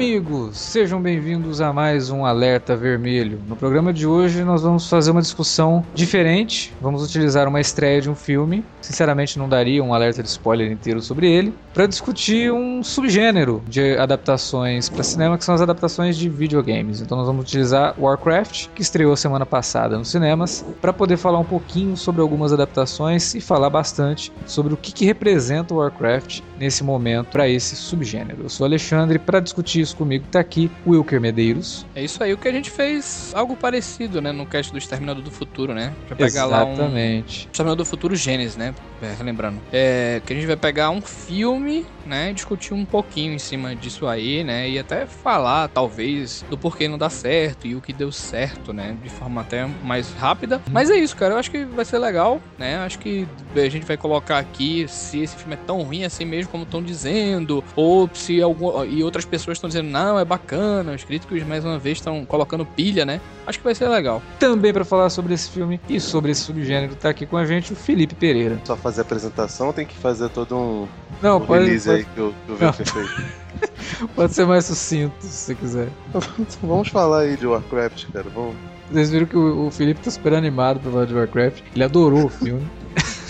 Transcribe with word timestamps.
amigos! 0.00 0.56
Sejam 0.56 0.98
bem-vindos 0.98 1.60
a 1.60 1.74
mais 1.74 2.08
um 2.08 2.24
Alerta 2.24 2.74
Vermelho. 2.74 3.38
No 3.46 3.54
programa 3.54 3.92
de 3.92 4.06
hoje 4.06 4.42
nós 4.42 4.62
vamos 4.62 4.88
fazer 4.88 5.10
uma 5.10 5.20
discussão 5.20 5.84
diferente. 5.94 6.72
Vamos 6.80 7.04
utilizar 7.04 7.46
uma 7.46 7.60
estreia 7.60 8.00
de 8.00 8.08
um 8.08 8.14
filme. 8.14 8.64
Sinceramente 8.80 9.38
não 9.38 9.46
daria 9.46 9.84
um 9.84 9.92
alerta 9.92 10.22
de 10.22 10.28
spoiler 10.30 10.72
inteiro 10.72 11.02
sobre 11.02 11.30
ele. 11.30 11.52
Para 11.74 11.86
discutir 11.86 12.50
um 12.50 12.82
subgênero 12.82 13.62
de 13.68 13.98
adaptações 13.98 14.88
para 14.88 15.02
cinema, 15.02 15.36
que 15.36 15.44
são 15.44 15.54
as 15.54 15.60
adaptações 15.60 16.16
de 16.16 16.30
videogames. 16.30 17.02
Então 17.02 17.18
nós 17.18 17.26
vamos 17.26 17.44
utilizar 17.44 17.94
Warcraft, 17.98 18.68
que 18.74 18.80
estreou 18.80 19.14
semana 19.16 19.44
passada 19.44 19.98
nos 19.98 20.08
cinemas, 20.08 20.64
para 20.80 20.94
poder 20.94 21.18
falar 21.18 21.38
um 21.38 21.44
pouquinho 21.44 21.94
sobre 21.94 22.22
algumas 22.22 22.54
adaptações 22.54 23.34
e 23.34 23.40
falar 23.40 23.68
bastante 23.68 24.32
sobre 24.46 24.72
o 24.72 24.78
que, 24.78 24.92
que 24.92 25.04
representa 25.04 25.74
o 25.74 25.76
Warcraft 25.76 26.40
nesse 26.58 26.82
momento 26.82 27.26
para 27.32 27.46
esse 27.46 27.76
subgênero. 27.76 28.44
Eu 28.44 28.48
sou 28.48 28.64
Alexandre 28.64 29.18
para 29.18 29.40
discutir 29.40 29.89
comigo 29.96 30.24
tá 30.30 30.40
aqui 30.40 30.70
o 30.84 30.90
Wilker 30.90 31.20
Medeiros. 31.20 31.86
É 31.94 32.02
isso 32.02 32.22
aí, 32.22 32.32
o 32.32 32.38
que 32.38 32.48
a 32.48 32.52
gente 32.52 32.70
fez 32.70 33.32
algo 33.34 33.56
parecido, 33.56 34.20
né, 34.20 34.32
no 34.32 34.46
cast 34.46 34.72
do 34.72 34.78
Exterminador 34.78 35.22
do 35.22 35.30
Futuro, 35.30 35.74
né? 35.74 35.92
Pra 36.06 36.16
pegar 36.16 36.46
Exatamente. 36.46 36.80
lá 36.80 36.84
um 36.84 37.50
Exterminador 37.50 37.76
do 37.76 37.84
Futuro 37.84 38.16
Gênesis, 38.16 38.56
né? 38.56 38.74
É, 39.02 39.14
relembrando. 39.16 39.60
É, 39.72 40.20
que 40.24 40.32
a 40.32 40.36
gente 40.36 40.46
vai 40.46 40.56
pegar 40.56 40.90
um 40.90 41.00
filme, 41.00 41.86
né, 42.04 42.32
discutir 42.32 42.74
um 42.74 42.84
pouquinho 42.84 43.32
em 43.32 43.38
cima 43.38 43.74
disso 43.74 44.06
aí, 44.06 44.44
né, 44.44 44.68
e 44.68 44.78
até 44.78 45.06
falar 45.06 45.68
talvez 45.68 46.44
do 46.50 46.58
porquê 46.58 46.88
não 46.88 46.98
dá 46.98 47.08
certo 47.08 47.66
e 47.66 47.74
o 47.74 47.80
que 47.80 47.92
deu 47.92 48.12
certo, 48.12 48.72
né, 48.72 48.96
de 49.02 49.08
forma 49.08 49.40
até 49.40 49.66
mais 49.82 50.12
rápida. 50.12 50.60
Mas 50.70 50.90
é 50.90 50.96
isso, 50.96 51.16
cara, 51.16 51.34
eu 51.34 51.38
acho 51.38 51.50
que 51.50 51.64
vai 51.64 51.84
ser 51.84 51.98
legal, 51.98 52.40
né? 52.58 52.78
Acho 52.78 52.98
que 52.98 53.26
a 53.54 53.68
gente 53.68 53.86
vai 53.86 53.96
colocar 53.96 54.38
aqui 54.38 54.86
se 54.88 55.20
esse 55.20 55.36
filme 55.36 55.54
é 55.54 55.58
tão 55.66 55.82
ruim 55.82 56.04
assim 56.04 56.24
mesmo 56.24 56.50
como 56.50 56.64
estão 56.64 56.82
dizendo, 56.82 57.64
ou 57.74 58.08
se 58.12 58.40
algum 58.42 58.84
e 58.84 59.02
outras 59.02 59.24
pessoas 59.24 59.56
estão 59.56 59.68
dizendo 59.68 59.79
não, 59.82 60.18
é 60.18 60.24
bacana, 60.24 60.92
os 60.92 61.04
críticos 61.04 61.42
mais 61.42 61.64
uma 61.64 61.78
vez 61.78 61.98
estão 61.98 62.24
colocando 62.24 62.64
pilha, 62.64 63.04
né? 63.04 63.20
Acho 63.46 63.58
que 63.58 63.64
vai 63.64 63.74
ser 63.74 63.88
legal. 63.88 64.22
Também 64.38 64.72
para 64.72 64.84
falar 64.84 65.10
sobre 65.10 65.34
esse 65.34 65.50
filme 65.50 65.80
e 65.88 66.00
sobre 66.00 66.32
esse 66.32 66.42
subgênero, 66.42 66.94
tá 66.94 67.08
aqui 67.08 67.26
com 67.26 67.36
a 67.36 67.44
gente 67.44 67.72
o 67.72 67.76
Felipe 67.76 68.14
Pereira. 68.14 68.60
Só 68.64 68.76
fazer 68.76 69.00
a 69.00 69.02
apresentação 69.02 69.72
tem 69.72 69.86
que 69.86 69.96
fazer 69.96 70.28
todo 70.30 70.56
um, 70.56 70.88
Não, 71.22 71.38
um 71.38 71.46
pode, 71.46 71.64
release 71.64 71.88
pode, 71.88 71.98
aí 71.98 72.04
que 72.04 72.20
o, 72.20 72.34
que 72.46 72.52
o 72.52 72.56
Victor 72.56 72.86
fez. 72.86 74.10
pode 74.14 74.34
ser 74.34 74.46
mais 74.46 74.64
sucinto 74.64 75.14
se 75.20 75.28
você 75.28 75.54
quiser. 75.54 75.88
Vamos 76.62 76.88
falar 76.88 77.20
aí 77.20 77.36
de 77.36 77.46
Warcraft, 77.46 78.06
cara. 78.12 78.26
Vamos. 78.34 78.54
Vocês 78.90 79.10
viram 79.10 79.26
que 79.26 79.36
o, 79.36 79.66
o 79.66 79.70
Felipe 79.70 80.00
tá 80.00 80.10
super 80.10 80.34
animado 80.34 80.80
pra 80.80 80.90
falar 80.90 81.04
de 81.06 81.14
Warcraft. 81.14 81.62
Ele 81.74 81.84
adorou 81.84 82.24
o 82.24 82.28
filme. 82.28 82.66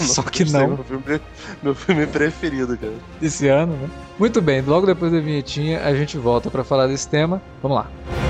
Só 0.06 0.22
que 0.22 0.42
Esse 0.42 0.56
é 0.56 0.60
não. 0.60 0.68
Meu 0.68 0.84
filme, 0.84 1.20
meu 1.62 1.74
filme 1.74 2.06
preferido, 2.06 2.76
cara. 2.76 2.92
Esse 3.20 3.48
ano, 3.48 3.76
né? 3.76 3.88
Muito 4.18 4.40
bem, 4.40 4.60
logo 4.62 4.86
depois 4.86 5.12
da 5.12 5.20
vinhetinha 5.20 5.82
a 5.84 5.94
gente 5.94 6.16
volta 6.18 6.50
pra 6.50 6.64
falar 6.64 6.86
desse 6.86 7.08
tema. 7.08 7.40
Vamos 7.62 7.78
lá. 7.78 8.29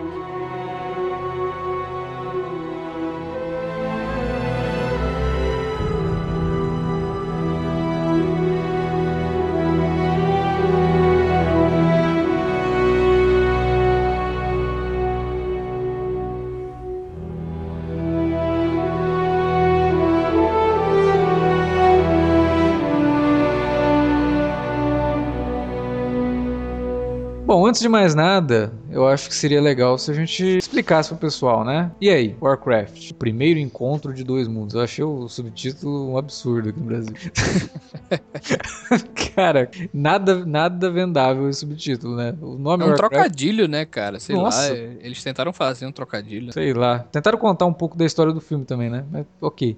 De 27.81 27.89
mais 27.89 28.15
nada, 28.15 28.71
eu 28.91 29.07
acho 29.07 29.29
que 29.29 29.35
seria 29.35 29.61
legal 29.61 29.97
se 29.97 30.11
a 30.11 30.13
gente 30.13 30.43
explicasse 30.57 31.09
pro 31.09 31.17
pessoal, 31.17 31.63
né? 31.63 31.91
E 32.01 32.09
aí, 32.09 32.35
Warcraft, 32.41 33.11
o 33.11 33.15
primeiro 33.15 33.59
encontro 33.59 34.13
de 34.13 34.23
dois 34.23 34.47
mundos. 34.47 34.75
Eu 34.75 34.81
achei 34.81 35.03
o 35.03 35.27
subtítulo 35.29 36.11
um 36.11 36.17
absurdo 36.17 36.69
aqui 36.69 36.79
no 36.79 36.85
Brasil. 36.85 37.13
cara, 39.35 39.69
nada, 39.93 40.45
nada 40.45 40.89
vendável 40.89 41.49
esse 41.49 41.61
subtítulo, 41.61 42.15
né? 42.15 42.35
O 42.41 42.57
nome 42.57 42.83
É 42.83 42.87
um 42.87 42.89
Warcraft, 42.89 43.11
trocadilho, 43.13 43.67
né, 43.67 43.85
cara? 43.85 44.19
Sei 44.19 44.35
Nossa. 44.35 44.71
lá, 44.71 44.77
é- 44.77 44.97
eles 45.01 45.23
tentaram 45.23 45.53
fazer 45.53 45.85
um 45.85 45.91
trocadilho. 45.91 46.51
sei 46.53 46.73
lá. 46.73 46.99
Tentaram 46.99 47.37
contar 47.37 47.65
um 47.65 47.73
pouco 47.73 47.97
da 47.97 48.05
história 48.05 48.33
do 48.33 48.41
filme 48.41 48.65
também, 48.65 48.89
né? 48.89 49.05
Mas, 49.11 49.25
ok. 49.39 49.77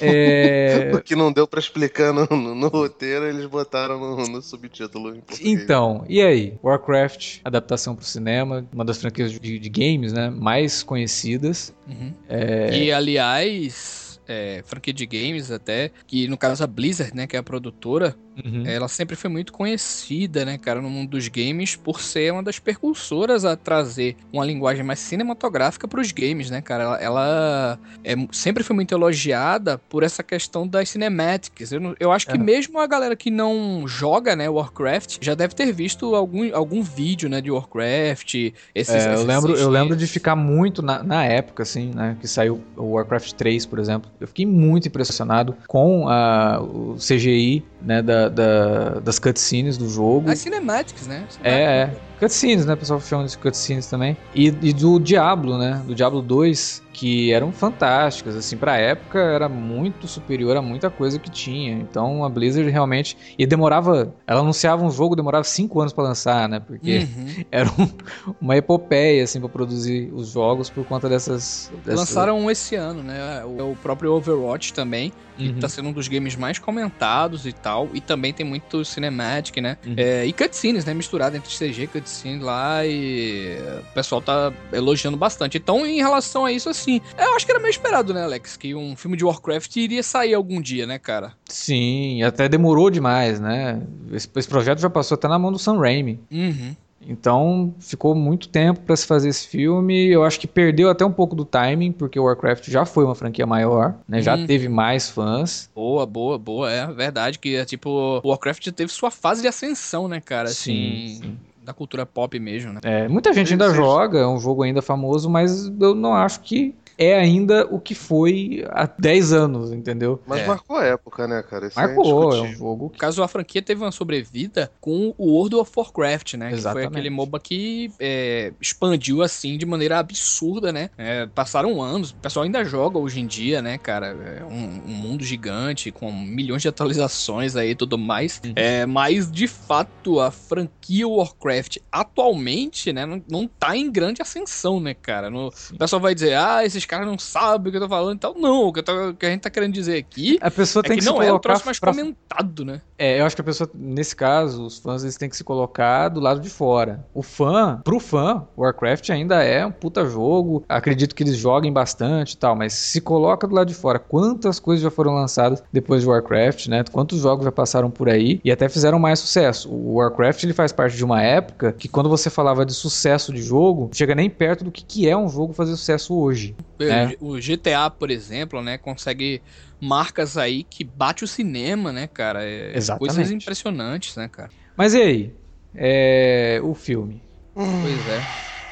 É... 0.00 0.90
O 0.94 1.00
que 1.00 1.16
não 1.16 1.32
deu 1.32 1.46
pra 1.46 1.60
explicar 1.60 2.12
no, 2.12 2.26
no- 2.30 2.54
no 2.54 2.68
roteiro, 2.68 3.26
eles 3.26 3.46
botaram 3.46 3.98
no, 3.98 4.16
no 4.26 4.42
subtítulo. 4.42 5.16
Então, 5.40 6.04
e 6.08 6.20
aí? 6.20 6.58
Warcraft, 6.62 7.38
adaptação 7.44 7.94
pro 7.94 8.04
cinema, 8.04 8.23
uma 8.72 8.84
das 8.84 8.98
franquias 8.98 9.32
de, 9.32 9.58
de 9.58 9.68
games, 9.68 10.12
né, 10.12 10.30
mais 10.30 10.82
conhecidas. 10.82 11.74
Uhum. 11.86 12.12
É. 12.28 12.76
E 12.76 12.92
aliás, 12.92 14.03
é, 14.28 14.62
franquia 14.66 14.92
de 14.92 15.06
games 15.06 15.50
até, 15.50 15.90
que 16.06 16.26
no 16.28 16.36
caso 16.36 16.62
a 16.64 16.66
Blizzard, 16.66 17.14
né, 17.14 17.26
que 17.26 17.36
é 17.36 17.38
a 17.38 17.42
produtora, 17.42 18.14
Uhum. 18.44 18.64
ela 18.66 18.88
sempre 18.88 19.14
foi 19.14 19.30
muito 19.30 19.52
conhecida, 19.52 20.44
né, 20.44 20.58
cara, 20.58 20.80
no 20.82 20.90
mundo 20.90 21.10
dos 21.10 21.28
games 21.28 21.76
por 21.76 22.00
ser 22.00 22.32
uma 22.32 22.42
das 22.42 22.58
percursoras 22.58 23.44
a 23.44 23.54
trazer 23.56 24.16
uma 24.32 24.44
linguagem 24.44 24.82
mais 24.84 24.98
cinematográfica 24.98 25.86
para 25.86 26.00
os 26.00 26.10
games, 26.10 26.50
né, 26.50 26.60
cara? 26.60 26.82
Ela, 26.82 26.98
ela 27.00 27.78
é, 28.02 28.14
sempre 28.32 28.64
foi 28.64 28.74
muito 28.74 28.92
elogiada 28.92 29.78
por 29.88 30.02
essa 30.02 30.22
questão 30.22 30.66
das 30.66 30.88
cinematics. 30.90 31.70
Eu, 31.70 31.94
eu 32.00 32.10
acho 32.10 32.26
que 32.26 32.34
É. 32.34 32.38
mesmo 32.38 32.80
a 32.80 32.86
galera 32.88 33.14
que 33.14 33.30
não 33.30 33.86
joga, 33.86 34.34
né, 34.34 34.48
Warcraft, 34.48 35.18
já 35.20 35.34
deve 35.36 35.54
ter 35.54 35.72
visto 35.72 36.14
algum, 36.16 36.52
algum 36.54 36.82
vídeo, 36.82 37.28
né, 37.28 37.40
de 37.40 37.52
Warcraft. 37.52 38.34
Esses, 38.74 38.94
É, 38.94 39.08
eu 39.10 39.14
esses 39.14 39.26
lembro, 39.26 39.54
eu 39.56 39.68
lembro 39.70 39.96
de 39.96 40.06
ficar 40.08 40.34
muito 40.34 40.82
na, 40.82 41.02
na 41.04 41.24
época, 41.24 41.62
assim, 41.62 41.92
né, 41.94 42.16
que 42.20 42.26
saiu 42.26 42.60
o 42.76 42.94
Warcraft 42.94 43.32
3, 43.34 43.64
por 43.64 43.78
exemplo. 43.78 44.10
Eu 44.20 44.26
fiquei 44.28 44.46
muito 44.46 44.88
impressionado 44.88 45.56
com 45.66 46.08
a, 46.08 46.60
o 46.60 46.96
CGI, 46.96 47.64
né, 47.82 48.00
da, 48.02 48.28
da- 48.28 48.88
das 49.00 49.18
cutscenes 49.18 49.76
do 49.76 49.88
jogo. 49.88 50.30
As 50.30 50.38
cinematics, 50.38 51.06
né? 51.06 51.26
É, 51.42 51.52
é. 51.52 52.00
Cutscenes, 52.18 52.64
né? 52.66 52.74
O 52.74 52.76
pessoal 52.76 53.00
chama 53.00 53.24
de 53.26 53.36
cutscenes 53.36 53.86
também. 53.86 54.16
E, 54.34 54.46
e 54.46 54.72
do 54.72 54.98
Diablo, 54.98 55.58
né? 55.58 55.82
Do 55.86 55.94
Diablo 55.94 56.22
2, 56.22 56.82
que 56.92 57.32
eram 57.32 57.50
fantásticas, 57.52 58.36
assim, 58.36 58.56
pra 58.56 58.76
época 58.78 59.18
era 59.18 59.48
muito 59.48 60.06
superior 60.06 60.56
a 60.56 60.62
muita 60.62 60.88
coisa 60.90 61.18
que 61.18 61.30
tinha. 61.30 61.72
Então 61.72 62.24
a 62.24 62.28
Blizzard 62.28 62.68
realmente. 62.70 63.16
E 63.38 63.46
demorava. 63.46 64.14
Ela 64.26 64.40
anunciava 64.40 64.84
um 64.84 64.90
jogo, 64.90 65.16
demorava 65.16 65.44
5 65.44 65.80
anos 65.80 65.92
pra 65.92 66.04
lançar, 66.04 66.48
né? 66.48 66.60
Porque 66.60 66.98
Uhum. 66.98 67.44
era 67.50 67.68
um- 67.78 68.34
uma 68.40 68.56
epopeia, 68.56 69.24
assim, 69.24 69.40
pra 69.40 69.48
produzir 69.48 70.10
os 70.14 70.28
jogos 70.28 70.70
por 70.70 70.84
conta 70.84 71.08
dessas. 71.08 71.70
dessas... 71.84 71.98
Lançaram 72.00 72.38
um 72.38 72.50
esse 72.50 72.76
ano, 72.76 73.02
né? 73.02 73.44
O, 73.44 73.72
o 73.72 73.76
próprio 73.76 74.12
Overwatch 74.12 74.72
também, 74.72 75.12
que 75.36 75.48
Uhum. 75.48 75.58
tá 75.58 75.68
sendo 75.68 75.88
um 75.88 75.92
dos 75.92 76.08
games 76.08 76.36
mais 76.36 76.58
comentados 76.58 77.46
e 77.46 77.52
tal. 77.52 77.88
E 77.94 78.00
também 78.00 78.32
tem 78.32 78.44
muito 78.46 78.84
cinematic, 78.84 79.56
né? 79.60 79.76
Uhum. 79.86 79.94
É, 79.96 80.24
e 80.26 80.32
cutscenes, 80.32 80.84
né? 80.84 80.94
Misturado 80.94 81.36
entre 81.36 81.50
CG 81.50 81.82
e 81.84 81.86
cutscene 81.86 82.42
lá. 82.42 82.84
E 82.86 83.56
o 83.90 83.94
pessoal 83.94 84.20
tá 84.20 84.52
elogiando 84.72 85.16
bastante. 85.16 85.58
Então, 85.58 85.84
em 85.86 85.96
relação 85.96 86.44
a 86.44 86.52
isso, 86.52 86.68
assim, 86.68 87.00
eu 87.18 87.34
acho 87.34 87.44
que 87.46 87.52
era 87.52 87.60
meio 87.60 87.70
esperado, 87.70 88.12
né, 88.14 88.22
Alex? 88.24 88.56
Que 88.56 88.74
um 88.74 88.94
filme 88.96 89.16
de 89.16 89.24
Warcraft 89.24 89.74
iria 89.76 90.02
sair 90.02 90.34
algum 90.34 90.60
dia, 90.60 90.86
né, 90.86 90.98
cara? 90.98 91.32
Sim, 91.48 92.22
até 92.22 92.48
demorou 92.48 92.90
demais, 92.90 93.40
né? 93.40 93.80
Esse, 94.12 94.28
esse 94.36 94.48
projeto 94.48 94.78
já 94.80 94.90
passou 94.90 95.14
até 95.16 95.28
na 95.28 95.38
mão 95.38 95.50
do 95.52 95.58
Sam 95.58 95.78
Raimi. 95.78 96.20
Uhum. 96.30 96.76
Então 97.08 97.74
ficou 97.78 98.14
muito 98.14 98.48
tempo 98.48 98.80
para 98.80 98.96
se 98.96 99.06
fazer 99.06 99.28
esse 99.28 99.46
filme. 99.46 100.08
Eu 100.08 100.24
acho 100.24 100.38
que 100.40 100.46
perdeu 100.46 100.88
até 100.90 101.04
um 101.04 101.12
pouco 101.12 101.34
do 101.34 101.44
timing, 101.44 101.92
porque 101.92 102.18
o 102.18 102.24
Warcraft 102.24 102.68
já 102.70 102.84
foi 102.84 103.04
uma 103.04 103.14
franquia 103.14 103.46
maior, 103.46 103.94
né? 104.08 104.20
Já 104.22 104.36
Hum. 104.36 104.46
teve 104.46 104.68
mais 104.68 105.10
fãs. 105.10 105.70
Boa, 105.74 106.06
boa, 106.06 106.38
boa. 106.38 106.70
É 106.70 106.86
verdade 106.86 107.38
que 107.38 107.54
é 107.56 107.64
tipo. 107.64 108.20
O 108.22 108.28
Warcraft 108.28 108.68
teve 108.72 108.90
sua 108.92 109.10
fase 109.10 109.42
de 109.42 109.48
ascensão, 109.48 110.08
né, 110.08 110.20
cara? 110.20 110.48
Sim, 110.48 111.04
Assim. 111.04 111.20
sim. 111.22 111.36
Da 111.64 111.72
cultura 111.72 112.04
pop 112.04 112.38
mesmo, 112.38 112.74
né? 112.74 112.80
É, 112.82 113.08
muita 113.08 113.32
gente 113.32 113.52
ainda 113.52 113.64
Sim, 113.68 113.70
sim. 113.70 113.76
joga, 113.78 114.18
é 114.18 114.26
um 114.26 114.38
jogo 114.38 114.62
ainda 114.62 114.82
famoso, 114.82 115.30
mas 115.30 115.72
eu 115.80 115.94
não 115.94 116.14
acho 116.14 116.40
que 116.40 116.74
é 116.98 117.14
ainda 117.18 117.66
o 117.70 117.78
que 117.80 117.94
foi 117.94 118.64
há 118.70 118.86
10 118.98 119.32
anos, 119.32 119.72
entendeu? 119.72 120.22
Mas 120.26 120.40
É. 120.42 120.46
marcou 120.46 120.76
a 120.76 120.84
época, 120.84 121.26
né, 121.26 121.42
cara? 121.42 121.66
Isso 121.66 121.78
Marcou, 121.78 122.04
é 122.04 122.08
um 122.08 122.24
indiscutível. 122.28 122.58
jogo 122.58 122.84
No 122.92 122.98
caso, 122.98 123.22
a 123.22 123.28
franquia 123.28 123.62
teve 123.62 123.82
uma 123.82 123.92
sobrevida 123.92 124.70
com 124.80 125.14
o 125.18 125.32
World 125.32 125.56
of 125.56 125.70
Warcraft, 125.76 126.34
né? 126.34 126.48
Que 126.48 126.54
Exatamente. 126.54 126.84
foi 126.90 126.92
aquele 127.00 127.10
MOBA 127.10 127.40
que 127.40 127.90
é, 127.98 128.52
expandiu 128.60 129.22
assim 129.22 129.56
de 129.58 129.66
maneira 129.66 129.98
absurda, 129.98 130.72
né? 130.72 130.90
É, 130.96 131.26
passaram 131.26 131.82
anos, 131.82 132.10
o 132.10 132.16
pessoal 132.16 132.44
ainda 132.44 132.64
joga 132.64 132.98
hoje 132.98 133.20
em 133.20 133.26
dia, 133.26 133.60
né, 133.60 133.78
cara? 133.78 134.08
É 134.40 134.44
um, 134.44 134.82
um 134.86 134.94
mundo 134.94 135.24
gigante 135.24 135.90
com 135.90 136.12
milhões 136.12 136.62
de 136.62 136.68
atualizações 136.68 137.56
aí 137.56 137.70
e 137.70 137.74
tudo 137.74 137.96
mais. 137.98 138.40
É, 138.56 138.86
mas 138.86 139.30
de 139.30 139.46
fato, 139.48 140.20
a 140.20 140.30
franquia 140.30 141.06
Warcraft 141.08 141.78
atualmente, 141.90 142.92
né, 142.92 143.04
não, 143.06 143.22
não 143.28 143.48
tá 143.48 143.76
em 143.76 143.90
grande 143.90 144.22
ascensão, 144.22 144.78
né, 144.80 144.94
cara? 144.94 145.28
No- 145.30 145.48
o 145.48 145.76
pessoal 145.78 146.00
vai 146.00 146.14
dizer, 146.14 146.34
ah, 146.34 146.64
esses 146.64 146.83
caras 146.86 147.06
não 147.06 147.18
sabem 147.18 147.68
o 147.68 147.70
que 147.70 147.76
eu 147.76 147.82
tô 147.82 147.88
falando 147.88 148.16
e 148.16 148.20
tal. 148.20 148.34
Não, 148.38 148.64
o 148.68 148.72
que, 148.72 148.82
tô- 148.82 149.10
o 149.10 149.14
que 149.14 149.26
a 149.26 149.30
gente 149.30 149.40
tá 149.42 149.50
querendo 149.50 149.72
dizer 149.72 149.96
aqui 149.98 150.38
A 150.40 150.50
pessoa 150.50 150.80
é 150.84 150.88
tem 150.88 150.96
que, 150.96 151.02
que, 151.02 151.08
se 151.08 151.12
não 151.12 151.22
é 151.22 151.32
o 151.32 151.38
troço 151.38 151.64
mais 151.64 151.78
pra- 151.78 151.92
comentado, 151.92 152.64
né? 152.64 152.80
É, 152.98 153.20
eu 153.20 153.26
acho 153.26 153.34
que 153.34 153.40
a 153.42 153.44
pessoa, 153.44 153.68
nesse 153.74 154.14
caso, 154.14 154.64
os 154.64 154.78
fãs 154.78 155.02
eles 155.02 155.16
têm 155.16 155.28
que 155.28 155.36
se 155.36 155.44
colocar 155.44 156.08
do 156.08 156.20
lado 156.20 156.40
de 156.40 156.48
fora. 156.48 157.04
O 157.12 157.22
fã, 157.22 157.80
pro 157.84 157.98
fã, 157.98 158.46
Warcraft 158.56 159.10
ainda 159.10 159.42
é 159.42 159.64
um 159.66 159.70
puta 159.72 160.06
jogo. 160.06 160.64
Acredito 160.68 161.14
que 161.14 161.22
eles 161.22 161.36
joguem 161.36 161.72
bastante 161.72 162.32
e 162.32 162.36
tal, 162.36 162.54
mas 162.54 162.72
se 162.72 163.00
coloca 163.00 163.46
do 163.46 163.54
lado 163.54 163.68
de 163.68 163.74
fora. 163.74 163.98
Quantas 163.98 164.58
coisas 164.60 164.82
já 164.82 164.90
foram 164.90 165.12
lançadas 165.14 165.62
depois 165.72 166.02
de 166.02 166.08
Warcraft, 166.08 166.68
né? 166.68 166.84
Quantos 166.90 167.20
jogos 167.20 167.44
já 167.44 167.52
passaram 167.52 167.90
por 167.90 168.08
aí 168.08 168.40
e 168.44 168.50
até 168.52 168.68
fizeram 168.68 168.98
mais 168.98 169.18
sucesso. 169.18 169.68
O 169.70 169.94
Warcraft 169.94 170.44
ele 170.44 170.52
faz 170.52 170.72
parte 170.72 170.96
de 170.96 171.04
uma 171.04 171.22
época 171.22 171.72
que 171.72 171.88
quando 171.88 172.08
você 172.08 172.30
falava 172.30 172.64
de 172.64 172.72
sucesso 172.72 173.32
de 173.32 173.42
jogo, 173.42 173.90
chega 173.92 174.14
nem 174.14 174.30
perto 174.30 174.64
do 174.64 174.70
que, 174.70 174.84
que 174.84 175.08
é 175.08 175.16
um 175.16 175.28
jogo 175.28 175.52
fazer 175.52 175.72
sucesso 175.72 176.14
hoje. 176.16 176.54
É. 176.80 177.16
O 177.20 177.38
GTA, 177.38 177.88
por 177.90 178.10
exemplo, 178.10 178.60
né, 178.62 178.76
consegue 178.78 179.42
marcas 179.80 180.36
aí 180.36 180.64
que 180.64 180.82
bate 180.84 181.24
o 181.24 181.28
cinema, 181.28 181.92
né, 181.92 182.06
cara? 182.06 182.44
É 182.44 182.76
Exatamente. 182.76 183.14
Coisas 183.14 183.30
impressionantes, 183.30 184.16
né, 184.16 184.28
cara? 184.28 184.50
Mas 184.76 184.94
e 184.94 185.02
aí? 185.02 185.34
É, 185.74 186.60
o 186.62 186.74
filme. 186.74 187.22
Pois 187.54 188.06
é. 188.06 188.26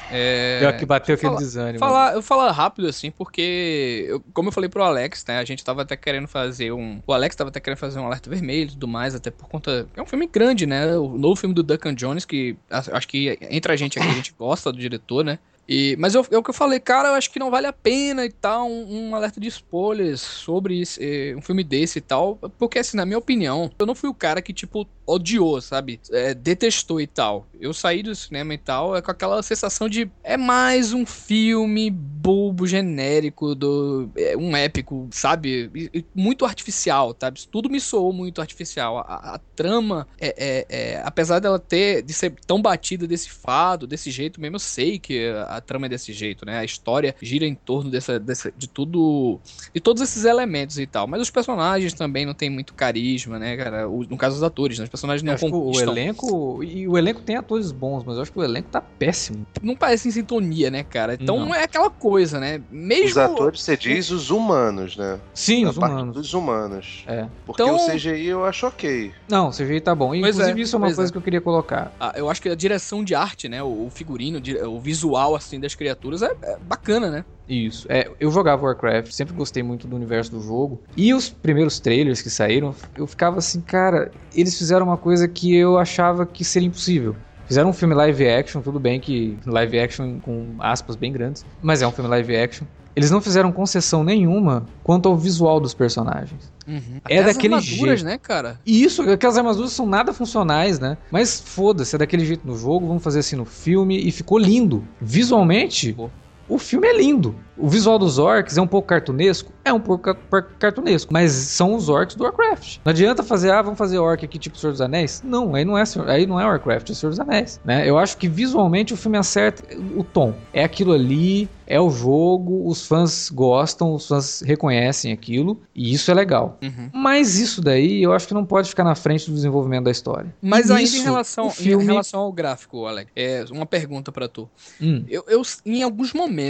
É, 0.09 0.59
Deu 0.59 0.69
aqui, 0.69 0.85
bateu 0.85 1.15
aquele 1.15 1.29
fala- 1.29 1.39
desânimo. 1.39 1.79
Falar, 1.79 2.13
eu 2.13 2.21
falar 2.21 2.51
rápido 2.51 2.87
assim, 2.87 3.09
porque, 3.09 4.05
eu- 4.07 4.21
como 4.33 4.49
eu 4.49 4.51
falei 4.51 4.69
pro 4.69 4.83
Alex, 4.83 5.23
né, 5.27 5.39
a 5.39 5.45
gente 5.45 5.63
tava 5.63 5.81
até 5.81 5.95
querendo 5.95 6.27
fazer 6.27 6.71
um. 6.71 7.01
O 7.07 7.13
Alex 7.13 7.35
tava 7.35 7.49
até 7.49 7.59
querendo 7.59 7.79
fazer 7.79 7.99
um 7.99 8.05
alerta 8.05 8.29
vermelho 8.29 8.67
e 8.69 8.73
tudo 8.73 8.87
mais, 8.87 9.15
até 9.15 9.31
por 9.31 9.47
conta. 9.47 9.87
É 9.95 10.01
um 10.01 10.05
filme 10.05 10.27
grande, 10.27 10.65
né? 10.65 10.95
O 10.97 11.17
novo 11.17 11.35
filme 11.35 11.55
do 11.55 11.63
Duncan 11.63 11.95
Jones, 11.95 12.25
que 12.25 12.55
acho 12.69 13.07
que 13.07 13.37
entre 13.49 13.71
a 13.71 13.75
gente 13.75 13.97
aqui 13.97 14.07
a 14.07 14.13
gente 14.13 14.33
gosta 14.37 14.71
do 14.71 14.77
diretor, 14.77 15.23
né? 15.23 15.39
E, 15.67 15.95
mas 15.97 16.13
eu- 16.13 16.25
é 16.29 16.37
o 16.37 16.43
que 16.43 16.49
eu 16.49 16.53
falei, 16.53 16.79
cara, 16.79 17.09
eu 17.09 17.13
acho 17.13 17.31
que 17.31 17.39
não 17.39 17.49
vale 17.49 17.67
a 17.67 17.73
pena 17.73 18.25
e 18.25 18.31
tal, 18.31 18.67
um, 18.69 19.09
um 19.09 19.15
alerta 19.15 19.39
de 19.39 19.47
spoilers 19.47 20.19
sobre 20.21 20.83
eh, 20.99 21.33
um 21.37 21.41
filme 21.41 21.63
desse 21.63 21.99
e 21.99 22.01
tal, 22.01 22.35
porque 22.57 22.79
assim, 22.79 22.97
na 22.97 23.05
minha 23.05 23.17
opinião, 23.17 23.71
eu 23.79 23.85
não 23.85 23.95
fui 23.95 24.09
o 24.09 24.13
cara 24.13 24.41
que, 24.41 24.53
tipo, 24.53 24.85
odiou, 25.05 25.61
sabe? 25.61 25.99
É, 26.11 26.33
detestou 26.33 26.99
e 26.99 27.07
tal. 27.07 27.47
Eu 27.59 27.73
saí 27.73 28.03
do 28.03 28.13
cinema 28.15 28.53
e 28.53 28.57
tal, 28.57 28.95
é 28.95 29.01
com 29.01 29.11
aquela 29.11 29.41
sensação 29.43 29.87
de, 29.87 30.09
é 30.23 30.35
mais 30.37 30.91
um 30.93 31.05
filme 31.05 31.89
bobo, 31.91 32.65
genérico, 32.67 33.53
do 33.55 34.09
é, 34.17 34.35
um 34.37 34.55
épico, 34.55 35.09
sabe? 35.11 35.69
E- 35.75 35.89
e 35.99 36.05
muito 36.15 36.45
artificial, 36.45 37.15
sabe? 37.19 37.41
Tudo 37.51 37.69
me 37.69 37.79
soou 37.79 38.13
muito 38.13 38.41
artificial. 38.41 38.99
A, 38.99 39.35
a- 39.35 39.39
trama, 39.55 40.07
é, 40.19 40.33
é- 40.37 40.65
é- 40.95 41.01
apesar 41.05 41.39
dela 41.39 41.59
ter, 41.59 42.01
de 42.01 42.13
ser 42.13 42.33
tão 42.47 42.61
batida 42.61 43.05
desse 43.07 43.29
fado, 43.29 43.85
desse 43.85 44.09
jeito 44.09 44.41
mesmo, 44.41 44.55
eu 44.55 44.59
sei 44.59 44.97
que 44.99 45.27
a 45.55 45.61
trama 45.61 45.85
é 45.85 45.89
desse 45.89 46.11
jeito, 46.13 46.45
né? 46.45 46.59
A 46.59 46.63
história 46.63 47.15
gira 47.21 47.45
em 47.45 47.55
torno 47.55 47.89
dessa, 47.89 48.19
dessa, 48.19 48.51
de 48.55 48.67
tudo, 48.67 49.39
de 49.73 49.79
todos 49.79 50.01
esses 50.01 50.25
elementos 50.25 50.77
e 50.77 50.85
tal. 50.85 51.07
Mas 51.07 51.21
os 51.21 51.29
personagens 51.29 51.93
também 51.93 52.25
não 52.25 52.33
tem 52.33 52.49
muito 52.49 52.73
carisma, 52.73 53.37
né, 53.39 53.55
cara? 53.57 53.87
O- 53.89 54.03
no 54.09 54.17
caso 54.17 54.35
dos 54.35 54.43
atores, 54.43 54.77
né? 54.79 54.83
Os 54.85 54.89
personagens 54.89 55.21
Eu 55.23 55.27
não 55.27 55.33
acho 55.33 55.45
que 55.45 55.51
o 55.51 55.61
conquistam. 55.61 55.91
elenco. 55.93 56.63
E 56.63 56.87
o 56.87 56.97
elenco 56.97 57.21
tem 57.21 57.35
atores 57.35 57.71
bons, 57.71 58.03
mas 58.05 58.15
eu 58.15 58.21
acho 58.21 58.31
que 58.31 58.39
o 58.39 58.43
elenco 58.43 58.69
tá 58.69 58.81
péssimo. 58.81 59.45
Não 59.61 59.75
parece 59.75 60.07
em 60.07 60.11
sintonia, 60.11 60.69
né, 60.71 60.83
cara? 60.83 61.15
Então 61.19 61.37
Não. 61.45 61.55
é 61.55 61.63
aquela 61.63 61.89
coisa, 61.89 62.39
né? 62.39 62.61
Mesmo. 62.71 63.07
Os 63.09 63.17
atores, 63.17 63.61
você 63.61 63.75
diz 63.77 64.09
os 64.11 64.29
humanos, 64.29 64.95
né? 64.97 65.19
Sim, 65.33 65.65
A 65.65 65.69
os 65.69 65.77
humanos. 65.77 66.13
dos 66.15 66.33
humanos. 66.33 67.03
É. 67.07 67.27
Porque 67.45 67.61
Então- 67.61 67.75
o 67.75 67.89
CGI 67.89 68.25
eu 68.27 68.45
acho 68.45 68.67
ok. 68.67 69.11
Não, 69.29 69.49
o 69.49 69.51
CGI 69.51 69.81
tá 69.81 69.93
bom. 69.95 70.09
Pois 70.09 70.35
Inclusive, 70.35 70.59
é, 70.59 70.63
isso 70.63 70.75
é 70.75 70.77
uma 70.77 70.87
pois 70.87 70.95
coisa 70.95 71.09
é. 71.09 71.11
que 71.11 71.17
eu 71.17 71.21
queria 71.21 71.41
colocar. 71.41 71.91
Ah, 71.99 72.13
eu 72.15 72.29
acho 72.29 72.41
que 72.41 72.49
a 72.49 72.55
direção 72.55 73.03
de 73.03 73.15
arte, 73.15 73.47
né? 73.49 73.61
O, 73.63 73.89
figurino, 73.91 74.41
o 74.69 74.79
visual, 74.79 75.35
assim, 75.43 75.59
das 75.59 75.75
criaturas 75.75 76.21
é, 76.21 76.31
é 76.43 76.57
bacana, 76.59 77.09
né? 77.09 77.25
Isso. 77.47 77.85
É, 77.89 78.09
eu 78.19 78.31
jogava 78.31 78.63
Warcraft, 78.63 79.11
sempre 79.11 79.33
gostei 79.33 79.61
muito 79.61 79.87
do 79.87 79.95
universo 79.95 80.31
do 80.31 80.39
jogo. 80.39 80.81
E 80.95 81.13
os 81.13 81.29
primeiros 81.29 81.79
trailers 81.79 82.21
que 82.21 82.29
saíram, 82.29 82.75
eu 82.95 83.05
ficava 83.05 83.37
assim, 83.37 83.61
cara, 83.61 84.11
eles 84.33 84.57
fizeram 84.57 84.85
uma 84.85 84.97
coisa 84.97 85.27
que 85.27 85.53
eu 85.53 85.77
achava 85.77 86.25
que 86.25 86.43
seria 86.43 86.67
impossível. 86.67 87.15
Fizeram 87.45 87.69
um 87.69 87.73
filme 87.73 87.93
live 87.93 88.27
action, 88.27 88.61
tudo 88.61 88.79
bem 88.79 88.99
que 88.99 89.37
live 89.45 89.79
action 89.79 90.19
com 90.19 90.55
aspas 90.59 90.95
bem 90.95 91.11
grandes, 91.11 91.45
mas 91.61 91.81
é 91.81 91.87
um 91.87 91.91
filme 91.91 92.09
live 92.09 92.35
action. 92.35 92.65
Eles 92.95 93.09
não 93.09 93.19
fizeram 93.21 93.51
concessão 93.51 94.03
nenhuma 94.03 94.65
quanto 94.83 95.09
ao 95.09 95.17
visual 95.17 95.59
dos 95.59 95.73
personagens. 95.73 96.51
É 96.67 96.77
Até 97.03 97.17
as 97.19 97.25
daquele 97.35 97.55
armaduras, 97.55 97.99
jeito. 97.99 98.05
né, 98.05 98.17
cara? 98.17 98.59
E 98.65 98.83
isso, 98.83 99.01
aquelas 99.09 99.37
armaduras 99.37 99.71
são 99.71 99.85
nada 99.85 100.13
funcionais, 100.13 100.79
né? 100.79 100.97
Mas 101.11 101.39
foda-se, 101.39 101.95
é 101.95 101.99
daquele 101.99 102.25
jeito 102.25 102.45
no 102.47 102.57
jogo, 102.57 102.87
vamos 102.87 103.03
fazer 103.03 103.19
assim 103.19 103.35
no 103.35 103.45
filme 103.45 103.97
e 103.97 104.11
ficou 104.11 104.37
lindo. 104.37 104.83
Visualmente, 105.01 105.87
Ficou. 105.87 106.11
O 106.53 106.57
filme 106.57 106.87
é 106.87 106.97
lindo. 106.97 107.35
O 107.55 107.67
visual 107.69 107.99
dos 107.99 108.17
orcs 108.17 108.57
é 108.57 108.61
um 108.61 108.67
pouco 108.67 108.87
cartunesco? 108.87 109.51
É 109.63 109.71
um 109.71 109.79
pouco 109.79 110.03
ca- 110.15 110.41
cartunesco, 110.59 111.13
mas 111.13 111.31
são 111.31 111.75
os 111.75 111.87
orcs 111.87 112.15
do 112.15 112.23
Warcraft. 112.23 112.77
Não 112.83 112.89
adianta 112.89 113.21
fazer, 113.21 113.51
ah, 113.51 113.61
vamos 113.61 113.77
fazer 113.77 113.99
orc 113.99 114.25
aqui 114.25 114.39
tipo 114.39 114.57
Senhor 114.57 114.71
dos 114.71 114.81
Anéis? 114.81 115.21
Não, 115.23 115.53
aí 115.53 115.63
não 115.63 115.77
é, 115.77 115.83
aí 116.07 116.25
não 116.25 116.39
é 116.39 116.45
Warcraft, 116.45 116.89
é 116.89 116.93
Senhor 116.95 117.11
dos 117.11 117.19
Anéis, 117.19 117.59
né? 117.63 117.87
Eu 117.87 117.97
acho 117.97 118.17
que 118.17 118.27
visualmente 118.27 118.93
o 118.93 118.97
filme 118.97 119.17
acerta 119.19 119.63
o 119.95 120.03
tom. 120.03 120.33
É 120.51 120.63
aquilo 120.63 120.93
ali, 120.93 121.47
é 121.67 121.79
o 121.79 121.91
jogo, 121.91 122.67
os 122.67 122.87
fãs 122.87 123.29
gostam, 123.29 123.93
os 123.93 124.07
fãs 124.07 124.41
reconhecem 124.41 125.11
aquilo, 125.13 125.61
e 125.75 125.93
isso 125.93 126.09
é 126.09 126.13
legal. 126.15 126.57
Uhum. 126.61 126.89
Mas 126.91 127.37
isso 127.37 127.61
daí 127.61 128.01
eu 128.01 128.13
acho 128.13 128.27
que 128.27 128.33
não 128.33 128.45
pode 128.45 128.67
ficar 128.67 128.83
na 128.83 128.95
frente 128.95 129.29
do 129.29 129.35
desenvolvimento 129.35 129.83
da 129.85 129.91
história. 129.91 130.33
Mas 130.41 130.69
E 130.69 130.71
ainda 130.71 130.81
nisso, 130.81 130.97
em 130.97 131.03
relação, 131.03 131.49
filme... 131.51 131.83
em 131.83 131.87
relação 131.87 132.21
ao 132.21 132.31
gráfico, 132.33 132.87
Alex, 132.87 133.11
é 133.15 133.45
uma 133.51 133.65
pergunta 133.67 134.11
pra 134.11 134.27
tu. 134.27 134.49
Hum, 134.81 135.05
Eu, 135.07 135.23
eu, 135.27 135.41
em 135.65 135.83
alguns 135.83 136.11
momentos, 136.13 136.42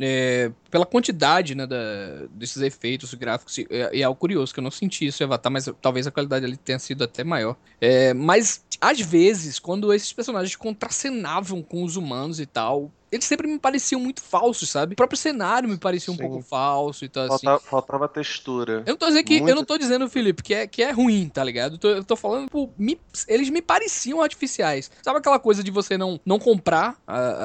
é, 0.00 0.50
pela 0.70 0.84
quantidade 0.84 1.54
né, 1.54 1.66
da- 1.66 2.26
desses 2.32 2.60
efeitos 2.60 3.14
gráficos, 3.14 3.58
e, 3.58 3.66
e 3.92 4.00
é 4.00 4.04
algo 4.04 4.18
curioso 4.18 4.52
que 4.52 4.58
eu 4.58 4.64
não 4.64 4.70
senti 4.70 5.06
isso 5.06 5.22
em 5.22 5.26
Avatar, 5.26 5.52
mas 5.52 5.68
talvez 5.80 6.06
a 6.06 6.10
qualidade 6.10 6.44
ali 6.44 6.56
tenha 6.56 6.78
sido 6.78 7.04
até 7.04 7.22
maior. 7.22 7.56
É, 7.80 8.12
mas, 8.12 8.64
às 8.80 9.00
vezes, 9.00 9.58
quando 9.58 9.92
esses 9.92 10.12
personagens 10.12 10.56
contracenavam 10.56 11.62
com 11.62 11.84
os 11.84 11.96
humanos 11.96 12.40
e 12.40 12.46
tal, 12.46 12.90
eles 13.12 13.24
sempre 13.26 13.46
me 13.46 13.58
pareciam 13.58 14.00
muito 14.00 14.22
falsos, 14.22 14.70
sabe? 14.70 14.94
O 14.94 14.96
próprio 14.96 15.18
cenário 15.18 15.68
me 15.68 15.76
parecia 15.76 16.12
um 16.12 16.16
Sim. 16.16 16.22
pouco 16.22 16.42
falso 16.42 17.04
e 17.04 17.08
tal, 17.08 17.24
assim. 17.32 17.46
Falta- 17.46 17.64
faltava 17.66 18.08
textura. 18.08 18.82
Eu 18.86 18.92
não 18.92 18.96
tô 18.96 19.06
dizendo 19.06 19.24
que. 19.24 19.38
Eu 19.38 19.54
não 19.54 19.64
tô 19.64 19.76
dizendo, 19.78 20.08
Felipe, 20.08 20.42
que 20.42 20.54
é, 20.54 20.66
que 20.66 20.82
é 20.82 20.90
ruim, 20.90 21.28
tá 21.28 21.44
ligado? 21.44 21.74
Eu 21.74 21.78
tô, 21.78 21.88
eu 21.88 22.04
tô 22.04 22.16
falando, 22.16 22.48
pô, 22.48 22.70
me- 22.78 22.98
eles 23.28 23.50
me 23.50 23.60
pareciam 23.60 24.20
artificiais. 24.22 24.90
Sabe 25.02 25.18
aquela 25.18 25.38
coisa 25.38 25.62
de 25.62 25.70
você 25.70 25.98
não, 25.98 26.18
não 26.24 26.38
comprar 26.38 26.96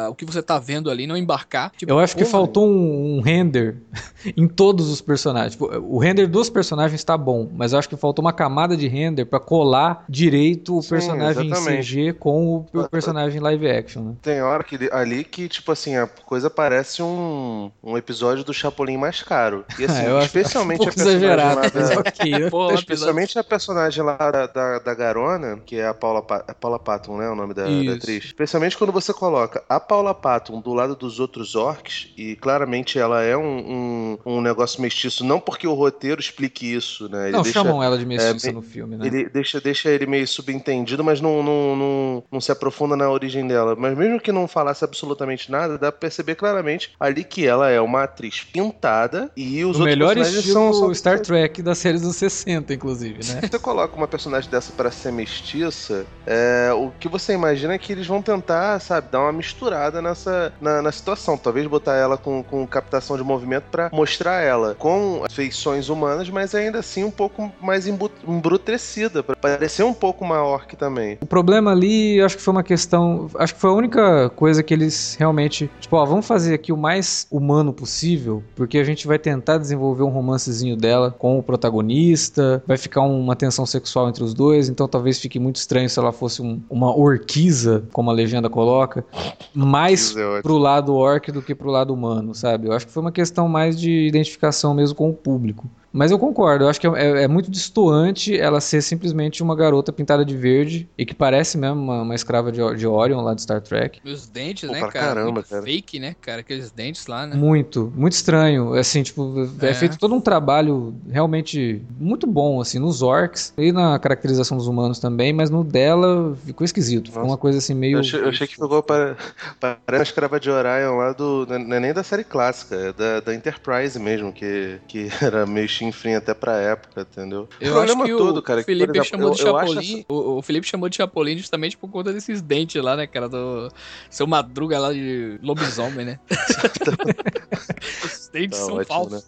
o 0.09 0.15
que 0.15 0.25
você 0.25 0.41
tá 0.41 0.57
vendo 0.57 0.89
ali, 0.89 1.05
não 1.05 1.17
embarcar? 1.17 1.71
Tipo, 1.77 1.91
eu 1.91 1.99
acho 1.99 2.15
que 2.15 2.23
faltou 2.25 2.67
um, 2.67 3.17
um 3.17 3.21
render 3.21 3.77
em 4.37 4.47
todos 4.47 4.89
os 4.89 5.01
personagens. 5.01 5.51
Tipo, 5.53 5.65
o 5.79 5.97
render 5.99 6.27
dos 6.27 6.49
personagens 6.49 7.03
tá 7.03 7.17
bom, 7.17 7.49
mas 7.53 7.73
eu 7.73 7.79
acho 7.79 7.89
que 7.89 7.97
faltou 7.97 8.23
uma 8.23 8.33
camada 8.33 8.77
de 8.77 8.87
render 8.87 9.25
pra 9.25 9.39
colar 9.39 10.05
direito 10.07 10.77
o 10.77 10.81
Sim, 10.81 10.89
personagem 10.89 11.47
em 11.47 11.51
exatamente. 11.51 11.87
CG 11.87 12.13
com 12.13 12.47
o, 12.73 12.79
o 12.81 12.89
personagem 12.89 13.39
live 13.41 13.69
action, 13.69 14.03
né? 14.03 14.15
Tem 14.21 14.41
hora 14.41 14.63
que, 14.63 14.77
ali 14.91 15.23
que 15.23 15.47
tipo 15.57 15.71
assim, 15.71 15.95
a 15.97 16.07
coisa 16.07 16.49
parece 16.49 17.01
um, 17.01 17.71
um 17.83 17.97
episódio 17.97 18.43
do 18.43 18.53
Chapolin 18.53 18.97
mais 18.97 19.21
caro. 19.21 19.65
E 19.77 19.85
assim, 19.85 20.05
Ah, 20.07 20.17
acho 20.17 20.25
especialmente 20.27 20.87
um 20.87 20.89
a 20.89 20.93
personagem 20.93 21.17
exagerado, 21.17 21.55
lá 21.55 21.67
da, 21.69 21.99
ok. 21.99 22.39
né? 22.39 22.49
Pô, 22.49 22.73
Especialmente 22.73 23.37
a 23.39 23.43
personagem 23.43 24.03
lá 24.03 24.17
da, 24.17 24.47
da, 24.47 24.79
da 24.79 24.93
Garona, 24.93 25.57
que 25.65 25.77
é 25.77 25.87
a 25.87 25.93
Paula, 25.93 26.21
Pa- 26.21 26.43
a 26.47 26.53
Paula 26.53 26.79
Patton, 26.79 27.17
né? 27.17 27.29
O 27.29 27.35
nome 27.35 27.53
da, 27.53 27.83
da 27.83 27.93
atriz. 27.93 28.25
Especialmente 28.25 28.77
quando 28.77 28.91
você 28.93 29.13
coloca 29.13 29.63
a 29.67 29.79
Paula 29.79 30.13
Patton 30.13 30.61
do 30.61 30.73
lado 30.73 30.95
dos 30.95 31.19
outros 31.19 31.55
orcs, 31.55 32.09
e 32.17 32.35
claramente 32.35 32.97
ela 32.99 33.21
é 33.23 33.35
um, 33.35 34.17
um, 34.25 34.37
um 34.37 34.41
negócio 34.41 34.81
mestiço, 34.81 35.23
não 35.25 35.39
porque 35.39 35.67
o 35.67 35.73
roteiro 35.73 36.19
explique 36.21 36.71
isso, 36.73 37.09
né? 37.09 37.27
Ele 37.29 37.37
Não, 37.37 37.41
deixa, 37.43 37.59
chamam 37.59 37.81
ela 37.83 37.97
de 37.97 38.05
mestiça 38.05 38.49
é, 38.49 38.51
no 38.51 38.61
filme, 38.61 38.97
né? 38.97 39.07
ele 39.07 39.29
deixa, 39.29 39.59
deixa 39.59 39.89
ele 39.89 40.05
meio 40.05 40.27
subentendido, 40.27 41.03
mas 41.03 41.19
não, 41.21 41.41
não, 41.43 41.75
não, 41.75 42.23
não 42.31 42.41
se 42.41 42.51
aprofunda 42.51 42.95
na 42.95 43.09
origem 43.09 43.47
dela. 43.47 43.75
Mas 43.75 43.97
mesmo 43.97 44.19
que 44.19 44.31
não 44.31 44.47
falasse 44.47 44.83
absolutamente 44.83 45.46
nada, 45.51 45.77
dá 45.77 45.91
pra 45.91 45.99
perceber 45.99 46.35
claramente 46.35 46.91
ali 46.99 47.23
que 47.23 47.45
ela 47.45 47.69
é 47.69 47.79
uma 47.79 48.03
atriz 48.03 48.41
pintada 48.41 49.31
e 49.35 49.63
os 49.63 49.77
o 49.77 49.81
outros 49.81 49.85
melhor 49.85 50.15
personagens 50.15 50.53
são, 50.53 50.73
são 50.73 50.93
Star 50.93 51.19
Trek 51.19 51.61
das 51.61 51.77
séries 51.77 52.01
dos 52.01 52.15
60, 52.15 52.73
inclusive, 52.73 53.19
né? 53.33 53.41
você 53.41 53.59
coloca 53.59 53.95
uma 53.95 54.07
personagem 54.07 54.49
dessa 54.49 54.71
pra 54.71 54.91
ser 54.91 55.11
mestiça, 55.11 56.05
é, 56.25 56.71
o 56.73 56.91
que 56.99 57.07
você 57.07 57.33
imagina 57.33 57.73
é 57.73 57.77
que 57.77 57.91
eles 57.91 58.07
vão 58.07 58.21
tentar, 58.21 58.79
sabe, 58.79 59.07
dar 59.11 59.21
uma 59.21 59.31
misturada 59.31 60.01
nessa 60.01 60.53
na, 60.59 60.81
na 60.81 60.91
situação. 60.91 61.37
Talvez 61.37 61.65
botar 61.67 61.95
ela 61.95 62.17
com, 62.17 62.43
com 62.43 62.65
captação 62.67 63.17
de 63.17 63.23
movimento 63.23 63.65
pra 63.71 63.89
mostrar 63.91 64.41
ela 64.41 64.75
com 64.75 65.23
feições 65.29 65.89
humanas, 65.89 66.29
mas 66.29 66.53
ainda 66.53 66.79
assim 66.79 67.03
um 67.03 67.11
pouco 67.11 67.51
mais 67.61 67.87
embrutecida, 67.87 69.23
pra 69.23 69.35
parecer 69.35 69.83
um 69.83 69.93
pouco 69.93 70.23
uma 70.23 70.43
orc 70.43 70.75
também. 70.75 71.17
O 71.21 71.25
problema 71.25 71.71
ali, 71.71 72.21
acho 72.21 72.37
que 72.37 72.41
foi 72.41 72.51
uma 72.51 72.63
questão. 72.63 73.29
Acho 73.35 73.53
que 73.55 73.61
foi 73.61 73.69
a 73.69 73.73
única 73.73 74.29
coisa 74.31 74.61
que 74.61 74.73
eles 74.73 75.15
realmente. 75.17 75.36
Tipo, 75.79 75.95
ó, 75.97 76.05
vamos 76.05 76.25
fazer 76.25 76.53
aqui 76.53 76.71
o 76.71 76.77
mais 76.77 77.27
humano 77.31 77.71
possível, 77.73 78.43
porque 78.55 78.77
a 78.77 78.83
gente 78.83 79.05
vai 79.05 79.19
tentar 79.19 79.57
desenvolver 79.57 80.03
um 80.03 80.09
romancezinho 80.09 80.75
dela 80.75 81.11
com 81.11 81.37
o 81.37 81.43
protagonista, 81.43 82.63
vai 82.65 82.77
ficar 82.77 83.01
uma 83.01 83.35
tensão 83.35 83.65
sexual 83.65 84.09
entre 84.09 84.23
os 84.23 84.33
dois, 84.33 84.69
então 84.69 84.87
talvez 84.87 85.19
fique 85.19 85.39
muito 85.39 85.57
estranho 85.57 85.89
se 85.89 85.99
ela 85.99 86.11
fosse 86.11 86.41
um- 86.41 86.61
uma 86.69 86.95
orquiza, 86.95 87.83
como 87.91 88.09
a 88.09 88.13
legenda 88.13 88.49
coloca, 88.49 89.05
mais 89.53 90.15
é 90.15 90.41
pro 90.41 90.57
lado 90.57 90.95
orc 90.95 91.31
do 91.31 91.41
que 91.41 91.53
pro 91.55 91.69
lado 91.69 91.93
humano, 91.93 92.33
sabe? 92.33 92.67
Eu 92.67 92.73
acho 92.73 92.87
que 92.87 92.91
foi 92.91 93.01
uma 93.01 93.11
questão 93.11 93.47
mais 93.47 93.79
de 93.79 93.91
identificação 94.07 94.73
mesmo 94.73 94.95
com 94.95 95.09
o 95.09 95.13
público. 95.13 95.69
Mas 95.97 96.11
eu 96.11 96.19
concordo, 96.19 96.65
eu 96.65 96.69
acho 96.69 96.79
que 96.79 96.87
é, 96.87 96.91
é- 96.91 97.23
é 97.23 97.27
muito 97.27 97.49
distoante 97.49 98.37
ela 98.37 98.61
ser 98.61 98.81
simplesmente 98.81 99.41
uma 99.41 99.55
garota 99.55 99.91
pintada 99.91 100.23
de 100.23 100.37
verde 100.37 100.87
e 100.97 101.05
que 101.05 101.15
parece 101.15 101.57
mesmo 101.57 101.81
uma, 101.81 102.01
uma 102.03 102.15
escrava 102.15 102.51
de, 102.51 102.59
de 102.75 102.85
Orion 102.85 103.21
lá 103.21 103.33
de 103.33 103.41
Star 103.41 103.61
Trek. 103.61 103.99
E 104.03 104.11
os 104.11 104.27
dentes, 104.27 104.67
Pô, 104.67 104.73
né, 104.73 104.79
cara? 104.81 104.91
caramba, 104.91 105.43
cara. 105.43 105.63
fake, 105.63 105.99
né, 105.99 106.15
cara? 106.21 106.41
Aqueles 106.41 106.71
dentes 106.71 107.07
lá, 107.07 107.25
né? 107.25 107.35
Muito, 107.35 107.91
muito 107.95 108.13
estranho. 108.13 108.73
Assim, 108.73 109.01
tipo, 109.03 109.33
é. 109.61 109.69
É. 109.69 109.73
feito 109.73 109.97
todo 109.97 110.13
um 110.13 110.21
trabalho 110.21 110.93
realmente 111.09 111.81
muito 111.99 112.27
bom, 112.27 112.61
assim, 112.61 112.79
nos 112.79 113.01
orcs 113.01 113.53
e 113.57 113.71
na 113.71 113.97
caracterização 113.99 114.57
dos 114.57 114.67
humanos 114.67 114.99
também, 114.99 115.33
mas 115.33 115.49
no 115.49 115.63
dela 115.63 116.35
ficou 116.45 116.63
esquisito. 116.65 117.07
Ficou 117.07 117.23
Nossa. 117.23 117.31
uma 117.33 117.37
coisa 117.37 117.57
assim 117.57 117.73
meio. 117.73 117.95
Eu 117.95 117.99
achei, 118.01 118.19
eu 118.21 118.29
achei 118.29 118.47
que 118.47 118.53
ficou 118.53 118.83
para, 118.83 119.17
para 119.59 119.99
a 119.99 120.01
escrava 120.01 120.39
de 120.39 120.49
Orion 120.49 120.97
lá 120.97 121.13
do. 121.13 121.45
Não 121.47 121.75
é 121.75 121.79
nem 121.79 121.93
da 121.93 122.03
série 122.03 122.23
clássica, 122.23 122.75
é 122.75 122.93
da, 122.93 123.19
da 123.19 123.33
Enterprise 123.33 123.99
mesmo, 123.99 124.31
que, 124.31 124.79
que 124.87 125.09
era 125.21 125.45
meio 125.45 125.67
chinfrim 125.87 126.15
até 126.15 126.33
pra 126.33 126.57
época, 126.57 127.01
entendeu? 127.01 127.47
Eu 127.59 127.73
o 127.73 127.79
acho 127.79 127.87
problema 127.87 128.05
que 128.05 128.13
o 128.13 128.17
todo, 128.17 128.41
cara, 128.41 128.59
é 128.61 128.63
que, 128.63 128.65
Felipe 128.67 128.91
exemplo, 128.91 129.05
chamou 129.05 129.31
de 129.31 129.41
eu 129.41 129.57
acho 129.57 129.73
Chapolin. 129.73 130.05
O, 130.07 130.37
o 130.37 130.41
Felipe 130.41 130.67
chamou 130.67 130.89
de 130.89 130.95
Chapolin 130.95 131.37
justamente 131.37 131.77
por 131.77 131.89
conta 131.89 132.13
desses 132.13 132.41
dentes 132.41 132.81
lá, 132.81 132.95
né, 132.95 133.07
cara? 133.07 133.27
Do 133.29 133.71
seu 134.09 134.27
madruga 134.27 134.79
lá 134.79 134.93
de 134.93 135.39
lobisomem, 135.41 136.05
né? 136.05 136.19
Os 138.03 138.29
dentes 138.31 138.59
Tá 138.59 138.65
são 138.65 138.75
ótimo, 138.75 138.85
falsos. 138.85 139.25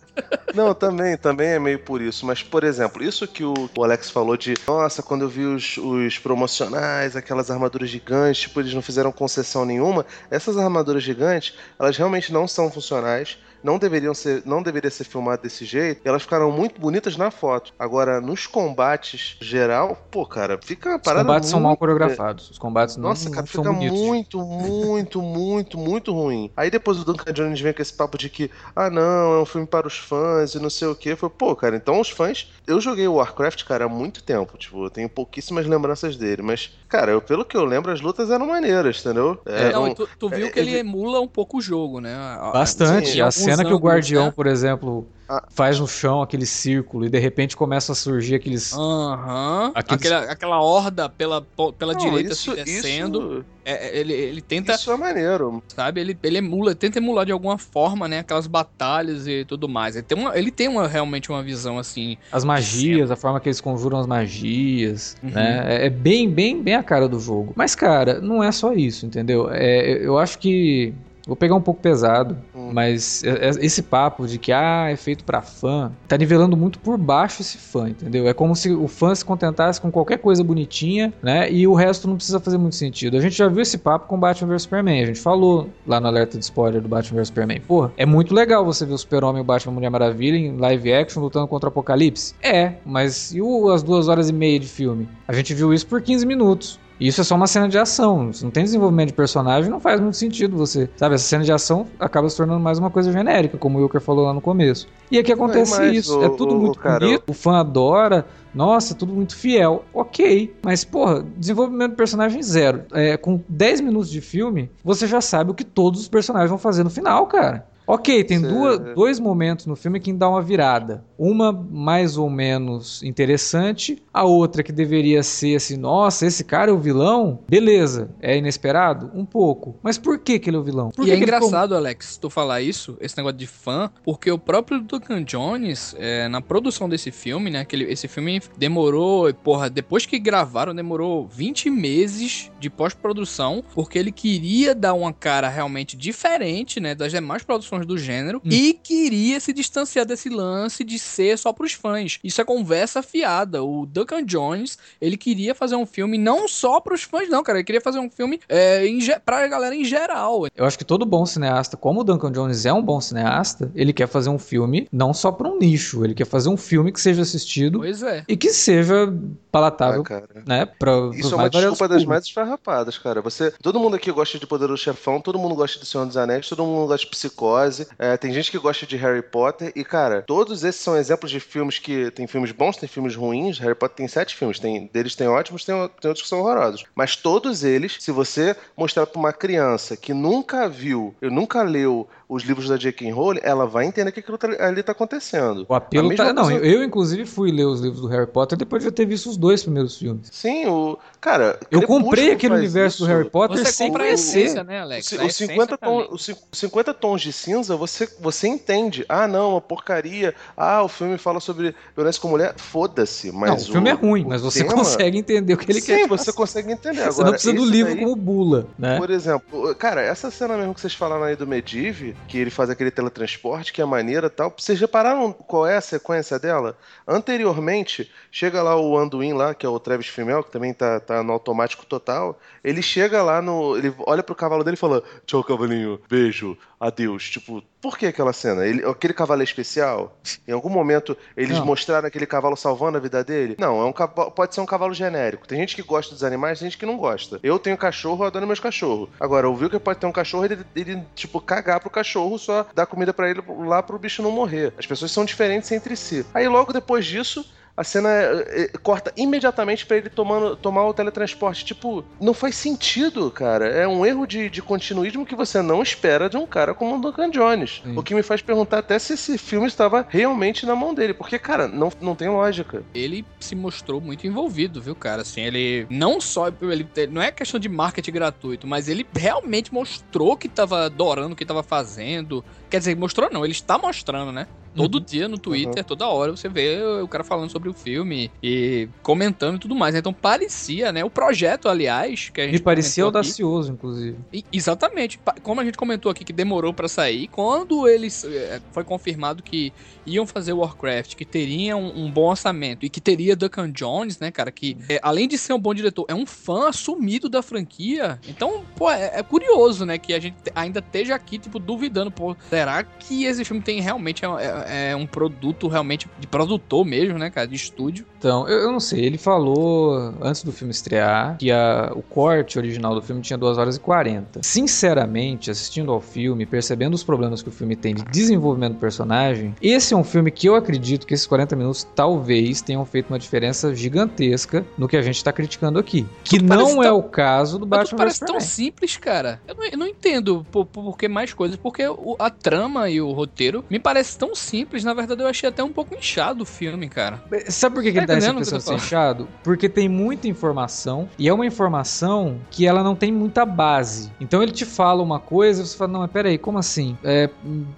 Não, 0.53 0.73
também, 0.73 1.17
também 1.17 1.49
é 1.49 1.59
meio 1.59 1.79
por 1.79 2.01
isso. 2.01 2.25
Mas, 2.25 2.43
por 2.43 2.63
exemplo, 2.63 3.03
isso 3.03 3.27
que 3.27 3.43
o, 3.43 3.53
o 3.75 3.83
Alex 3.83 4.09
falou 4.09 4.35
de 4.35 4.53
nossa, 4.67 5.01
quando 5.01 5.23
eu 5.23 5.29
vi 5.29 5.45
os, 5.45 5.77
os 5.77 6.17
promocionais, 6.17 7.15
aquelas 7.15 7.49
armaduras 7.49 7.89
gigantes, 7.89 8.41
tipo, 8.41 8.59
eles 8.59 8.73
não 8.73 8.81
fizeram 8.81 9.11
concessão 9.11 9.65
nenhuma. 9.65 10.05
Essas 10.29 10.57
armaduras 10.57 11.03
gigantes, 11.03 11.55
elas 11.79 11.97
realmente 11.97 12.33
não 12.33 12.47
são 12.47 12.71
funcionais. 12.71 13.37
Não 13.63 13.77
deveriam 13.77 14.13
ser, 14.13 14.41
não 14.45 14.61
deveria 14.63 14.89
ser 14.89 15.03
filmado 15.03 15.41
desse 15.43 15.65
jeito. 15.65 16.01
Elas 16.05 16.21
ficaram 16.23 16.51
muito 16.51 16.79
bonitas 16.79 17.17
na 17.17 17.29
foto. 17.31 17.73
Agora, 17.77 18.21
nos 18.21 18.47
combates 18.47 19.35
geral, 19.41 19.97
pô, 20.09 20.25
cara, 20.25 20.59
fica 20.63 20.89
uma 20.89 20.97
Os 20.97 21.03
combates 21.21 21.49
são 21.49 21.59
muito- 21.59 21.67
mal 21.69 21.77
coreografados. 21.77 22.49
Os 22.51 22.57
combates 22.57 22.95
não, 22.97 23.09
Nossa, 23.09 23.29
cara, 23.29 23.41
não 23.41 23.47
são 23.47 23.63
fica 23.63 23.71
muito, 23.73 24.39
muito, 24.39 25.21
muito, 25.21 25.77
muito 25.77 26.13
ruim. 26.13 26.51
Aí 26.55 26.69
depois 26.69 26.99
o 26.99 27.05
Duncan 27.05 27.33
Jones 27.33 27.59
vem 27.59 27.73
com 27.73 27.81
esse 27.81 27.93
papo 27.93 28.17
de 28.17 28.29
que, 28.29 28.49
ah, 28.75 28.89
não, 28.89 29.33
é 29.39 29.41
um 29.41 29.45
filme 29.45 29.67
para 29.67 29.87
os 29.87 29.97
fãs 29.97 30.53
e 30.55 30.59
não 30.59 30.69
sei 30.69 30.87
o 30.87 30.95
quê. 30.95 31.15
Foi, 31.15 31.29
pô, 31.29 31.55
cara, 31.55 31.75
então 31.75 31.99
os 31.99 32.09
fãs. 32.09 32.51
Eu 32.67 32.79
joguei 32.79 33.07
o 33.07 33.15
Warcraft, 33.15 33.63
cara, 33.65 33.85
há 33.85 33.89
muito 33.89 34.23
tempo. 34.23 34.57
Tipo, 34.57 34.85
eu 34.85 34.89
tenho 34.89 35.09
pouquíssimas 35.09 35.65
lembranças 35.65 36.15
dele. 36.15 36.41
Mas, 36.41 36.71
cara, 36.87 37.11
eu, 37.11 37.21
pelo 37.21 37.43
que 37.43 37.57
eu 37.57 37.65
lembro, 37.65 37.91
as 37.91 37.99
lutas 38.01 38.29
eram 38.29 38.47
maneiras, 38.47 38.99
entendeu? 38.99 39.39
É, 39.45 39.71
não, 39.71 39.85
um- 39.85 39.93
tu, 39.93 40.07
tu 40.19 40.29
viu 40.29 40.47
é, 40.47 40.49
que 40.49 40.59
ele 40.59 40.71
ele- 40.71 40.79
emula 40.79 41.19
um 41.19 41.27
pouco 41.27 41.57
o 41.57 41.61
jogo, 41.61 41.99
né? 41.99 42.15
Bastante. 42.53 43.09
Sim, 43.09 43.21
a 43.21 43.25
alguns 43.25 43.48
cena 43.57 43.65
que 43.65 43.73
o 43.73 43.77
guardião, 43.77 44.25
né? 44.25 44.31
por 44.35 44.47
exemplo, 44.47 45.07
Ah. 45.27 45.43
faz 45.49 45.79
no 45.79 45.87
chão 45.87 46.21
aquele 46.21 46.45
círculo 46.45 47.05
e 47.05 47.09
de 47.09 47.19
repente 47.19 47.55
começa 47.55 47.91
a 47.91 47.95
surgir 47.95 48.35
aqueles. 48.35 48.73
Aham. 48.73 49.71
Aqueles- 49.75 50.05
Aquela, 50.05 50.31
aquela 50.31 50.61
horda 50.61 51.07
pela, 51.09 51.41
pela 51.77 51.93
não, 51.93 51.99
direita 51.99 52.33
isso, 52.33 52.55
se 52.55 52.63
descendo. 52.63 53.33
Isso, 53.39 53.45
É, 53.65 53.89
é, 53.89 53.99
ele, 53.99 54.13
ele 54.13 54.41
tenta, 54.41 54.73
isso 54.73 54.91
é 54.91 54.97
maneiro. 54.97 55.61
sabe? 55.67 56.01
Ele, 56.01 56.17
ele 56.23 56.37
emula, 56.39 56.73
tenta 56.73 56.97
emular 56.97 57.23
de 57.25 57.31
alguma 57.31 57.57
forma, 57.59 58.07
né? 58.07 58.19
Aquelas 58.19 58.47
batalhas 58.47 59.27
e 59.27 59.45
tudo 59.45 59.69
mais. 59.69 59.95
Ele 59.95 60.03
tem, 60.03 60.17
uma, 60.17 60.35
ele 60.37 60.49
tem 60.51 60.67
uma, 60.67 60.87
realmente 60.87 61.29
uma 61.29 61.43
visão 61.43 61.77
assim. 61.77 62.17
As 62.31 62.43
magias, 62.43 63.11
a 63.11 63.15
forma 63.15 63.39
que 63.39 63.47
eles 63.47 63.61
conjuram 63.61 63.99
as 63.99 64.07
magias, 64.07 65.15
Uhum. 65.21 65.29
né? 65.29 65.63
É- 65.67 65.85
É 65.85 65.89
bem, 65.89 66.27
bem, 66.29 66.61
bem 66.61 66.73
a 66.75 66.81
cara 66.83 67.07
do 67.07 67.19
jogo. 67.19 67.53
Mas, 67.55 67.75
cara, 67.75 68.19
não 68.19 68.43
é 68.43 68.51
só 68.51 68.73
isso, 68.73 69.05
entendeu? 69.05 69.49
É, 69.51 70.03
eu 70.03 70.17
acho 70.17 70.39
que. 70.39 70.93
Vou 71.29 71.35
pegar 71.35 71.53
um 71.55 71.61
pouco 71.61 71.79
pesado, 71.79 72.35
Hum. 72.55 72.71
mas 72.73 73.23
é- 73.23 73.49
é- 73.49 73.65
esse 73.65 73.83
papo 73.83 74.25
de 74.27 74.37
que 74.39 74.51
ah, 74.51 74.87
é 74.89 74.95
feito 74.95 75.23
pra 75.23 75.41
fã, 75.41 75.91
tá 76.07 76.17
nivelando 76.17 76.57
muito 76.57 76.79
por 76.79 76.97
baixo 76.97 77.41
esse 77.41 77.57
fã, 77.57 77.87
entendeu? 77.89 78.27
É 78.27 78.33
como 78.33 78.55
se 78.55 78.71
o 78.73 78.87
fã 78.87 79.13
se 79.13 79.23
contentasse 79.23 79.79
com 79.79 79.91
qualquer 79.91 80.17
coisa 80.17 80.43
bonitinha, 80.43 81.13
né? 81.21 81.51
E 81.51 81.67
o 81.67 81.73
resto 81.75 82.07
não 82.07 82.15
precisa 82.15 82.39
fazer 82.39 82.57
muito 82.57 82.75
sentido. 82.75 83.15
A 83.15 83.21
gente 83.21 83.37
já 83.37 83.47
viu 83.47 83.61
esse 83.61 83.77
papo 83.77 84.07
com 84.07 84.19
Batman 84.19 84.49
vs 84.49 84.63
Superman. 84.63 85.03
A 85.03 85.05
gente 85.05 85.19
falou 85.19 85.69
lá 85.85 85.99
no 85.99 86.07
alerta 86.07 86.37
de 86.37 86.43
spoiler 86.43 86.81
do 86.81 86.89
Batman 86.89 87.17
vs 87.17 87.27
Superman. 87.27 87.59
Porra, 87.61 87.91
é 87.95 88.05
muito 88.05 88.33
legal 88.33 88.65
você 88.65 88.85
ver 88.85 88.93
o 88.93 88.97
Super-Homem 88.97 89.37
e 89.39 89.41
o 89.41 89.45
Batman 89.45 89.73
Mulher 89.73 89.89
Maravilha 89.91 90.35
em 90.37 90.57
live 90.57 90.91
action 90.93 91.21
lutando 91.21 91.47
contra 91.47 91.67
o 91.67 91.71
Apocalipse. 91.71 92.33
É, 92.41 92.73
mas 92.85 93.31
e 93.33 93.41
o- 93.41 93.69
as 93.69 93.83
duas 93.83 94.07
horas 94.07 94.29
e 94.29 94.33
meia 94.33 94.59
de 94.59 94.67
filme? 94.67 95.07
A 95.27 95.33
gente 95.33 95.53
viu 95.53 95.71
isso 95.73 95.85
por 95.85 96.01
15 96.01 96.25
minutos. 96.25 96.79
E 96.99 97.07
Isso 97.07 97.21
é 97.21 97.23
só 97.23 97.35
uma 97.35 97.47
cena 97.47 97.69
de 97.69 97.77
ação. 97.77 98.33
Se 98.33 98.43
não 98.43 98.51
tem 98.51 98.63
desenvolvimento 98.63 99.07
de 99.07 99.13
personagem, 99.13 99.71
não 99.71 99.79
faz 99.79 100.01
muito 100.01 100.17
sentido 100.17 100.57
você. 100.57 100.89
Sabe, 100.97 101.15
essa 101.15 101.23
cena 101.23 101.43
de 101.43 101.51
ação 101.51 101.87
acaba 101.97 102.29
se 102.29 102.35
tornando 102.35 102.59
mais 102.59 102.77
uma 102.77 102.89
coisa 102.89 103.11
genérica, 103.11 103.57
como 103.57 103.79
o 103.79 103.81
Wilker 103.81 104.01
falou 104.01 104.25
lá 104.25 104.33
no 104.33 104.41
começo. 104.41 104.87
E 105.09 105.17
aqui 105.17 105.31
acontece 105.31 105.81
isso. 105.91 106.19
ô, 106.19 106.23
é 106.23 106.29
tudo 106.29 106.55
ô, 106.55 106.59
muito 106.59 106.77
cara, 106.77 106.99
bonito, 106.99 107.23
o 107.27 107.33
fã 107.33 107.59
adora. 107.59 108.25
Nossa, 108.53 108.95
tudo 108.95 109.13
muito 109.13 109.35
fiel. 109.35 109.85
Ok. 109.93 110.53
Mas, 110.63 110.83
porra, 110.83 111.25
desenvolvimento 111.37 111.91
de 111.91 111.97
personagem 111.97 112.41
zero. 112.41 112.83
É, 112.91 113.15
com 113.15 113.41
10 113.47 113.81
minutos 113.81 114.09
de 114.09 114.19
filme, 114.19 114.69
você 114.83 115.07
já 115.07 115.21
sabe 115.21 115.51
o 115.51 115.53
que 115.53 115.63
todos 115.63 116.01
os 116.01 116.07
personagens 116.07 116.49
vão 116.49 116.59
fazer 116.59 116.83
no 116.83 116.89
final, 116.89 117.27
cara. 117.27 117.65
Ok, 117.91 118.23
tem 118.23 118.39
duas, 118.39 118.77
dois 118.93 119.19
momentos 119.19 119.65
no 119.65 119.75
filme 119.75 119.99
que 119.99 120.13
dá 120.13 120.29
uma 120.29 120.43
virada. 120.43 121.03
Uma 121.17 121.51
mais 121.51 122.17
ou 122.17 122.29
menos 122.29 123.01
interessante, 123.01 123.97
a 124.13 124.23
outra 124.25 124.61
que 124.61 124.71
deveria 124.71 125.23
ser 125.23 125.55
assim, 125.55 125.75
nossa, 125.75 126.27
esse 126.27 126.43
cara 126.43 126.69
é 126.69 126.73
o 126.73 126.77
vilão? 126.77 127.39
Beleza, 127.49 128.11
é 128.21 128.37
inesperado? 128.37 129.09
Um 129.15 129.25
pouco. 129.25 129.75
Mas 129.81 129.97
por 129.97 130.19
que, 130.19 130.37
que 130.37 130.51
ele 130.51 130.57
é 130.57 130.59
o 130.59 130.63
vilão? 130.63 130.91
Por 130.91 131.01
e 131.01 131.05
que 131.05 131.11
é 131.13 131.15
que 131.15 131.23
ele 131.23 131.31
ficou- 131.31 131.47
engraçado, 131.47 131.75
Alex, 131.75 132.17
tu 132.17 132.29
falar 132.29 132.61
isso, 132.61 132.95
esse 133.01 133.17
negócio 133.17 133.39
de 133.39 133.47
fã, 133.47 133.89
porque 134.03 134.29
o 134.29 134.37
próprio 134.37 134.81
Duncan 134.81 135.23
Jones, 135.23 135.95
é, 135.97 136.27
na 136.27 136.41
produção 136.41 136.87
desse 136.87 137.09
filme, 137.09 137.49
né? 137.49 137.61
Aquele, 137.61 137.85
esse 137.85 138.07
filme 138.07 138.39
demorou, 138.55 139.33
porra, 139.33 139.67
depois 139.67 140.05
que 140.05 140.19
gravaram, 140.19 140.75
demorou 140.75 141.27
20 141.27 141.71
meses 141.71 142.51
de 142.59 142.69
pós-produção, 142.69 143.63
porque 143.73 143.97
ele 143.97 144.11
queria 144.11 144.75
dar 144.75 144.93
uma 144.93 145.11
cara 145.11 145.49
realmente 145.49 145.97
diferente, 145.97 146.79
né? 146.79 146.93
Das 146.93 147.11
demais 147.11 147.43
produções 147.43 147.78
do 147.85 147.97
gênero 147.97 148.41
hum. 148.43 148.49
e 148.49 148.73
queria 148.73 149.39
se 149.39 149.53
distanciar 149.53 150.05
desse 150.05 150.29
lance 150.29 150.83
de 150.83 150.97
ser 150.99 151.37
só 151.37 151.53
pros 151.53 151.73
fãs. 151.73 152.19
Isso 152.23 152.41
é 152.41 152.43
conversa 152.43 153.01
fiada. 153.01 153.63
O 153.63 153.85
Duncan 153.85 154.23
Jones, 154.23 154.77
ele 155.01 155.17
queria 155.17 155.53
fazer 155.53 155.75
um 155.75 155.85
filme 155.85 156.17
não 156.17 156.47
só 156.47 156.79
pros 156.79 157.03
fãs, 157.03 157.29
não, 157.29 157.43
cara. 157.43 157.59
Ele 157.59 157.65
queria 157.65 157.81
fazer 157.81 157.99
um 157.99 158.09
filme 158.09 158.39
é, 158.47 158.85
em, 158.85 158.99
pra 159.25 159.47
galera 159.47 159.75
em 159.75 159.83
geral. 159.83 160.47
Eu 160.55 160.65
acho 160.65 160.77
que 160.77 160.85
todo 160.85 161.05
bom 161.05 161.25
cineasta, 161.25 161.77
como 161.77 162.01
o 162.01 162.03
Duncan 162.03 162.31
Jones 162.31 162.65
é 162.65 162.73
um 162.73 162.81
bom 162.81 162.99
cineasta, 162.99 163.71
ele 163.75 163.93
quer 163.93 164.07
fazer 164.07 164.29
um 164.29 164.39
filme 164.39 164.87
não 164.91 165.13
só 165.13 165.31
pra 165.31 165.47
um 165.47 165.57
nicho, 165.57 166.03
ele 166.03 166.13
quer 166.13 166.25
fazer 166.25 166.49
um 166.49 166.57
filme 166.57 166.91
que 166.91 166.99
seja 166.99 167.21
assistido 167.21 167.85
é. 167.85 168.23
e 168.27 168.37
que 168.37 168.51
seja 168.51 169.11
palatável, 169.51 170.03
ah, 170.09 170.21
né? 170.45 170.65
Pra, 170.65 171.09
Isso 171.13 171.33
é 171.33 171.37
uma 171.37 171.49
desculpa 171.49 171.87
das 171.87 172.05
mais 172.05 172.25
esfarrapadas, 172.25 172.97
cara. 172.97 173.21
Você, 173.21 173.51
todo 173.61 173.79
mundo 173.79 173.95
aqui 173.95 174.11
gosta 174.11 174.37
de 174.37 174.45
Poder 174.45 174.67
do 174.67 174.77
Chefão, 174.77 175.19
todo 175.19 175.39
mundo 175.39 175.55
gosta 175.55 175.79
de 175.79 175.85
Senhor 175.85 176.05
dos 176.05 176.17
Anéis, 176.17 176.47
todo 176.47 176.63
mundo 176.63 176.87
gosta 176.87 177.05
de 177.05 177.11
Psicose, 177.11 177.68
é, 177.97 178.17
tem 178.17 178.31
gente 178.33 178.51
que 178.51 178.57
gosta 178.57 178.85
de 178.85 178.97
Harry 178.97 179.21
Potter 179.21 179.71
e, 179.75 179.83
cara, 179.83 180.21
todos 180.21 180.63
esses 180.63 180.81
são 180.81 180.97
exemplos 180.97 181.31
de 181.31 181.39
filmes 181.39 181.79
que 181.79 182.11
tem 182.11 182.27
filmes 182.27 182.51
bons, 182.51 182.77
tem 182.77 182.89
filmes 182.89 183.15
ruins. 183.15 183.59
Harry 183.59 183.75
Potter 183.75 183.97
tem 183.97 184.07
sete 184.07 184.35
filmes, 184.35 184.59
tem 184.59 184.89
deles 184.91 185.15
tem 185.15 185.27
ótimos, 185.27 185.63
tem, 185.63 185.75
tem 185.75 186.09
outros 186.09 186.21
que 186.21 186.27
são 186.27 186.39
horrorosos. 186.39 186.85
Mas 186.95 187.15
todos 187.15 187.63
eles, 187.63 187.97
se 187.99 188.11
você 188.11 188.55
mostrar 188.75 189.05
para 189.05 189.19
uma 189.19 189.33
criança 189.33 189.95
que 189.95 190.13
nunca 190.13 190.67
viu, 190.67 191.15
eu 191.21 191.31
nunca 191.31 191.61
leu 191.61 192.07
os 192.29 192.43
livros 192.43 192.69
da 192.69 192.77
J.K. 192.77 193.09
Rowling, 193.11 193.39
ela 193.41 193.65
vai 193.65 193.85
entender 193.85 194.11
que 194.11 194.19
aquilo 194.19 194.37
tá, 194.37 194.47
ali 194.59 194.83
tá 194.83 194.91
acontecendo. 194.91 195.65
O 195.67 195.73
apelo 195.73 196.15
tá... 196.15 196.31
Não, 196.31 196.51
eu, 196.51 196.63
eu, 196.63 196.83
inclusive 196.83 197.25
fui 197.25 197.51
ler 197.51 197.65
os 197.65 197.81
livros 197.81 198.01
do 198.01 198.07
Harry 198.07 198.27
Potter 198.27 198.55
depois 198.55 198.83
de 198.83 198.87
eu 198.87 198.91
ter 198.91 199.05
visto 199.05 199.31
os 199.31 199.35
dois 199.35 199.63
primeiros 199.63 199.97
filmes. 199.97 200.29
Sim, 200.31 200.67
o... 200.67 200.97
Cara... 201.21 201.59
Eu 201.69 201.83
comprei 201.83 202.31
aquele 202.31 202.55
universo 202.55 202.97
isso. 202.97 203.05
do 203.05 203.09
Harry 203.09 203.29
Potter 203.29 203.57
você 203.57 203.71
sem 203.71 203.91
conhecer. 203.91 204.63
né, 204.63 204.81
Alex? 204.81 205.11
Os 205.11 205.35
50, 205.35 205.77
tom, 205.77 206.07
os 206.11 206.29
50 206.51 206.93
tons 206.93 207.21
de 207.21 207.33
cinza, 207.33 207.75
você, 207.75 208.09
você 208.19 208.47
entende. 208.47 209.05
Ah, 209.07 209.27
não, 209.27 209.51
uma 209.51 209.61
porcaria. 209.61 210.33
Ah, 210.55 210.81
o 210.83 210.87
filme 210.87 211.17
fala 211.17 211.39
sobre 211.39 211.75
violência 211.95 212.21
com 212.21 212.29
mulher. 212.29 212.53
Foda-se, 212.57 213.31
mas... 213.31 213.49
Não, 213.49 213.57
o 213.57 213.71
filme 213.73 213.89
é 213.89 213.93
ruim, 213.93 214.25
mas 214.27 214.41
você 214.41 214.63
tema... 214.63 214.73
consegue 214.73 215.17
entender 215.17 215.53
o 215.53 215.57
que 215.57 215.71
ele 215.71 215.81
Sim, 215.81 215.87
quer. 215.87 215.99
Sim, 216.01 216.07
você 216.07 216.31
consegue 216.31 216.71
entender. 216.71 217.01
Agora, 217.01 217.13
você 217.13 217.23
não 217.23 217.31
precisa 217.31 217.53
do 217.53 217.65
livro 217.65 217.97
como 217.97 218.15
bula, 218.15 218.67
né? 218.77 218.97
Por 218.97 219.09
exemplo, 219.09 219.75
cara, 219.75 220.01
essa 220.01 220.31
cena 220.31 220.57
mesmo 220.57 220.73
que 220.73 220.81
vocês 220.81 220.93
falaram 220.93 221.23
aí 221.23 221.35
do 221.35 221.47
Medivh, 221.47 222.15
que 222.27 222.37
ele 222.37 222.49
faz 222.49 222.69
aquele 222.69 222.91
teletransporte, 222.91 223.73
que 223.73 223.81
é 223.81 223.85
maneira 223.85 224.27
e 224.27 224.29
tal. 224.29 224.53
Vocês 224.55 224.79
repararam 224.79 225.31
qual 225.31 225.67
é 225.67 225.77
a 225.77 225.81
sequência 225.81 226.39
dela? 226.39 226.77
Anteriormente, 227.07 228.09
chega 228.31 228.61
lá 228.61 228.79
o 228.79 228.97
Anduin 228.97 229.33
lá, 229.33 229.53
que 229.53 229.65
é 229.65 229.69
o 229.69 229.79
Travis 229.79 230.07
Fimmel, 230.07 230.43
que 230.43 230.51
também 230.51 230.73
tá, 230.73 230.99
tá 231.09 231.23
no 231.23 231.33
automático 231.33 231.85
total. 231.85 232.39
Ele 232.63 232.81
chega 232.81 233.23
lá 233.23 233.41
no. 233.41 233.75
Ele 233.75 233.93
olha 234.05 234.21
pro 234.21 234.35
cavalo 234.35 234.63
dele 234.63 234.75
e 234.75 234.79
fala: 234.79 235.03
Tchau, 235.25 235.43
cavalinho, 235.43 235.99
beijo, 236.07 236.55
adeus. 236.79 237.29
Tipo, 237.29 237.63
por 237.81 237.97
que 237.97 238.05
aquela 238.05 238.31
cena? 238.31 238.65
Ele, 238.65 238.85
aquele 238.85 239.13
cavalo 239.13 239.41
é 239.41 239.43
especial? 239.43 240.17
Em 240.47 240.51
algum 240.51 240.69
momento 240.69 241.17
eles 241.35 241.57
não. 241.57 241.65
mostraram 241.65 242.07
aquele 242.07 242.25
cavalo 242.25 242.55
salvando 242.55 242.97
a 242.97 243.01
vida 243.01 243.23
dele? 243.23 243.55
Não, 243.57 243.81
é 243.81 243.85
um 243.85 243.91
cavalo, 243.91 244.31
pode 244.31 244.53
ser 244.53 244.61
um 244.61 244.65
cavalo 244.65 244.93
genérico. 244.93 245.47
Tem 245.47 245.59
gente 245.59 245.75
que 245.75 245.81
gosta 245.81 246.13
dos 246.13 246.23
animais, 246.23 246.59
tem 246.59 246.69
gente 246.69 246.77
que 246.77 246.85
não 246.85 246.97
gosta. 246.97 247.39
Eu 247.41 247.57
tenho 247.57 247.77
cachorro, 247.77 248.23
eu 248.23 248.27
adoro 248.27 248.45
meus 248.45 248.59
cachorros. 248.59 249.09
Agora, 249.19 249.49
ouviu 249.49 249.69
que 249.69 249.79
pode 249.79 249.99
ter 249.99 250.05
um 250.05 250.11
cachorro 250.11 250.45
ele, 250.45 250.59
ele 250.75 251.03
tipo, 251.15 251.41
cagar 251.41 251.79
pro 251.79 251.89
cachorro, 251.89 252.37
só 252.37 252.67
dar 252.75 252.85
comida 252.85 253.13
para 253.13 253.29
ele 253.29 253.41
lá 253.65 253.81
pro 253.81 253.97
bicho 253.97 254.21
não 254.21 254.31
morrer. 254.31 254.73
As 254.77 254.85
pessoas 254.85 255.11
são 255.11 255.25
diferentes 255.25 255.71
entre 255.71 255.95
si. 255.95 256.25
Aí 256.33 256.47
logo 256.47 256.71
depois 256.71 257.05
disso, 257.05 257.45
a 257.79 257.83
cena 257.85 258.09
é, 258.09 258.63
é, 258.63 258.67
corta 258.83 259.13
imediatamente 259.15 259.85
para 259.85 259.95
ele 259.95 260.09
tomando, 260.09 260.53
tomar 260.57 260.85
o 260.85 260.93
teletransporte. 260.93 261.63
Tipo, 261.63 262.03
não 262.19 262.33
faz 262.33 262.55
sentido, 262.55 263.31
cara. 263.31 263.67
É 263.67 263.87
um 263.87 264.05
erro 264.05 264.27
de, 264.27 264.49
de 264.49 264.61
continuismo 264.61 265.25
que 265.25 265.33
você 265.33 265.61
não 265.61 265.81
espera 265.81 266.29
de 266.29 266.35
um 266.35 266.45
cara 266.45 266.73
como 266.73 266.97
o 266.97 266.99
Duncan 266.99 267.29
Jones. 267.29 267.81
Sim. 267.81 267.97
O 267.97 268.03
que 268.03 268.13
me 268.13 268.21
faz 268.21 268.41
perguntar 268.41 268.79
até 268.79 268.99
se 268.99 269.13
esse 269.13 269.37
filme 269.37 269.65
estava 269.65 270.05
realmente 270.09 270.65
na 270.65 270.75
mão 270.75 270.93
dele. 270.93 271.13
Porque, 271.13 271.39
cara, 271.39 271.69
não, 271.69 271.89
não 272.01 272.15
tem 272.15 272.27
lógica. 272.27 272.83
Ele 272.93 273.25
se 273.39 273.55
mostrou 273.55 274.01
muito 274.01 274.27
envolvido, 274.27 274.81
viu, 274.81 274.93
cara? 274.93 275.21
Assim, 275.21 275.39
ele 275.39 275.87
não 275.89 276.19
só. 276.19 276.49
Ele, 276.49 276.85
não 277.09 277.21
é 277.21 277.31
questão 277.31 277.61
de 277.61 277.69
marketing 277.69 278.11
gratuito, 278.11 278.67
mas 278.67 278.89
ele 278.89 279.07
realmente 279.15 279.73
mostrou 279.73 280.35
que 280.35 280.47
estava 280.47 280.83
adorando 280.83 281.31
o 281.31 281.35
que 281.35 281.45
estava 281.45 281.63
fazendo. 281.63 282.43
Quer 282.69 282.79
dizer, 282.79 282.95
mostrou 282.95 283.29
não, 283.31 283.43
ele 283.43 283.53
está 283.53 283.77
mostrando, 283.77 284.31
né? 284.31 284.47
Todo 284.75 284.95
uhum. 284.95 285.03
dia 285.03 285.27
no 285.27 285.37
Twitter, 285.37 285.79
uhum. 285.79 285.83
toda 285.83 286.07
hora 286.07 286.31
você 286.31 286.47
vê 286.47 286.79
o 287.01 287.07
cara 287.07 287.23
falando 287.23 287.49
sobre 287.49 287.69
o 287.69 287.73
filme 287.73 288.31
e 288.41 288.87
comentando 289.01 289.55
e 289.55 289.59
tudo 289.59 289.75
mais. 289.75 289.95
Então 289.95 290.13
parecia, 290.13 290.91
né? 290.91 291.03
O 291.03 291.09
projeto, 291.09 291.67
aliás, 291.67 292.29
que 292.29 292.39
a 292.39 292.45
gente. 292.45 292.53
Me 292.53 292.59
parecia 292.59 293.03
audacioso, 293.03 293.69
aqui, 293.69 293.77
inclusive. 293.77 294.17
E, 294.31 294.45
exatamente. 294.53 295.19
Como 295.41 295.59
a 295.59 295.65
gente 295.65 295.77
comentou 295.77 296.11
aqui 296.11 296.23
que 296.23 296.31
demorou 296.31 296.73
para 296.73 296.87
sair, 296.87 297.27
quando 297.27 297.87
eles. 297.87 298.23
É, 298.23 298.61
foi 298.71 298.83
confirmado 298.83 299.41
que 299.41 299.73
iam 300.05 300.25
fazer 300.25 300.53
Warcraft, 300.53 301.15
que 301.15 301.25
teria 301.25 301.75
um, 301.75 302.05
um, 302.05 302.11
bom 302.11 302.29
orçamento 302.29 302.85
e 302.85 302.89
que 302.89 303.01
teria 303.01 303.35
Duncan 303.35 303.71
Jones, 303.71 304.19
né, 304.19 304.31
cara? 304.31 304.51
Que 304.51 304.77
é, 304.87 304.99
além 305.01 305.27
de 305.27 305.37
ser 305.37 305.53
um 305.53 305.59
bom 305.59 305.73
diretor, 305.73 306.05
é 306.07 306.15
um 306.15 306.25
fã 306.25 306.69
assumido 306.69 307.27
da 307.27 307.41
franquia. 307.41 308.19
Então, 308.27 308.63
pô, 308.75 308.89
é, 308.91 309.19
é 309.19 309.23
curioso, 309.23 309.85
né? 309.85 309.97
Que 309.97 310.13
a 310.13 310.19
gente 310.19 310.37
ainda 310.53 310.79
esteja 310.79 311.15
aqui, 311.15 311.37
tipo, 311.37 311.59
duvidando, 311.59 312.11
pô, 312.11 312.35
será 312.59 312.83
que 312.83 313.25
esse 313.25 313.45
filme 313.45 313.61
tem 313.61 313.79
realmente. 313.81 314.25
É, 314.25 314.29
é 314.67 314.89
é 314.89 314.95
um 314.95 315.05
produto 315.05 315.67
realmente 315.67 316.09
de 316.19 316.27
produtor 316.27 316.85
mesmo, 316.85 317.17
né, 317.17 317.29
cara, 317.29 317.47
de 317.47 317.55
estúdio. 317.55 318.05
Então, 318.17 318.47
eu, 318.47 318.59
eu 318.63 318.71
não 318.71 318.79
sei, 318.79 319.05
ele 319.05 319.17
falou 319.17 320.13
antes 320.21 320.43
do 320.43 320.51
filme 320.51 320.71
estrear 320.71 321.37
que 321.37 321.51
a, 321.51 321.91
o 321.95 322.01
corte 322.01 322.57
original 322.57 322.95
do 322.95 323.01
filme 323.01 323.21
tinha 323.21 323.37
2 323.37 323.57
horas 323.57 323.75
e 323.77 323.79
40. 323.79 324.41
Sinceramente, 324.43 325.51
assistindo 325.51 325.91
ao 325.91 326.01
filme, 326.01 326.45
percebendo 326.45 326.93
os 326.93 327.03
problemas 327.03 327.41
que 327.41 327.49
o 327.49 327.51
filme 327.51 327.75
tem 327.75 327.93
de 327.93 328.03
desenvolvimento 328.05 328.73
do 328.73 328.79
personagem, 328.79 329.55
esse 329.61 329.93
é 329.93 329.97
um 329.97 330.03
filme 330.03 330.31
que 330.31 330.47
eu 330.47 330.55
acredito 330.55 331.05
que 331.05 331.13
esses 331.13 331.27
40 331.27 331.55
minutos 331.55 331.87
talvez 331.95 332.61
tenham 332.61 332.83
feito 332.85 333.09
uma 333.09 333.19
diferença 333.19 333.73
gigantesca 333.73 334.65
no 334.77 334.87
que 334.87 334.97
a 334.97 335.01
gente 335.01 335.23
tá 335.23 335.31
criticando 335.31 335.79
aqui. 335.79 336.05
Que 336.23 336.41
não 336.41 336.81
é 336.81 336.87
tão... 336.87 336.97
o 336.97 337.03
caso 337.03 337.59
do 337.59 337.65
Batman 337.65 337.97
vs 337.97 337.97
parece 337.97 338.25
tão 338.25 338.39
simples, 338.39 338.97
cara. 338.97 339.39
Eu 339.47 339.55
não, 339.55 339.63
eu 339.65 339.77
não 339.77 339.87
entendo 339.87 340.45
por, 340.51 340.65
por, 340.65 340.97
que 340.97 341.07
mais 341.07 341.33
coisas, 341.33 341.57
porque 341.57 341.87
o, 341.87 342.15
a 342.19 342.29
trama 342.49 342.89
e 342.89 342.99
o 342.99 343.11
roteiro 343.11 343.63
me 343.69 343.79
parece 343.79 344.17
tão 344.17 344.33
simples 344.33 344.83
na 344.83 344.93
verdade 344.93 345.21
eu 345.21 345.27
achei 345.27 345.49
até 345.49 345.63
um 345.63 345.71
pouco 345.71 345.95
inchado 345.95 346.43
o 346.43 346.45
filme, 346.45 346.89
cara. 346.89 347.21
Sabe 347.47 347.75
por 347.75 347.83
que, 347.83 347.91
que 347.91 347.97
tá 347.97 348.01
ele 348.01 348.07
dá 348.07 348.17
essa 348.17 348.31
impressão 348.31 348.59
de 348.59 348.73
inchado? 348.73 349.27
Porque 349.43 349.69
tem 349.69 349.87
muita 349.87 350.27
informação 350.27 351.07
e 351.17 351.27
é 351.27 351.33
uma 351.33 351.45
informação 351.45 352.39
que 352.49 352.65
ela 352.65 352.83
não 352.83 352.95
tem 352.95 353.11
muita 353.11 353.45
base. 353.45 354.11
Então 354.19 354.41
ele 354.41 354.51
te 354.51 354.65
fala 354.65 355.03
uma 355.03 355.19
coisa 355.19 355.61
e 355.61 355.65
você 355.65 355.77
fala, 355.77 355.91
não, 355.91 355.99
mas 356.01 356.11
peraí, 356.11 356.37
como 356.37 356.57
assim? 356.57 356.97
É, 357.03 357.29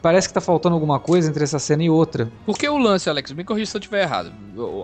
parece 0.01 0.27
que 0.27 0.34
tá 0.34 0.41
faltando 0.41 0.75
alguma 0.75 0.99
coisa 0.99 1.29
entre 1.29 1.43
essa 1.43 1.60
cena 1.60 1.84
e 1.84 1.89
outra. 1.89 2.31
Porque 2.45 2.67
o 2.67 2.77
lance, 2.77 3.10
Alex, 3.10 3.31
me 3.31 3.43
corrija 3.43 3.69
se 3.69 3.77
eu 3.77 3.79
estiver 3.79 4.03
errado. 4.03 4.31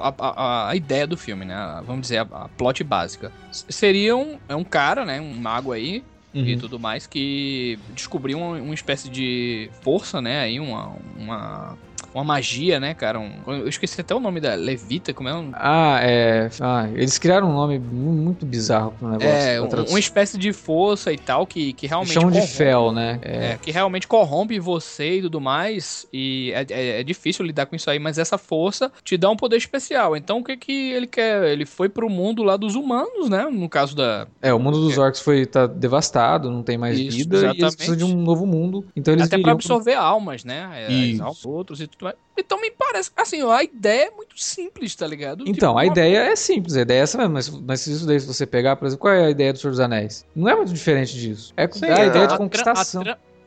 A, 0.02 0.13
a, 0.19 0.69
a, 0.69 0.76
ideia 0.76 1.08
do 1.08 1.17
filme, 1.17 1.45
né? 1.45 1.82
Vamos 1.86 2.02
dizer, 2.02 2.17
a, 2.17 2.21
a 2.21 2.50
plot 2.50 2.84
básica. 2.84 3.32
Seria 3.52 4.15
um, 4.15 4.38
é 4.47 4.56
um 4.56 4.63
cara, 4.63 5.06
né? 5.06 5.21
Um 5.21 5.34
mago 5.34 5.71
aí, 5.71 6.04
Uhum. 6.39 6.47
e 6.47 6.58
tudo 6.58 6.80
mais, 6.80 7.08
que 7.08 7.80
descobriu 7.93 8.38
uma, 8.38 8.58
uma, 8.58 8.73
espécie 8.73 9.10
de 9.10 9.69
força, 9.82 10.21
né? 10.21 10.39
Aí, 10.41 10.60
uma, 10.60 10.95
uma 11.17 11.78
uma 12.17 12.23
magia, 12.23 12.80
né, 12.80 12.93
cara? 12.93 13.19
Um, 13.19 13.32
eu 13.47 13.67
esqueci 13.67 14.02
até 14.02 14.13
o 14.15 14.19
nome 14.19 14.39
da 14.39 14.56
Levita, 14.56 15.13
como 15.13 15.30
é 15.30 15.34
o 15.36 15.50
Ah, 15.54 16.00
é. 16.02 16.50
Ah, 16.60 16.88
eles 16.93 17.17
criaram 17.17 17.50
um 17.50 17.54
nome 17.54 17.78
muito 17.78 18.45
bizarro 18.45 18.91
pro 18.97 19.08
negócio. 19.08 19.30
É, 19.30 19.62
um, 19.62 19.67
uma 19.89 20.00
espécie 20.00 20.38
de 20.38 20.52
força 20.52 21.12
e 21.13 21.17
tal 21.17 21.45
que, 21.45 21.73
que 21.73 21.86
realmente. 21.86 22.13
Chamam 22.13 22.32
de 22.32 22.41
fel, 22.41 22.91
né? 22.91 23.19
É. 23.21 23.45
é. 23.52 23.60
que 23.62 23.71
realmente 23.71 24.08
corrompe 24.08 24.60
você 24.60 25.17
e 25.17 25.21
tudo 25.21 25.39
mais. 25.39 26.08
E 26.12 26.52
é, 26.54 26.65
é, 26.69 27.00
é, 27.02 27.04
difícil 27.04 27.45
lidar 27.45 27.67
com 27.67 27.76
isso 27.76 27.89
aí, 27.89 28.00
mas 28.00 28.17
essa 28.17 28.38
força 28.38 28.91
te 29.04 29.15
dá 29.15 29.30
um 29.30 29.36
poder 29.36 29.58
especial. 29.58 30.15
Então 30.15 30.39
o 30.39 30.43
que 30.43 30.58
que 30.58 30.91
ele 30.91 31.08
quer? 31.08 31.43
Ele 31.43 31.65
foi 31.65 31.88
pro 31.88 32.10
mundo 32.10 32.41
lá 32.41 32.58
dos 32.58 32.76
humanos, 32.76 33.30
né? 33.30 33.47
No 33.52 33.69
caso 33.69 33.95
da. 33.95 34.28
É, 34.41 34.54
o 34.54 34.60
mundo 34.60 34.80
dos 34.80 34.97
orcs 34.97 35.21
foi 35.21 35.45
tá 35.45 35.67
devastado, 35.67 36.27
não 36.40 36.63
tem 36.63 36.78
mais 36.78 36.98
isso, 37.00 37.18
vida. 37.18 37.38
Exatamente. 37.38 37.60
E 37.60 37.63
eles 37.63 37.76
precisam 37.76 37.98
de 37.98 38.04
um 38.04 38.22
novo 38.22 38.46
mundo. 38.46 38.86
Então 38.96 39.13
eles 39.13 39.28
Até 39.28 39.38
pra 39.38 39.52
absorver 39.54 39.94
pro... 39.94 40.02
almas, 40.02 40.44
né? 40.44 40.88
As 41.24 41.46
outros 41.46 41.82
e 41.82 41.88
tudo 41.88 42.04
mais. 42.04 42.16
Então 42.38 42.62
me 42.62 42.70
parece, 42.70 43.12
assim, 43.16 43.42
a 43.42 43.63
ideia 43.63 44.08
é 44.08 44.12
muito 44.12 44.40
simples, 44.40 44.96
tá 44.96 45.08
ligado? 45.08 45.44
Então, 45.48 45.70
tipo, 45.72 45.78
a 45.78 45.86
ideia 45.86 46.20
é 46.32 46.36
simples, 46.36 46.76
a 46.76 46.82
ideia 46.82 47.00
é 47.00 47.02
essa 47.02 47.18
mesmo, 47.18 47.34
mas, 47.34 47.50
mas 47.50 47.82
se 47.82 47.92
isso 47.92 48.06
daí 48.06 48.20
se 48.20 48.28
você 48.28 48.46
pegar, 48.46 48.76
por 48.76 48.86
exemplo, 48.86 49.02
qual 49.02 49.13
é 49.13 49.26
a 49.26 49.30
ideia 49.30 49.52
do 49.52 49.60
Senhor 49.60 49.72
dos 49.72 49.80
Anéis? 49.80 50.26
Não 50.36 50.48
é 50.48 50.56
muito 50.56 50.72
diferente 50.72 51.18
disso. 51.18 51.52
É 51.58 51.68
Sim, 51.68 51.86
a 51.86 52.00
é. 52.00 52.08
ideia 52.08 52.28
de 52.28 52.38
conquistação. 52.38 53.04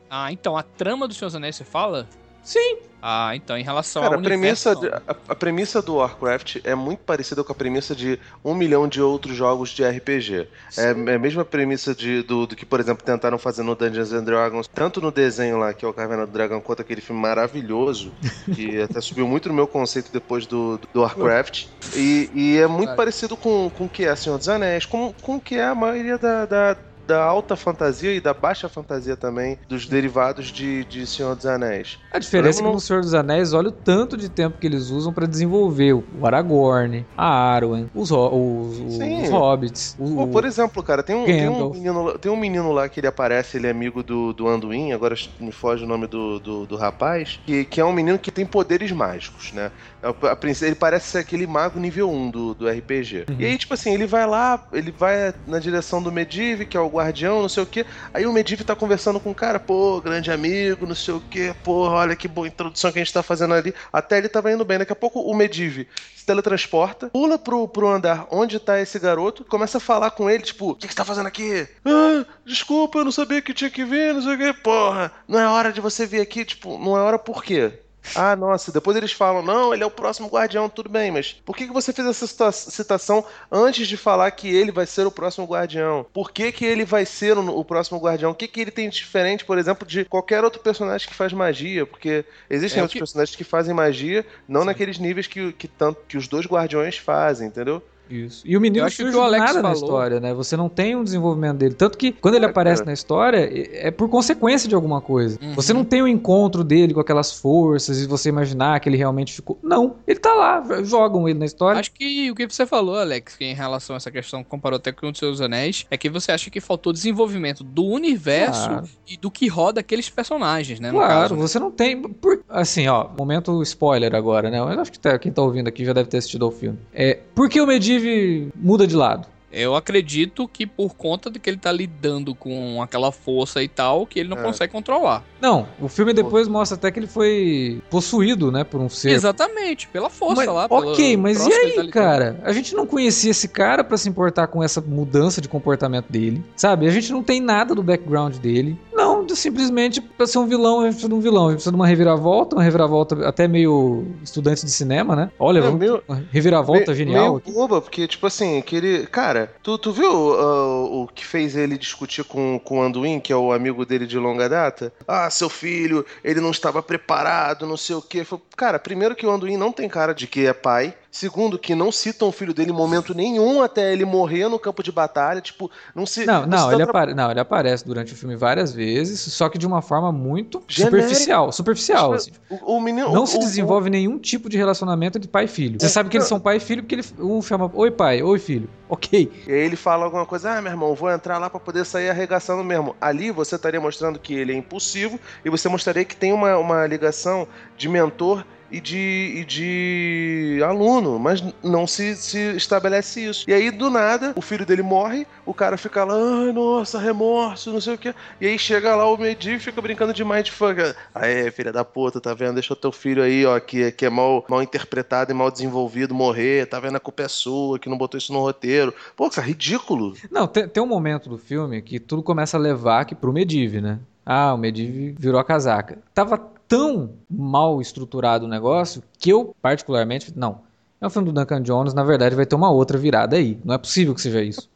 Ah, 0.09 0.31
então, 0.31 0.57
a 0.57 0.63
trama 0.63 1.07
do 1.07 1.13
Senhor 1.13 1.29
dos 1.29 1.35
Anéis 1.35 1.55
você 1.55 1.63
fala? 1.63 2.07
Sim. 2.43 2.77
Ah, 3.01 3.35
então 3.35 3.57
em 3.57 3.63
relação 3.63 4.03
Cara, 4.03 4.15
ao 4.15 4.19
a 4.19 4.23
premissa, 4.23 4.75
de, 4.75 4.87
a, 4.87 5.01
a, 5.29 5.35
premissa 5.35 5.81
do 5.81 5.95
Warcraft 5.95 6.57
é 6.63 6.75
muito 6.75 6.99
parecida 6.99 7.43
com 7.43 7.51
a 7.51 7.55
premissa 7.55 7.95
de 7.95 8.19
um 8.45 8.53
milhão 8.53 8.87
de 8.87 9.01
outros 9.01 9.35
jogos 9.35 9.71
de 9.71 9.83
RPG. 9.83 10.47
É, 10.77 10.83
é, 10.83 11.15
a 11.15 11.19
mesma 11.19 11.43
premissa 11.43 11.95
de, 11.95 12.21
do, 12.21 12.45
do, 12.45 12.55
que, 12.55 12.63
por 12.63 12.79
exemplo, 12.79 13.03
tentaram 13.03 13.39
fazer 13.39 13.63
no 13.63 13.75
Dungeons 13.75 14.13
and 14.13 14.23
Dragons, 14.23 14.67
tanto 14.67 15.01
no 15.01 15.11
desenho 15.11 15.57
lá, 15.57 15.73
que 15.73 15.83
é 15.83 15.87
o 15.87 15.93
Caverna 15.93 16.27
do 16.27 16.31
Dragão, 16.31 16.61
quanto 16.61 16.83
aquele 16.83 17.01
filme 17.01 17.19
maravilhoso, 17.19 18.11
que 18.53 18.79
até 18.79 19.01
subiu 19.01 19.27
muito 19.27 19.49
no 19.49 19.55
meu 19.55 19.65
conceito 19.65 20.11
depois 20.13 20.45
do, 20.45 20.79
do 20.93 21.01
Warcraft. 21.01 21.65
E, 21.95 22.29
e 22.35 22.57
é 22.59 22.67
muito 22.67 22.95
parecido 22.95 23.35
com, 23.35 23.71
com 23.75 23.85
o 23.85 23.89
que 23.89 24.05
é 24.05 24.15
Senhor 24.15 24.37
dos 24.37 24.47
Anéis, 24.47 24.85
com, 24.85 25.11
com 25.23 25.37
o 25.37 25.41
que 25.41 25.55
é 25.55 25.65
a 25.65 25.73
maioria 25.73 26.19
da, 26.19 26.45
da 26.45 26.77
da 27.11 27.21
alta 27.21 27.57
fantasia 27.57 28.13
e 28.13 28.21
da 28.21 28.33
baixa 28.33 28.69
fantasia 28.69 29.17
também, 29.17 29.59
dos 29.67 29.85
derivados 29.85 30.47
de, 30.47 30.85
de 30.85 31.05
Senhor 31.05 31.35
dos 31.35 31.45
Anéis. 31.45 31.99
A 32.09 32.17
diferença 32.17 32.61
é 32.61 32.63
que 32.63 32.71
no 32.71 32.79
Senhor 32.79 33.01
dos 33.01 33.13
Anéis, 33.13 33.51
olha 33.51 33.67
o 33.67 33.71
tanto 33.71 34.15
de 34.15 34.29
tempo 34.29 34.57
que 34.57 34.65
eles 34.65 34.89
usam 34.89 35.11
para 35.11 35.27
desenvolver 35.27 35.91
o 35.91 36.05
Aragorn, 36.23 37.05
a 37.17 37.27
Arwen, 37.27 37.89
os, 37.93 38.11
os, 38.11 38.79
os 38.79 39.29
Hobbits. 39.29 39.97
O, 39.99 40.15
Pô, 40.15 40.27
por 40.27 40.45
exemplo, 40.45 40.81
cara, 40.81 41.03
tem 41.03 41.13
um, 41.13 41.25
tem 41.25 41.49
um, 41.49 41.69
menino, 41.69 42.17
tem 42.17 42.31
um 42.31 42.37
menino 42.37 42.71
lá 42.71 42.87
que 42.87 43.01
ele 43.01 43.07
aparece, 43.07 43.57
ele 43.57 43.67
é 43.67 43.71
amigo 43.71 44.01
do, 44.01 44.31
do 44.31 44.47
Anduin, 44.47 44.93
agora 44.93 45.15
me 45.37 45.51
foge 45.51 45.83
o 45.83 45.87
nome 45.87 46.07
do, 46.07 46.39
do, 46.39 46.65
do 46.65 46.77
rapaz, 46.77 47.41
que, 47.45 47.65
que 47.65 47.81
é 47.81 47.83
um 47.83 47.91
menino 47.91 48.17
que 48.17 48.31
tem 48.31 48.45
poderes 48.45 48.89
mágicos, 48.93 49.51
né? 49.51 49.69
A, 50.01 50.09
a, 50.09 50.65
ele 50.65 50.75
parece 50.75 51.07
ser 51.09 51.17
aquele 51.19 51.45
mago 51.45 51.79
nível 51.79 52.09
1 52.09 52.31
do, 52.31 52.53
do 52.53 52.69
RPG. 52.69 53.25
Uhum. 53.29 53.35
E 53.39 53.45
aí, 53.45 53.57
tipo 53.57 53.73
assim, 53.73 53.93
ele 53.93 54.05
vai 54.05 54.25
lá, 54.25 54.65
ele 54.73 54.91
vai 54.91 55.33
na 55.47 55.59
direção 55.59 56.01
do 56.01 56.11
Medivh, 56.11 56.65
que 56.65 56.75
é 56.75 56.79
o 56.79 56.89
guardião, 56.89 57.41
não 57.41 57.49
sei 57.49 57.63
o 57.63 57.65
que. 57.65 57.85
Aí 58.13 58.25
o 58.25 58.33
Medivh 58.33 58.63
tá 58.63 58.75
conversando 58.75 59.19
com 59.19 59.31
o 59.31 59.35
cara, 59.35 59.59
pô, 59.59 60.01
grande 60.01 60.31
amigo, 60.31 60.85
não 60.85 60.95
sei 60.95 61.13
o 61.13 61.19
que, 61.19 61.53
pô, 61.63 61.89
olha 61.89 62.15
que 62.15 62.27
boa 62.27 62.47
introdução 62.47 62.91
que 62.91 62.99
a 62.99 63.03
gente 63.03 63.13
tá 63.13 63.23
fazendo 63.23 63.53
ali. 63.53 63.73
Até 63.91 64.17
ele 64.17 64.29
tava 64.29 64.51
indo 64.51 64.65
bem. 64.65 64.77
Daqui 64.77 64.93
a 64.93 64.95
pouco 64.95 65.21
o 65.21 65.35
Medivh 65.35 65.85
se 66.15 66.25
teletransporta, 66.25 67.09
pula 67.09 67.37
pro, 67.37 67.67
pro 67.67 67.87
andar 67.87 68.27
onde 68.31 68.59
tá 68.59 68.79
esse 68.79 68.99
garoto, 68.99 69.43
começa 69.43 69.77
a 69.77 69.81
falar 69.81 70.11
com 70.11 70.29
ele, 70.29 70.43
tipo, 70.43 70.71
o 70.71 70.75
que, 70.75 70.87
que 70.87 70.93
você 70.93 70.97
tá 70.97 71.05
fazendo 71.05 71.27
aqui? 71.27 71.67
Ah, 71.83 72.25
desculpa, 72.45 72.99
eu 72.99 73.05
não 73.05 73.11
sabia 73.11 73.41
que 73.41 73.53
tinha 73.53 73.69
que 73.69 73.83
vir, 73.83 74.13
não 74.13 74.21
sei 74.21 74.35
o 74.35 74.37
que, 74.37 74.53
porra, 74.61 75.11
não 75.27 75.39
é 75.39 75.47
hora 75.47 75.71
de 75.73 75.81
você 75.81 76.05
vir 76.05 76.21
aqui, 76.21 76.45
tipo, 76.45 76.77
não 76.77 76.95
é 76.95 77.01
hora 77.01 77.17
por 77.17 77.43
quê? 77.43 77.73
Ah, 78.15 78.35
nossa, 78.35 78.71
depois 78.71 78.97
eles 78.97 79.11
falam, 79.11 79.41
não, 79.41 79.73
ele 79.73 79.83
é 79.83 79.85
o 79.85 79.91
próximo 79.91 80.27
guardião, 80.27 80.69
tudo 80.69 80.89
bem, 80.89 81.11
mas 81.11 81.33
por 81.45 81.55
que, 81.55 81.67
que 81.67 81.73
você 81.73 81.93
fez 81.93 82.07
essa 82.07 82.51
citação 82.51 83.23
antes 83.51 83.87
de 83.87 83.95
falar 83.97 84.31
que 84.31 84.47
ele 84.47 84.71
vai 84.71 84.85
ser 84.85 85.05
o 85.05 85.11
próximo 85.11 85.45
guardião? 85.45 86.05
Por 86.13 86.31
que, 86.31 86.51
que 86.51 86.65
ele 86.65 86.85
vai 86.85 87.05
ser 87.05 87.37
o, 87.37 87.59
o 87.59 87.65
próximo 87.65 87.99
guardião? 87.99 88.31
O 88.31 88.35
que, 88.35 88.47
que 88.47 88.61
ele 88.61 88.71
tem 88.71 88.89
de 88.89 89.01
diferente, 89.01 89.45
por 89.45 89.57
exemplo, 89.57 89.87
de 89.87 90.05
qualquer 90.05 90.43
outro 90.43 90.61
personagem 90.61 91.07
que 91.07 91.13
faz 91.13 91.33
magia? 91.33 91.85
Porque 91.85 92.23
existem 92.49 92.79
é 92.79 92.83
outros 92.83 92.93
que... 92.93 92.99
personagens 92.99 93.35
que 93.35 93.43
fazem 93.43 93.73
magia, 93.73 94.25
não 94.47 94.61
Sim. 94.61 94.67
naqueles 94.67 94.99
níveis 94.99 95.27
que, 95.27 95.51
que, 95.53 95.67
tanto, 95.67 96.01
que 96.07 96.17
os 96.17 96.27
dois 96.27 96.45
guardiões 96.45 96.97
fazem, 96.97 97.47
entendeu? 97.47 97.83
Isso. 98.11 98.43
E 98.45 98.57
o 98.57 98.61
menino 98.61 98.83
não 98.83 98.91
surge 98.91 99.17
nada 99.17 99.47
falou... 99.47 99.63
na 99.63 99.73
história, 99.73 100.19
né? 100.19 100.33
Você 100.33 100.57
não 100.57 100.69
tem 100.69 100.95
um 100.95 101.03
desenvolvimento 101.03 101.57
dele. 101.57 101.73
Tanto 101.73 101.97
que 101.97 102.11
quando 102.11 102.35
ele 102.35 102.45
é, 102.45 102.49
aparece 102.49 102.83
na 102.83 102.93
história, 102.93 103.49
é 103.73 103.91
por 103.91 104.09
consequência 104.09 104.67
de 104.67 104.75
alguma 104.75 105.01
coisa. 105.01 105.39
Uhum. 105.41 105.53
Você 105.55 105.73
não 105.73 105.83
tem 105.83 106.01
o 106.01 106.05
um 106.05 106.07
encontro 106.07 106.63
dele 106.63 106.93
com 106.93 106.99
aquelas 106.99 107.31
forças 107.31 108.01
e 108.01 108.07
você 108.07 108.29
imaginar 108.29 108.79
que 108.79 108.89
ele 108.89 108.97
realmente 108.97 109.33
ficou. 109.33 109.57
Não, 109.63 109.95
ele 110.07 110.19
tá 110.19 110.33
lá, 110.33 110.63
jogam 110.83 111.27
ele 111.27 111.39
na 111.39 111.45
história. 111.45 111.79
Acho 111.79 111.91
que 111.91 112.29
o 112.31 112.35
que 112.35 112.47
você 112.47 112.65
falou, 112.65 112.97
Alex, 112.97 113.35
que 113.35 113.45
em 113.45 113.53
relação 113.53 113.95
a 113.95 113.97
essa 113.97 114.11
questão, 114.11 114.43
comparou 114.43 114.77
até 114.77 114.91
com 114.91 115.09
o 115.09 115.15
Seus 115.15 115.41
Anéis, 115.41 115.85
é 115.89 115.97
que 115.97 116.09
você 116.09 116.31
acha 116.31 116.49
que 116.49 116.59
faltou 116.59 116.91
desenvolvimento 116.91 117.63
do 117.63 117.85
universo 117.85 118.67
claro. 118.67 118.89
e 119.07 119.17
do 119.17 119.31
que 119.31 119.47
roda 119.47 119.79
aqueles 119.79 120.09
personagens, 120.09 120.79
né? 120.79 120.91
claro, 120.91 121.13
caso, 121.13 121.35
né? 121.35 121.41
você 121.41 121.59
não 121.59 121.71
tem. 121.71 122.01
Por... 122.01 122.43
Assim, 122.49 122.87
ó, 122.87 123.07
momento 123.17 123.61
spoiler 123.63 124.13
agora, 124.15 124.49
né? 124.49 124.59
Eu 124.59 124.65
acho 124.65 124.91
que 124.91 124.99
tá, 124.99 125.17
quem 125.17 125.31
tá 125.31 125.41
ouvindo 125.41 125.67
aqui 125.67 125.85
já 125.85 125.93
deve 125.93 126.09
ter 126.09 126.17
assistido 126.17 126.45
ao 126.45 126.51
filme. 126.51 126.77
É, 126.93 127.19
por 127.35 127.49
que 127.49 127.59
o 127.59 127.65
Medivh 128.01 128.51
muda 128.55 128.87
de 128.87 128.95
lado. 128.95 129.27
Eu 129.51 129.75
acredito 129.75 130.47
que 130.47 130.65
por 130.65 130.95
conta 130.95 131.29
de 131.29 131.37
que 131.37 131.49
ele 131.49 131.57
tá 131.57 131.71
lidando 131.71 132.33
com 132.33 132.81
aquela 132.81 133.11
força 133.11 133.61
e 133.61 133.67
tal, 133.67 134.05
que 134.05 134.19
ele 134.19 134.29
não 134.29 134.37
é. 134.37 134.43
consegue 134.43 134.71
controlar. 134.71 135.25
Não, 135.41 135.67
o 135.79 135.89
filme 135.89 136.13
depois 136.13 136.47
mostra 136.47 136.77
até 136.77 136.89
que 136.89 136.99
ele 136.99 137.07
foi 137.07 137.81
possuído, 137.89 138.51
né, 138.51 138.63
por 138.63 138.79
um 138.79 138.87
ser. 138.87 139.09
Exatamente, 139.09 139.89
pela 139.89 140.09
força 140.09 140.45
mas, 140.45 140.47
lá. 140.47 140.67
Ok, 140.69 141.17
mas 141.17 141.45
e 141.45 141.51
aí, 141.51 141.73
tá 141.73 141.87
cara? 141.89 142.39
A 142.43 142.53
gente 142.53 142.73
não 142.73 142.85
conhecia 142.85 143.31
esse 143.31 143.47
cara 143.49 143.83
para 143.83 143.97
se 143.97 144.07
importar 144.07 144.47
com 144.47 144.63
essa 144.63 144.79
mudança 144.79 145.41
de 145.41 145.49
comportamento 145.49 146.09
dele, 146.09 146.41
sabe? 146.55 146.87
A 146.87 146.91
gente 146.91 147.11
não 147.11 147.21
tem 147.21 147.41
nada 147.41 147.75
do 147.75 147.83
background 147.83 148.37
dele. 148.37 148.79
Não, 148.93 149.10
simplesmente 149.29 150.01
pra 150.01 150.27
ser 150.27 150.37
um 150.39 150.47
vilão, 150.47 150.79
a 150.79 150.83
gente 150.83 150.93
precisa 150.93 151.09
de 151.09 151.15
um 151.15 151.19
vilão. 151.19 151.47
A 151.47 151.49
gente 151.49 151.57
precisa 151.57 151.71
de 151.71 151.75
uma 151.75 151.87
reviravolta, 151.87 152.55
uma 152.55 152.63
reviravolta 152.63 153.27
até 153.27 153.47
meio 153.47 154.05
estudante 154.23 154.65
de 154.65 154.71
cinema, 154.71 155.15
né? 155.15 155.31
Olha, 155.39 155.59
é, 155.59 155.61
vamos, 155.61 155.79
meio, 155.79 156.03
reviravolta 156.31 156.91
meio, 156.91 156.95
genial. 156.95 157.41
Meio 157.45 157.55
boba, 157.55 157.81
porque, 157.81 158.07
tipo 158.07 158.27
assim, 158.27 158.57
aquele. 158.57 159.07
Cara, 159.07 159.53
tu, 159.63 159.77
tu 159.77 159.91
viu 159.91 160.11
uh, 160.11 161.03
o 161.03 161.07
que 161.07 161.25
fez 161.25 161.55
ele 161.55 161.77
discutir 161.77 162.23
com, 162.23 162.59
com 162.63 162.79
o 162.79 162.81
Anduin, 162.81 163.19
que 163.19 163.31
é 163.31 163.35
o 163.35 163.51
amigo 163.51 163.85
dele 163.85 164.05
de 164.05 164.17
longa 164.17 164.47
data? 164.47 164.93
Ah, 165.07 165.29
seu 165.29 165.49
filho, 165.49 166.05
ele 166.23 166.41
não 166.41 166.51
estava 166.51 166.81
preparado, 166.81 167.65
não 167.65 167.77
sei 167.77 167.95
o 167.95 168.01
quê. 168.01 168.25
Cara, 168.55 168.79
primeiro 168.79 169.15
que 169.15 169.25
o 169.25 169.31
Anduin 169.31 169.57
não 169.57 169.71
tem 169.71 169.87
cara 169.87 170.13
de 170.13 170.27
que 170.27 170.45
é 170.45 170.53
pai. 170.53 170.93
Segundo, 171.11 171.59
que 171.59 171.75
não 171.75 171.91
citam 171.91 172.29
o 172.29 172.31
filho 172.31 172.53
dele 172.53 172.71
em 172.71 172.73
momento 172.73 173.13
nenhum 173.13 173.61
até 173.61 173.91
ele 173.91 174.05
morrer 174.05 174.47
no 174.47 174.57
campo 174.57 174.81
de 174.81 174.93
batalha. 174.93 175.41
Tipo, 175.41 175.69
não 175.93 176.05
se. 176.05 176.25
Não, 176.25 176.47
não, 176.47 176.47
não, 176.47 176.71
ele, 176.71 176.83
apare... 176.83 177.13
não 177.13 177.29
ele 177.29 177.39
aparece 177.41 177.85
durante 177.85 178.13
o 178.13 178.15
filme 178.15 178.37
várias 178.37 178.71
vezes, 178.71 179.19
só 179.19 179.49
que 179.49 179.57
de 179.57 179.67
uma 179.67 179.81
forma 179.81 180.09
muito 180.09 180.63
Genérica. 180.69 181.01
superficial. 181.01 181.51
Superficial. 181.51 182.13
Assim. 182.13 182.31
O, 182.49 182.77
o, 182.77 182.81
menino, 182.81 183.11
não 183.11 183.23
o, 183.23 183.27
se 183.27 183.37
desenvolve 183.37 183.89
nenhum 183.89 184.17
tipo 184.17 184.47
de 184.47 184.55
relacionamento 184.57 185.17
entre 185.17 185.27
pai 185.29 185.45
e 185.45 185.47
filho. 185.49 185.77
Você 185.77 185.87
é, 185.87 185.89
sabe 185.89 186.09
que 186.09 186.15
eles 186.15 186.29
são 186.29 186.39
pai 186.39 186.55
e 186.55 186.59
filho 186.61 186.81
porque 186.81 186.95
ele, 186.95 187.05
um 187.19 187.41
chama 187.41 187.69
Oi, 187.73 187.91
pai, 187.91 188.23
oi, 188.23 188.39
filho. 188.39 188.69
Ok. 188.87 189.29
E 189.47 189.51
aí 189.51 189.59
ele 189.59 189.75
fala 189.75 190.05
alguma 190.05 190.25
coisa, 190.25 190.57
ah, 190.57 190.61
meu 190.61 190.71
irmão, 190.71 190.95
vou 190.95 191.11
entrar 191.11 191.37
lá 191.37 191.49
para 191.49 191.59
poder 191.59 191.85
sair 191.85 192.09
arregaçando 192.09 192.63
mesmo. 192.63 192.95
Ali 193.01 193.31
você 193.31 193.55
estaria 193.55 193.81
mostrando 193.81 194.17
que 194.17 194.33
ele 194.33 194.53
é 194.53 194.55
impulsivo 194.55 195.19
e 195.43 195.49
você 195.49 195.67
mostraria 195.67 196.05
que 196.05 196.15
tem 196.15 196.31
uma, 196.31 196.57
uma 196.57 196.87
ligação 196.87 197.45
de 197.77 197.89
mentor 197.89 198.45
e 198.71 198.79
de, 198.79 199.33
e 199.35 199.45
de 199.45 200.61
aluno, 200.63 201.19
mas 201.19 201.43
não 201.63 201.85
se, 201.85 202.15
se 202.15 202.55
estabelece 202.55 203.25
isso. 203.25 203.49
E 203.49 203.53
aí, 203.53 203.69
do 203.69 203.89
nada, 203.89 204.33
o 204.35 204.41
filho 204.41 204.65
dele 204.65 204.81
morre, 204.81 205.27
o 205.45 205.53
cara 205.53 205.77
fica 205.77 206.03
lá, 206.03 206.13
ai, 206.13 206.51
nossa, 206.53 206.99
remorso, 206.99 207.71
não 207.71 207.81
sei 207.81 207.95
o 207.95 207.97
que. 207.97 208.13
E 208.39 208.47
aí 208.47 208.57
chega 208.57 208.95
lá 208.95 209.05
o 209.11 209.17
Medivh 209.17 209.57
e 209.57 209.59
fica 209.59 209.81
brincando 209.81 210.13
de 210.13 210.23
mindfuck. 210.23 210.95
Aí, 211.13 211.51
filha 211.51 211.71
da 211.71 211.83
puta, 211.83 212.21
tá 212.21 212.33
vendo? 212.33 212.53
Deixa 212.53 212.73
o 212.73 212.77
teu 212.77 212.91
filho 212.91 213.21
aí, 213.21 213.45
ó, 213.45 213.59
que, 213.59 213.91
que 213.91 214.05
é 214.05 214.09
mal, 214.09 214.45
mal 214.47 214.63
interpretado 214.63 215.31
e 215.31 215.33
mal 215.33 215.51
desenvolvido 215.51 216.15
morrer, 216.15 216.65
tá 216.67 216.79
vendo? 216.79 216.95
A 216.95 216.99
culpa 216.99 217.23
é 217.23 217.27
sua, 217.27 217.77
que 217.77 217.89
não 217.89 217.97
botou 217.97 218.17
isso 218.17 218.31
no 218.31 218.39
roteiro. 218.39 218.93
Pô, 219.15 219.29
cara, 219.29 219.45
ridículo. 219.45 220.15
Não, 220.29 220.47
tem, 220.47 220.67
tem 220.67 220.81
um 220.81 220.87
momento 220.87 221.29
do 221.29 221.37
filme 221.37 221.81
que 221.81 221.99
tudo 221.99 222.23
começa 222.23 222.57
a 222.57 222.59
levar 222.59 223.01
aqui 223.01 223.15
pro 223.15 223.33
Medivh, 223.33 223.81
né? 223.81 223.99
Ah, 224.25 224.53
o 224.53 224.57
Medivh 224.57 225.15
virou 225.19 225.39
a 225.39 225.43
casaca. 225.43 225.97
Tava 226.13 226.50
tão 226.71 227.15
mal 227.29 227.81
estruturado 227.81 228.45
o 228.45 228.47
negócio 228.47 229.03
que 229.19 229.29
eu, 229.29 229.53
particularmente, 229.61 230.31
não. 230.33 230.61
É 231.01 231.05
um 231.05 231.09
filme 231.09 231.29
do 231.29 231.33
Duncan 231.33 231.61
Jones, 231.61 231.93
na 231.93 232.01
verdade 232.01 232.33
vai 232.33 232.45
ter 232.45 232.55
uma 232.55 232.71
outra 232.71 232.97
virada 232.97 233.35
aí. 233.35 233.59
Não 233.65 233.75
é 233.75 233.77
possível 233.77 234.15
que 234.15 234.21
seja 234.21 234.41
isso. 234.41 234.69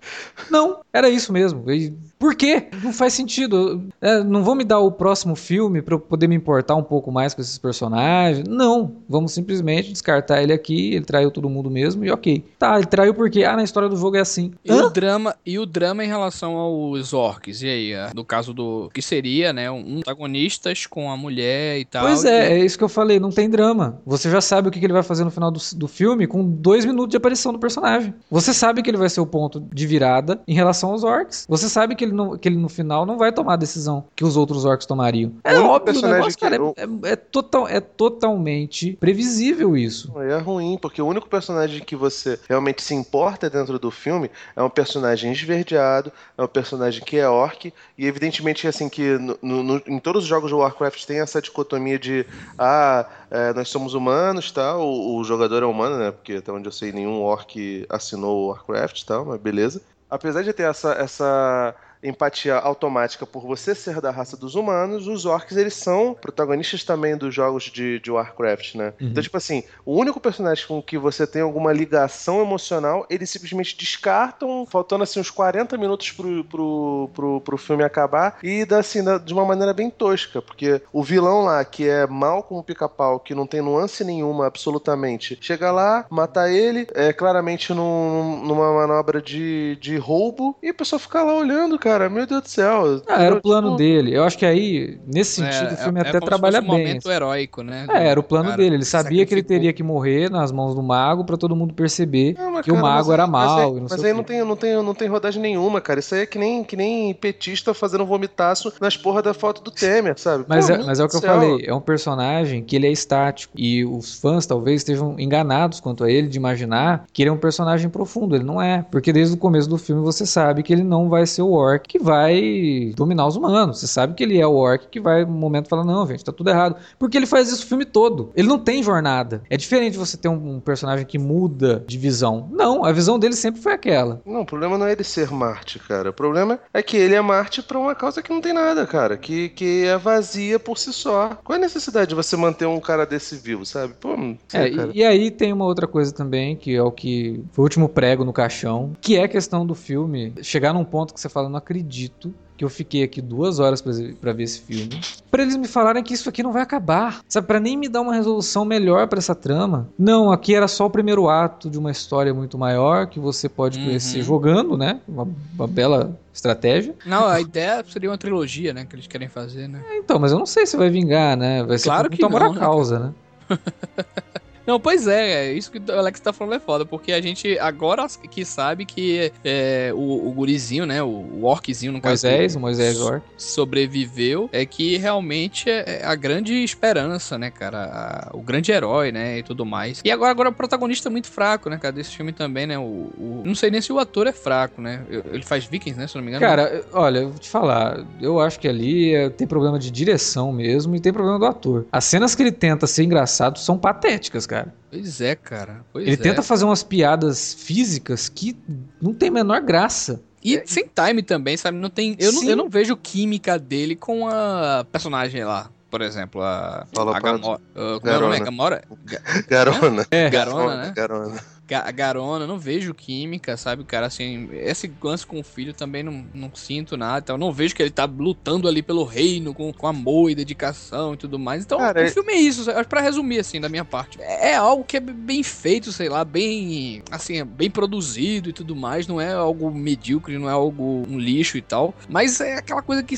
não, 0.52 0.82
era 0.92 1.08
isso 1.08 1.32
mesmo. 1.32 1.72
E 1.72 1.94
por 2.18 2.36
quê? 2.36 2.68
Não 2.84 2.94
faz 2.94 3.14
sentido. 3.14 3.84
É, 4.02 4.24
não 4.24 4.44
vão 4.44 4.56
me 4.56 4.64
dar 4.64 4.80
o 4.80 4.92
próximo 4.92 5.36
filme 5.36 5.82
para 5.82 5.96
eu 5.96 6.00
poder 6.00 6.28
me 6.28 6.36
importar 6.36 6.76
um 6.76 6.84
pouco 6.84 7.12
mais 7.12 7.34
com 7.34 7.42
esses 7.42 7.58
personagens. 7.58 8.48
Não. 8.48 8.96
Vamos 9.08 9.34
simplesmente 9.34 9.92
descartar 9.92 10.42
ele 10.42 10.54
aqui. 10.54 10.94
Ele 10.94 11.06
traiu 11.06 11.30
todo 11.30 11.50
mundo 11.50 11.70
mesmo 11.70 12.06
e 12.06 12.12
ok. 12.12 12.44
Tá, 12.58 12.78
ele 12.78 12.86
traiu 12.86 13.14
porque, 13.14 13.44
ah, 13.44 13.56
na 13.56 13.64
história 13.64 13.90
do 13.90 13.98
jogo 13.98 14.18
é 14.18 14.22
assim. 14.22 14.52
E 14.64 14.72
Hã? 14.72 14.86
o 14.86 14.90
drama 14.90 15.36
e 15.46 15.60
o 15.60 15.66
drama 15.66 16.04
em 16.04 16.08
relação 16.08 16.56
aos 16.58 17.14
orcs. 17.14 17.62
E 17.62 17.68
aí, 17.68 17.94
no 18.14 18.24
caso 18.24 18.54
do 18.54 18.90
que 18.94 19.02
seria, 19.02 19.52
né, 19.52 19.70
um 19.70 20.00
antagonistas 20.00 20.86
com 20.86 21.12
a 21.12 21.18
mulher 21.18 21.80
e 21.80 21.86
tal. 21.86 22.06
Pois 22.06 22.24
é, 22.24 22.50
e... 22.50 22.62
é 22.62 22.66
isso 22.66 22.78
que 22.78 22.84
eu 22.84 22.90
falei. 22.90 23.20
Não 23.20 23.30
tem 23.30 23.50
drama. 23.50 24.02
Você 24.06 24.30
já 24.32 24.42
sabe 24.42 24.70
o 24.70 24.72
que 24.72 24.84
ele 24.84 24.94
vai 24.94 25.04
fazer 25.04 25.24
no 25.24 25.32
final 25.32 25.52
do, 25.52 25.60
do 25.76 25.88
filme 25.88 26.28
com 26.28 26.44
dois 26.44 26.86
minutos 26.86 27.12
de 27.12 27.18
aparição 27.18 27.52
do 27.52 27.60
personagem. 27.60 28.14
Você 28.32 28.54
sabe 28.54 28.82
que 28.82 28.90
ele 28.90 28.98
vai 28.98 29.10
ser 29.10 29.20
o 29.20 29.26
ponto 29.26 29.60
de 29.60 29.86
virada 29.86 30.42
em 30.48 30.54
relação 30.54 30.92
aos 30.92 31.04
orcs. 31.04 31.46
Você 31.50 31.68
sabe 31.68 31.96
que 31.96 32.06
ele, 32.06 32.14
não, 32.16 32.38
que 32.38 32.48
ele 32.48 32.58
no 32.58 32.70
final 32.70 33.06
não 33.06 33.18
vai 33.18 33.32
tomar 33.32 33.54
a 33.54 33.58
decisão 33.58 34.06
que 34.16 34.24
os 34.24 34.38
outros 34.38 34.66
orcs 34.66 34.86
tomariam. 34.86 35.34
É 35.44 35.60
óbvio, 35.60 36.00
o 36.00 36.08
negócio, 36.08 36.40
cara, 36.40 36.56
é, 36.56 36.60
é, 36.60 37.12
é, 37.12 37.16
total, 37.16 37.68
é 37.68 37.80
totalmente 37.80 38.94
previsível 38.94 39.76
isso. 39.78 40.12
É 40.20 40.38
ruim, 40.38 40.78
porque 40.82 41.02
o 41.02 41.06
único 41.06 41.28
personagem 41.28 41.84
que 41.84 41.96
você 41.96 42.40
realmente 42.50 42.82
se 42.82 42.96
importa 42.96 43.50
dentro 43.50 43.78
do 43.78 43.92
filme 43.92 44.32
é 44.56 44.64
um 44.64 44.70
personagem 44.70 45.32
esverdeado, 45.32 46.12
é 46.38 46.44
um 46.44 46.48
personagem 46.48 47.04
que 47.04 47.18
é 47.18 47.28
orc, 47.28 47.74
e 47.98 48.06
evidentemente 48.06 48.68
assim 48.68 48.90
que 48.90 49.18
no, 49.18 49.64
no, 49.64 49.82
em 49.86 50.00
todos 50.00 50.24
os 50.24 50.30
jogos 50.30 50.50
de 50.50 50.56
Warcraft 50.56 51.06
tem 51.06 51.20
essa 51.20 51.42
dicotomia 51.42 52.00
de 52.00 52.26
ah, 52.58 53.06
é, 53.30 53.54
nós 53.54 53.70
somos 53.70 53.94
humanos, 53.94 54.52
tá? 54.52 54.78
O, 54.78 55.18
o, 55.18 55.24
jogador 55.24 55.64
é 55.64 55.66
humano, 55.66 55.98
né? 55.98 56.12
Porque 56.12 56.34
até 56.34 56.52
onde 56.52 56.68
eu 56.68 56.72
sei 56.72 56.92
nenhum 56.92 57.22
orc 57.22 57.86
assinou 57.90 58.46
o 58.46 58.48
Warcraft, 58.50 59.04
tá? 59.04 59.24
Mas 59.24 59.40
beleza 59.40 59.82
apesar 60.10 60.44
de 60.44 60.54
ter 60.54 60.64
essa, 60.64 60.94
essa 60.94 61.76
empatia 62.06 62.56
automática 62.56 63.26
por 63.26 63.46
você 63.46 63.74
ser 63.74 64.00
da 64.00 64.12
raça 64.12 64.38
dos 64.38 64.56
humanos, 64.56 65.08
os 65.08 65.26
orcs 65.26 65.58
eles 65.58 65.74
são 65.74 66.14
protagonistas 66.14 66.84
também 66.84 67.18
dos 67.18 67.34
jogos 67.34 67.64
de, 67.64 68.00
de 68.00 68.12
Warcraft, 68.12 68.76
né? 68.76 68.94
Uhum. 69.00 69.08
Então, 69.08 69.24
tipo 69.24 69.38
assim, 69.38 69.64
o 69.86 69.96
único 69.96 70.20
personagem 70.20 70.66
com 70.68 70.82
que 70.82 70.98
você 70.98 71.26
tem 71.26 71.42
alguma 71.42 71.74
ligação 71.74 72.42
emocional, 72.42 73.06
eles 73.10 73.30
simplesmente 73.30 73.78
descartam, 73.78 74.66
faltando 74.70 75.04
assim 75.04 75.20
uns 75.20 75.32
40 75.32 75.78
minutos 75.78 76.12
pro, 76.12 76.44
pro, 76.46 77.10
pro, 77.14 77.42
pro 77.42 77.58
filme 77.58 77.84
acabar, 77.84 78.38
e 78.44 78.66
dá 78.66 78.80
assim, 78.80 79.04
de 79.24 79.34
uma 79.34 79.46
maneira 79.46 79.74
bem 79.74 79.90
tosca, 79.90 80.42
porque 80.42 80.82
o 80.94 81.04
vilão 81.04 81.42
lá, 81.42 81.64
que 81.66 81.88
é 81.88 82.06
mal 82.06 82.44
como 82.44 82.64
pica-pau, 82.64 83.20
que 83.20 83.34
não 83.34 83.48
tem 83.48 83.62
nuance 83.62 84.04
nenhuma, 84.04 84.46
absolutamente, 84.46 85.38
chega 85.42 85.72
lá, 85.72 86.06
mata 86.10 86.50
ele, 86.50 86.88
é 86.94 87.12
claramente 87.12 87.74
num, 87.74 88.44
numa 88.46 88.74
manobra 88.74 89.22
de, 89.22 89.78
de 89.82 89.98
roubo, 89.98 90.56
e 90.62 90.70
a 90.70 90.74
pessoa 90.74 91.00
fica 91.00 91.24
lá 91.24 91.34
olhando, 91.34 91.80
cara 91.80 91.95
cara. 91.98 92.10
Meu 92.10 92.26
Deus 92.26 92.42
do 92.44 92.50
céu. 92.50 93.02
Ah, 93.08 93.24
era 93.24 93.36
o 93.36 93.42
plano 93.42 93.76
dele. 93.76 94.16
Eu 94.16 94.24
acho 94.24 94.38
que 94.38 94.46
aí, 94.46 95.00
nesse 95.06 95.42
sentido, 95.42 95.74
o 95.74 95.78
filme 95.78 96.00
é, 96.00 96.02
até 96.02 96.18
é 96.18 96.20
como 96.20 96.26
trabalha 96.30 96.60
se 96.60 96.66
fosse 96.66 96.72
um 96.72 96.76
bem. 96.78 96.88
momento 96.88 97.12
heróico, 97.12 97.64
né? 97.64 97.88
É, 97.90 98.08
era 98.08 98.20
o 98.20 98.24
plano 98.24 98.46
Cara, 98.50 98.58
dele. 98.58 98.76
Ele 98.76 98.86
sabia 98.86 99.26
que 99.26 99.34
ele 99.34 99.44
teria 99.44 99.74
que 99.74 99.84
morrer 99.84 100.30
nas 100.30 100.52
mãos 100.52 100.76
do 100.76 100.84
mago 100.84 101.24
pra 101.26 101.38
todo 101.38 101.56
mundo 101.56 101.74
perceber 101.74 102.36
Não, 102.38 102.52
mas, 102.52 102.66
que 102.66 102.72
o 102.72 102.76
cara, 102.76 102.86
mago 102.88 103.08
mas- 103.08 103.14
era 103.14 103.28
mas 103.28 103.46
mal. 103.52 103.60
aí- 103.60 103.70
e 103.72 103.76
não 103.82 103.88
Mas 103.90 104.00
sei 104.02 104.06
aí 104.06 104.14
o 104.14 104.18
não 104.18 104.24
tem, 104.24 104.44
não, 104.44 104.56
tem, 104.56 104.76
não 104.84 104.94
tem 104.96 105.08
rodagem 105.08 105.42
nenhuma, 105.42 105.82
cara. 105.82 106.00
Isso 106.00 106.14
aí 106.16 106.22
é 106.22 106.26
que 106.26 106.38
nem, 106.38 106.64
que 106.64 106.76
nem 106.76 107.14
petista 107.14 107.74
fazendo 107.74 108.06
vomitaço 108.06 108.72
nas 108.82 108.98
porra 108.98 109.22
da 109.22 109.34
foto 109.34 109.62
do 109.62 109.72
Temer, 109.72 110.18
sabe? 110.18 110.46
Mas, 110.48 110.68
Pô, 110.68 110.74
é, 110.74 110.84
mas 110.84 111.00
é 111.00 111.04
o 111.04 111.08
que 111.10 111.16
eu 111.16 111.20
céu. 111.22 111.34
falei, 111.34 111.66
é 111.66 111.74
um 111.74 111.82
personagem 111.82 112.64
que 112.64 112.76
ele 112.76 112.88
é 112.88 112.92
estático. 112.92 113.54
E 113.58 113.86
os 113.86 114.20
fãs 114.20 114.46
talvez 114.46 114.82
estejam 114.82 115.20
enganados 115.20 115.80
quanto 115.80 116.04
a 116.04 116.12
ele 116.12 116.28
de 116.28 116.38
imaginar 116.38 117.06
que 117.14 117.22
ele 117.24 117.30
é 117.30 117.34
um 117.34 117.38
personagem 117.38 117.90
profundo. 117.90 118.36
Ele 118.36 118.44
não 118.44 118.62
é. 118.62 118.86
Porque 118.92 119.12
desde 119.14 119.36
o 119.36 119.38
começo 119.38 119.70
do 119.70 119.78
filme 119.78 120.02
você 120.02 120.26
sabe 120.26 120.64
que 120.64 120.74
ele 120.74 120.84
não 120.84 121.10
vai 121.10 121.26
ser 121.26 121.42
o 121.42 121.50
orc 121.76 121.88
que 121.88 122.00
vai 122.00 122.94
dominar 122.96 123.28
os 123.28 123.36
humanos. 123.36 123.80
Você 123.80 123.88
sabe 123.88 124.14
que 124.14 124.24
ele 124.24 124.40
é 124.40 124.48
o 124.48 124.54
orc 124.56 124.88
que 124.90 125.00
vai, 125.00 125.26
no 125.26 125.32
momento, 125.32 125.70
falar: 125.70 125.84
não, 125.84 126.06
gente, 126.08 126.24
tá 126.24 126.32
tudo 126.32 126.50
errado. 126.50 126.76
Porque 126.98 127.18
ele 127.18 127.26
faz 127.26 127.52
isso 127.52 127.64
o 127.64 127.68
filme 127.68 127.86
todo. 127.86 128.32
Ele 128.36 128.48
não 128.48 128.60
tem 128.60 128.82
jornada. 128.84 129.44
É 129.50 129.58
diferente 129.58 129.98
você 129.98 130.18
ter 130.18 130.28
um, 130.30 130.56
um 130.56 130.60
personagem 130.60 131.06
que 131.06 131.18
muda 131.18 131.84
de 131.88 131.98
visão. 131.98 132.48
Não, 132.52 132.84
a 132.86 132.92
visão 132.92 133.20
dele 133.20 133.36
sempre 133.36 133.62
foi 133.62 133.74
aquela. 133.74 134.22
Não, 134.26 134.42
o 134.42 134.46
problema 134.46 134.78
não 134.78 134.86
é 134.86 134.92
ele 134.94 135.04
ser 135.04 135.32
Marte, 135.32 135.80
cara. 135.80 136.10
O 136.10 136.14
problema 136.14 136.60
é 136.74 136.82
que 136.82 136.98
ele 136.98 137.16
é 137.16 137.22
Marte 137.22 137.62
pra 137.62 137.78
uma 137.80 137.96
causa 137.96 138.22
que 138.22 138.32
não 138.32 138.42
tem 138.42 138.54
nada, 138.54 138.86
cara. 138.86 139.18
Que, 139.18 139.50
que 139.50 139.86
é 139.86 139.98
vazia 139.98 140.60
por 140.60 140.78
si 140.78 140.94
só. 140.94 141.38
Qual 141.44 141.56
é 141.56 141.60
a 141.60 141.62
necessidade 141.62 142.10
de 142.10 142.16
você 142.16 142.36
manter 142.38 142.66
um 142.66 142.80
cara 142.80 143.06
desse 143.06 143.36
vivo, 143.36 143.66
sabe? 143.66 143.94
Pô, 144.00 144.16
sei, 144.48 144.62
É, 144.62 144.70
cara. 144.76 144.92
e, 144.94 145.00
e 145.00 145.04
aí 145.04 145.32
tem 145.32 145.52
uma 145.54 145.66
outra 145.66 145.88
coisa 145.88 146.14
também, 146.14 146.56
que 146.56 146.76
é 146.76 146.82
o 146.82 146.92
que 146.92 147.44
foi 147.52 147.64
o 147.64 147.66
último 147.66 147.90
prego 147.90 148.24
no 148.24 148.34
caixão, 148.34 148.94
que 149.02 149.18
é 149.18 149.24
a 149.24 149.28
questão 149.28 149.66
do 149.66 149.76
filme 149.76 150.34
chegar 150.42 150.74
num 150.74 150.84
ponto 150.84 151.14
que 151.14 151.20
você 151.20 151.30
fala, 151.30 151.50
acredito 151.66 152.32
que 152.58 152.64
eu 152.64 152.70
fiquei 152.70 153.04
aqui 153.04 153.22
duas 153.22 153.60
horas 153.60 153.82
pra 153.82 153.92
pra 154.22 154.32
ver 154.32 154.44
esse 154.44 154.62
filme, 154.62 154.98
pra 155.30 155.42
eles 155.44 155.58
me 155.58 155.68
falarem 155.68 156.02
que 156.02 156.14
isso 156.14 156.30
aqui 156.30 156.42
não 156.42 156.54
vai 156.54 156.62
acabar, 156.62 157.20
sabe, 157.28 157.48
Pra 157.48 157.60
nem 157.60 157.76
me 157.76 157.90
dar 157.90 158.00
uma 158.02 158.14
resolução 158.14 158.64
melhor 158.64 159.08
pra 159.10 159.20
essa 159.20 159.36
trama. 159.36 159.90
Não, 160.00 160.32
aqui 160.32 160.56
era 160.56 160.68
só 160.68 160.86
o 160.86 160.90
primeiro 160.90 161.28
ato 161.28 161.70
de 161.70 161.78
uma 161.78 161.92
história 161.92 162.34
muito 162.34 162.58
maior 162.58 163.08
que 163.08 163.20
você 163.20 163.50
pode 163.50 163.78
Uhum. 163.80 163.86
conhecer 163.86 164.22
jogando, 164.22 164.78
né? 164.78 165.02
Uma, 165.08 165.28
uma 165.58 165.68
bela 165.68 166.18
estratégia. 166.34 166.96
Não, 167.06 167.26
a 167.28 167.42
ideia 167.42 167.84
seria 167.88 168.10
uma 168.10 168.18
trilogia, 168.18 168.74
né? 168.74 168.86
Que 168.86 168.96
eles 168.96 169.08
querem 169.08 169.28
fazer, 169.28 169.68
né? 169.68 169.82
Então, 169.98 170.18
mas 170.18 170.32
eu 170.32 170.40
não 170.40 170.46
sei 170.46 170.66
se 170.66 170.78
vai 170.78 170.90
vingar, 170.90 171.36
né? 171.36 171.62
Vai 171.64 171.78
ser 171.78 171.86
Claro 171.90 172.10
que 172.10 172.22
não, 172.22 172.38
à 172.38 172.54
né, 172.54 172.60
causa, 172.60 173.00
né? 173.00 173.14
Não, 174.66 174.80
pois 174.80 175.08
é, 175.08 175.48
é 175.50 175.54
isso 175.54 175.72
que 175.72 175.78
o 175.80 175.92
Alex 176.00 176.20
tá 176.20 176.34
falando 176.34 176.56
é 176.56 176.60
foda, 176.60 176.86
porque 176.86 177.12
a 177.12 177.22
gente 177.22 177.58
agora 177.60 178.06
que 178.30 178.44
sabe 178.44 178.86
que 178.86 179.32
é, 179.44 179.92
o, 179.94 180.28
o 180.30 180.32
gurizinho, 180.32 180.86
né, 180.86 181.02
o, 181.04 181.08
o 181.08 181.46
orczinho, 181.46 181.92
no 181.92 182.02
caso, 182.02 182.26
Moisés, 182.28 182.56
o 182.56 182.60
Moisés 182.60 183.00
Orc. 183.00 183.24
sobreviveu, 183.38 184.50
é 184.52 184.66
que 184.66 184.98
realmente 184.98 185.70
é 185.70 185.86
é 185.86 186.06
a 186.06 186.16
grande 186.16 186.54
esperança, 186.64 187.38
né, 187.38 187.52
cara, 187.52 187.84
a- 187.86 188.30
o 188.36 188.42
grande 188.42 188.72
herói, 188.72 189.12
né, 189.12 189.40
e 189.40 189.44
tudo 189.44 189.66
mais. 189.66 190.02
E 190.04 190.12
agora, 190.12 190.32
agora 190.32 190.50
o 190.50 190.54
protagonista 190.54 191.10
é 191.10 191.12
muito 191.12 191.28
fraco, 191.28 191.70
né, 191.70 191.78
cara, 191.78 191.92
desse 191.92 192.16
filme 192.16 192.32
também, 192.32 192.66
né, 192.66 192.78
o, 192.78 192.82
o- 192.82 193.44
não 193.46 193.54
sei 193.56 193.70
nem 193.70 193.82
se 193.82 193.92
o 193.94 194.00
ator 194.00 194.26
é 194.28 194.32
fraco, 194.32 194.82
né, 194.82 195.04
ele 195.32 195.44
faz 195.44 195.66
Vikings, 195.66 196.00
né, 196.00 196.08
se 196.08 196.16
não 196.16 196.24
me 196.24 196.30
engano. 196.30 196.46
Cara, 196.46 196.84
olha, 196.94 197.20
eu 197.20 197.30
vou 197.30 197.40
te 197.40 197.50
falar, 197.50 198.04
eu 198.22 198.40
acho 198.40 198.60
que 198.60 198.68
ali 198.68 199.14
é- 199.14 199.30
tem 199.30 199.46
problema 199.48 199.78
de 199.78 199.92
direção 199.92 200.52
mesmo 200.52 200.96
e 200.96 201.00
tem 201.00 201.12
problema 201.14 201.38
do 201.40 201.46
ator. 201.46 201.86
As 201.92 202.06
cenas 202.06 202.34
que 202.36 202.42
ele 202.44 202.52
tenta 202.52 202.88
ser 202.88 203.04
engraçado 203.04 203.60
são 203.60 203.78
patéticas, 203.78 204.46
cara. 204.46 204.55
Pois 204.92 205.22
é, 205.22 205.36
cara, 205.36 205.84
pois 205.92 206.06
ele 206.06 206.14
é. 206.16 206.18
tenta 206.18 206.42
fazer 206.42 206.66
umas 206.66 206.84
piadas 206.84 207.54
físicas 207.54 208.30
que 208.30 208.56
não 209.02 209.14
tem 209.14 209.30
a 209.30 209.32
menor 209.32 209.62
graça. 209.62 210.22
E 210.44 210.62
sem 210.68 210.86
time 210.88 211.24
também, 211.24 211.58
sabe? 211.58 211.78
Não 211.78 211.90
tem, 211.90 212.16
eu, 212.20 212.32
não, 212.32 212.44
eu 212.44 212.56
não 212.56 212.70
vejo 212.70 212.96
química 212.96 213.58
dele 213.58 213.96
com 213.96 214.28
a 214.28 214.86
personagem 214.92 215.44
lá. 215.44 215.70
Por 215.90 216.02
exemplo, 216.02 216.42
a, 216.42 216.86
Fala 216.94 217.16
a 217.18 217.20
Gamora. 217.20 217.62
ah, 217.76 218.00
como 218.00 218.14
é 218.14 218.18
o 218.18 218.22
nome? 218.22 218.36
É 218.36 218.40
Gamora? 218.42 218.84
Ga- 219.06 219.22
Garona. 219.50 220.06
É. 220.12 220.30
Garona, 220.30 220.76
né? 220.84 220.94
Garona. 220.96 221.42
Ga- 221.68 221.90
Garona, 221.92 222.46
não 222.46 222.60
vejo 222.60 222.94
química, 222.94 223.58
sabe? 223.58 223.82
O 223.82 223.86
cara, 223.86 224.06
assim, 224.06 224.48
esse 224.52 224.92
lance 225.02 225.26
com 225.26 225.40
o 225.40 225.44
filho 225.44 225.74
também 225.74 226.04
não, 226.04 226.26
não 226.34 226.52
sinto 226.54 226.96
nada. 226.96 227.20
Então, 227.24 227.38
não 227.38 227.52
vejo 227.52 227.74
que 227.74 227.82
ele 227.82 227.90
tá 227.90 228.06
lutando 228.06 228.68
ali 228.68 228.84
pelo 228.84 229.04
reino 229.04 229.54
com, 229.54 229.74
com 229.74 229.88
amor 229.88 230.30
e 230.30 230.36
dedicação 230.36 231.14
e 231.16 231.18
tudo 231.18 231.40
mais. 231.40 231.64
Então, 231.64 231.80
Cara, 231.80 232.02
o 232.02 232.04
é- 232.04 232.12
filme 232.12 232.34
é 232.34 232.38
isso, 232.40 232.70
acho 232.70 232.88
pra 232.88 233.02
resumir, 233.02 233.40
assim, 233.40 233.60
da 233.60 233.68
minha 233.68 233.84
parte. 233.86 234.22
É, 234.22 234.52
é 234.52 234.56
algo 234.56 234.84
que 234.84 234.98
é 234.98 235.00
bem 235.00 235.42
feito, 235.42 235.92
sei 235.92 236.08
lá, 236.08 236.24
bem, 236.24 237.02
assim, 237.10 237.38
é 237.40 237.44
bem 237.44 237.70
produzido 237.72 238.50
e 238.50 238.54
tudo 238.54 238.76
mais. 238.76 239.08
Não 239.08 239.20
é 239.20 239.34
algo 239.34 239.72
medíocre, 239.72 240.38
não 240.38 240.48
é 240.48 240.52
algo, 240.52 241.04
um 241.10 241.18
lixo 241.18 241.58
e 241.58 241.62
tal. 241.62 241.96
Mas 242.08 242.40
é 242.42 242.58
aquela 242.58 242.82
coisa 242.84 243.02
que 243.02 243.16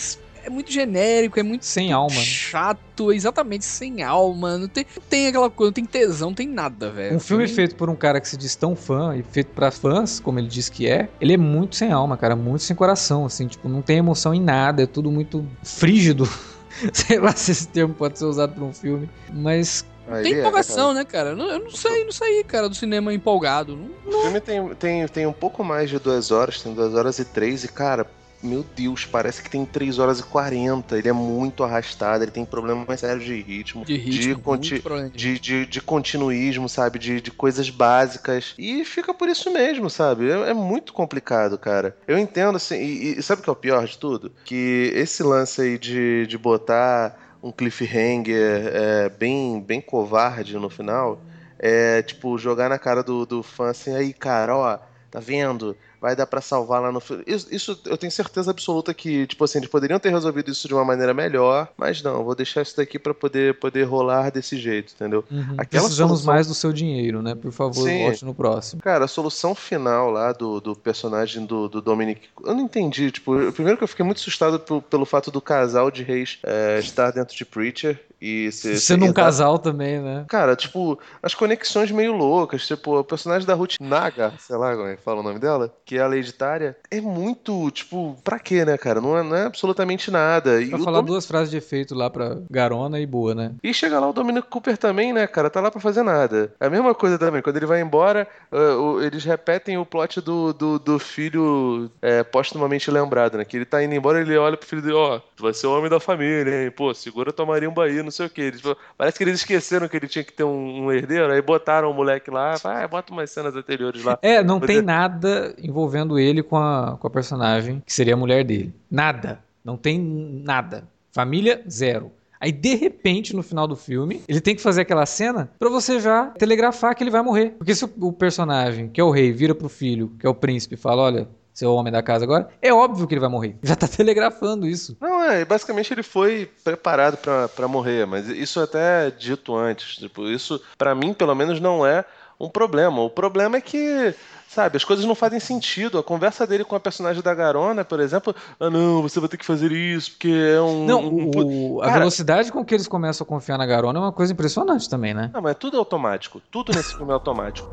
é 0.47 0.49
muito 0.49 0.71
genérico, 0.71 1.37
é 1.39 1.43
muito 1.43 1.65
Sem 1.65 1.91
alma. 1.91 2.15
né? 2.15 2.21
chato, 2.21 3.11
exatamente, 3.11 3.65
sem 3.65 4.01
alma. 4.01 4.57
Não 4.57 4.67
tem, 4.67 4.85
não 4.95 5.03
tem 5.09 5.27
aquela 5.27 5.49
coisa, 5.49 5.67
não 5.69 5.73
tem 5.73 5.85
tesão, 5.85 6.29
não 6.29 6.35
tem 6.35 6.47
nada, 6.47 6.89
velho. 6.89 7.15
Um 7.15 7.19
filme 7.19 7.47
feito 7.47 7.75
por 7.75 7.89
um 7.89 7.95
cara 7.95 8.21
que 8.21 8.27
se 8.29 8.37
diz 8.37 8.55
tão 8.55 8.75
fã 8.75 9.15
e 9.15 9.21
feito 9.23 9.47
pra 9.53 9.69
fãs, 9.71 10.19
como 10.21 10.39
ele 10.39 10.47
diz 10.47 10.69
que 10.69 10.87
é, 10.87 11.09
ele 11.19 11.33
é 11.33 11.37
muito 11.37 11.75
sem 11.75 11.91
alma, 11.91 12.15
cara, 12.15 12.35
muito 12.35 12.63
sem 12.63 12.75
coração, 12.75 13.25
assim, 13.25 13.45
tipo, 13.47 13.67
não 13.67 13.81
tem 13.81 13.97
emoção 13.97 14.33
em 14.33 14.41
nada, 14.41 14.83
é 14.83 14.87
tudo 14.87 15.11
muito 15.11 15.45
frígido. 15.63 16.27
Sei 16.93 17.19
lá 17.19 17.31
se 17.33 17.51
esse 17.51 17.67
termo 17.67 17.93
pode 17.93 18.17
ser 18.17 18.25
usado 18.25 18.53
pra 18.53 18.63
um 18.63 18.73
filme, 18.73 19.09
mas 19.33 19.85
Aí 20.09 20.23
Tem 20.23 20.35
é, 20.35 20.39
empolgação, 20.39 20.93
né, 20.93 21.03
cara? 21.03 21.31
Eu 21.31 21.35
não, 21.35 21.49
eu 21.49 21.59
não 21.59 21.71
sei, 21.71 22.05
não 22.05 22.13
sei, 22.13 22.41
cara, 22.45 22.69
do 22.69 22.75
cinema 22.75 23.13
empolgado. 23.13 23.75
Não- 24.05 24.19
O 24.19 24.21
filme 24.21 24.39
tem, 24.39 24.69
tem, 24.75 25.07
tem 25.09 25.25
um 25.27 25.33
pouco 25.33 25.61
mais 25.65 25.89
de 25.89 25.99
duas 25.99 26.31
horas, 26.31 26.61
tem 26.61 26.73
duas 26.73 26.93
horas 26.93 27.19
e 27.19 27.25
três, 27.25 27.65
e 27.65 27.67
cara, 27.67 28.07
meu 28.41 28.63
Deus, 28.75 29.05
parece 29.05 29.41
que 29.41 29.49
tem 29.49 29.65
três 29.65 29.99
horas 29.99 30.19
e 30.19 30.23
quarenta. 30.23 30.97
Ele 30.97 31.09
é 31.09 31.13
muito 31.13 31.63
arrastado, 31.63 32.23
ele 32.23 32.31
tem 32.31 32.45
problemas 32.45 32.99
sérios 32.99 33.25
de 33.25 33.41
ritmo. 33.41 33.83
De 33.85 33.95
ritmo, 33.97 34.35
de, 34.35 34.35
conti- 34.35 34.83
de, 35.13 35.39
de, 35.39 35.65
de 35.65 35.81
continuismo, 35.81 36.69
sabe? 36.69 36.99
De, 36.99 37.19
de 37.19 37.31
coisas 37.31 37.69
básicas. 37.69 38.53
E 38.57 38.85
fica 38.85 39.13
por 39.13 39.27
isso 39.29 39.51
mesmo, 39.51 39.89
sabe? 39.89 40.29
É, 40.29 40.49
é 40.49 40.53
muito 40.53 40.93
complicado, 40.93 41.57
cara. 41.57 41.97
Eu 42.07 42.17
entendo, 42.17 42.55
assim, 42.57 42.75
e, 42.75 43.17
e 43.19 43.23
sabe 43.23 43.41
o 43.41 43.43
que 43.43 43.49
é 43.49 43.53
o 43.53 43.55
pior 43.55 43.85
de 43.85 43.97
tudo? 43.97 44.31
Que 44.45 44.91
esse 44.95 45.23
lance 45.23 45.61
aí 45.61 45.77
de, 45.77 46.25
de 46.27 46.37
botar 46.37 47.37
um 47.41 47.51
cliffhanger 47.51 48.71
é, 48.73 49.09
bem, 49.09 49.61
bem 49.61 49.79
covarde 49.81 50.57
no 50.57 50.69
final 50.69 51.21
é, 51.59 52.01
tipo, 52.01 52.37
jogar 52.37 52.69
na 52.69 52.77
cara 52.77 53.01
do, 53.01 53.25
do 53.25 53.41
fã 53.41 53.69
assim, 53.69 53.95
aí, 53.95 54.13
cara, 54.13 54.55
ó, 54.55 54.77
tá 55.09 55.19
vendo? 55.19 55.75
Vai 55.99 56.15
dar 56.15 56.25
pra 56.27 56.41
salvar 56.41 56.81
lá 56.81 56.91
no. 56.91 57.01
Isso, 57.25 57.47
isso 57.51 57.79
eu 57.85 57.97
tenho 57.97 58.11
certeza 58.11 58.51
absoluta 58.51 58.93
que, 58.93 59.25
tipo 59.27 59.43
assim, 59.43 59.57
eles 59.59 59.69
poderiam 59.69 59.99
ter 59.99 60.09
resolvido 60.09 60.51
isso 60.51 60.67
de 60.67 60.73
uma 60.73 60.85
maneira 60.85 61.13
melhor, 61.13 61.67
mas 61.77 62.01
não, 62.01 62.23
vou 62.23 62.35
deixar 62.35 62.61
isso 62.61 62.77
daqui 62.77 62.99
pra 62.99 63.13
poder, 63.13 63.59
poder 63.59 63.83
rolar 63.83 64.29
desse 64.31 64.57
jeito, 64.57 64.93
entendeu? 64.93 65.23
Aquela 65.57 65.83
precisamos 65.83 66.19
solução- 66.19 66.33
mais 66.33 66.47
do 66.47 66.53
seu 66.53 66.71
dinheiro, 66.71 67.21
né? 67.21 67.35
Por 67.35 67.51
favor, 67.51 67.87
Sim. 67.87 68.03
volte 68.03 68.25
no 68.25 68.35
próximo. 68.35 68.81
Cara, 68.81 69.05
a 69.05 69.07
solução 69.07 69.55
final 69.55 70.11
lá 70.11 70.31
do, 70.31 70.59
do 70.59 70.75
personagem 70.75 71.45
do, 71.45 71.67
do 71.67 71.81
Dominic. 71.81 72.21
Eu 72.45 72.53
não 72.53 72.61
entendi. 72.61 73.11
Tipo, 73.11 73.51
primeiro 73.51 73.77
que 73.77 73.83
eu 73.83 73.87
fiquei 73.87 74.05
muito 74.05 74.17
assustado 74.19 74.59
pelo, 74.59 74.81
pelo 74.81 75.05
fato 75.05 75.31
do 75.31 75.41
casal 75.41 75.89
de 75.89 76.03
reis 76.03 76.39
é, 76.43 76.79
estar 76.79 77.11
dentro 77.11 77.35
de 77.35 77.45
Preacher 77.45 77.99
e 78.21 78.51
ser. 78.51 78.77
Sendo 78.77 79.05
um 79.05 79.13
casal 79.13 79.59
também, 79.59 79.99
né? 79.99 80.25
Cara, 80.27 80.55
tipo, 80.55 80.97
as 81.21 81.33
conexões 81.35 81.91
meio 81.91 82.13
loucas. 82.13 82.65
Tipo, 82.67 82.99
o 82.99 83.03
personagem 83.03 83.47
da 83.47 83.53
Ruth 83.53 83.75
Naga, 83.79 84.33
sei 84.39 84.55
lá 84.55 84.75
como 84.75 84.87
é 84.87 84.95
que 84.95 85.03
fala 85.03 85.19
o 85.19 85.23
nome 85.23 85.39
dela, 85.39 85.73
que 85.87 85.97
é 85.97 86.01
a 86.03 86.07
hereditária, 86.07 86.75
é 86.91 86.99
muito, 86.99 87.71
tipo, 87.71 88.17
pra 88.23 88.37
quê, 88.37 88.65
né, 88.65 88.77
cara? 88.77 88.99
Não 88.99 89.17
é, 89.17 89.23
não 89.23 89.35
é 89.35 89.45
absolutamente 89.45 90.11
nada. 90.11 90.61
E, 90.61 90.69
Pra 90.69 90.79
falar 90.79 90.97
Domi- 90.97 91.07
duas 91.07 91.25
frases 91.25 91.49
de 91.49 91.55
efeito 91.57 91.95
lá 91.95 92.09
pra 92.09 92.37
Garona 92.51 92.99
e 92.99 93.05
boa, 93.05 93.33
né? 93.33 93.53
e 93.63 93.73
chega 93.73 93.97
lá 93.99 94.09
o 94.09 94.13
Dominic 94.13 94.47
Cooper 94.49 94.77
também, 94.77 95.13
né, 95.13 95.25
cara? 95.25 95.49
Tá 95.49 95.61
lá 95.61 95.71
pra 95.71 95.79
fazer 95.79 96.03
nada. 96.03 96.53
É 96.59 96.67
a 96.67 96.69
mesma 96.69 96.93
coisa 96.93 97.17
também. 97.17 97.41
Quando 97.41 97.55
ele 97.55 97.65
vai 97.65 97.81
embora, 97.81 98.27
ah, 98.51 98.75
o- 98.75 99.01
eles 99.01 99.23
repetem 99.23 99.77
o 99.77 99.85
plot 99.85 100.19
do, 100.21 100.51
do, 100.53 100.77
do 100.77 100.99
filho 100.99 101.89
é, 102.01 102.21
postumamente 102.23 102.91
lembrado, 102.91 103.37
né? 103.37 103.45
Que 103.45 103.57
ele 103.57 103.65
tá 103.65 103.81
indo 103.83 103.95
embora 103.95 104.19
ele 104.21 104.37
olha 104.37 104.57
pro 104.57 104.67
filho 104.67 104.81
dele, 104.81 104.93
ó, 104.93 105.19
tu 105.35 105.43
vai 105.43 105.53
ser 105.53 105.67
o 105.67 105.77
homem 105.77 105.89
da 105.89 105.99
família, 106.01 106.65
hein? 106.65 106.71
Pô, 106.71 106.93
segura 106.93 107.31
tua 107.31 107.45
Maria 107.45 107.69
um 107.69 107.73
Bahia, 107.73 108.03
não 108.03 108.11
sei 108.11 108.25
o 108.25 108.29
quê. 108.29 108.41
Eles, 108.41 108.61
parece 108.97 109.17
que 109.17 109.23
eles 109.23 109.35
esqueceram 109.39 109.87
que 109.87 109.95
ele 109.95 110.07
tinha 110.07 110.23
que 110.23 110.33
ter 110.33 110.43
um, 110.43 110.85
um 110.85 110.91
herdeiro, 110.91 111.31
aí 111.31 111.41
botaram 111.41 111.89
o 111.89 111.93
moleque 111.93 112.29
lá, 112.29 112.55
ah, 112.63 112.87
bota 112.87 113.11
umas 113.13 113.29
cenas 113.31 113.55
anteriores 113.55 114.03
lá. 114.03 114.17
É, 114.21 114.43
não 114.43 114.59
tem 114.59 114.77
é- 114.77 114.81
nada 114.81 115.55
envolvendo 115.77 116.17
ele 116.17 116.41
com 116.41 116.57
a, 116.57 116.97
com 116.99 117.05
a 117.05 117.09
personagem, 117.09 117.83
que 117.85 117.93
seria 117.93 118.15
a 118.15 118.17
mulher 118.17 118.43
dele. 118.43 118.73
Nada. 118.89 119.39
Não 119.63 119.77
tem 119.77 119.99
nada. 119.99 120.87
Família, 121.11 121.61
zero. 121.69 122.11
Aí, 122.39 122.51
de 122.51 122.75
repente, 122.75 123.35
no 123.35 123.43
final 123.43 123.67
do 123.67 123.75
filme, 123.75 124.21
ele 124.27 124.41
tem 124.41 124.55
que 124.55 124.61
fazer 124.61 124.81
aquela 124.81 125.05
cena 125.05 125.51
pra 125.59 125.69
você 125.69 125.99
já 125.99 126.27
telegrafar 126.27 126.95
que 126.95 127.03
ele 127.03 127.11
vai 127.11 127.21
morrer. 127.21 127.51
Porque 127.57 127.75
se 127.75 127.85
o, 127.85 128.11
personagem, 128.11 128.89
que 128.89 129.01
é 129.01 129.03
o 129.03 129.11
rei, 129.11 129.31
vira 129.31 129.53
pro 129.53 129.69
filho, 129.69 130.11
que 130.19 130.25
é 130.25 130.29
o 130.29 130.35
príncipe, 130.35 130.75
e 130.75 130.77
fala: 130.77 131.03
Olha, 131.03 131.27
você 131.53 131.65
é 131.65 131.67
o 131.67 131.73
homem 131.73 131.91
da 131.91 132.03
casa 132.03 132.25
agora, 132.25 132.47
é 132.61 132.71
óbvio 132.71 133.07
que 133.07 133.13
ele 133.15 133.21
vai 133.21 133.29
morrer. 133.29 133.55
Já 133.63 133.75
tá 133.75 133.87
telegrafando 133.89 134.67
isso. 134.67 134.95
Não, 135.01 135.23
é, 135.23 135.45
basicamente 135.45 135.91
ele 135.93 136.03
foi 136.03 136.49
preparado 136.63 137.17
pra 137.17 137.67
morrer, 137.67 138.05
mas 138.05 138.27
isso 138.29 138.59
até 138.59 139.07
é 139.07 139.11
dito 139.11 139.55
antes. 139.55 139.95
Tipo, 139.95 140.27
isso, 140.27 140.61
pra 140.77 140.93
mim, 140.93 141.13
pelo 141.13 141.33
menos, 141.33 141.59
não 141.59 141.85
é 141.85 142.05
um 142.39 142.49
problema. 142.49 143.01
O 143.01 143.09
problema 143.09 143.57
é 143.57 143.61
que 143.61 144.13
Sabe, 144.47 144.77
as 144.77 144.83
coisas 144.85 145.05
não 145.05 145.13
fazem 145.13 145.39
sentido. 145.39 145.99
A 145.99 146.03
conversa 146.03 146.47
dele 146.47 146.63
com 146.63 146.75
a 146.75 146.79
personagem 146.79 147.21
da 147.21 147.35
Garona, 147.35 147.83
por 147.83 147.99
exemplo, 147.99 148.33
ah, 148.59 148.69
não, 148.69 149.01
você 149.01 149.19
vai 149.19 149.27
ter 149.27 149.37
que 149.37 149.45
fazer 149.45 149.71
isso, 149.71 150.11
porque 150.11 150.29
é 150.29 150.61
um. 150.61 150.85
Não, 150.85 151.01
um... 151.01 151.31
O, 151.35 151.81
a 151.81 151.87
Cara, 151.87 151.99
velocidade 151.99 152.51
com 152.51 152.63
que 152.63 152.73
eles 152.73 152.87
começam 152.87 153.25
a 153.25 153.27
confiar 153.27 153.57
na 153.57 153.65
Garona 153.65 153.99
é 153.99 154.01
uma 154.01 154.11
coisa 154.11 154.31
impressionante 154.31 154.89
também, 154.89 155.13
né? 155.13 155.29
Não, 155.33 155.41
mas 155.41 155.55
tudo 155.57 155.75
é 155.75 155.79
automático. 155.79 156.41
Tudo 156.49 156.71
nesse 156.73 156.95
filme 156.95 157.11
é 157.11 157.13
automático. 157.13 157.69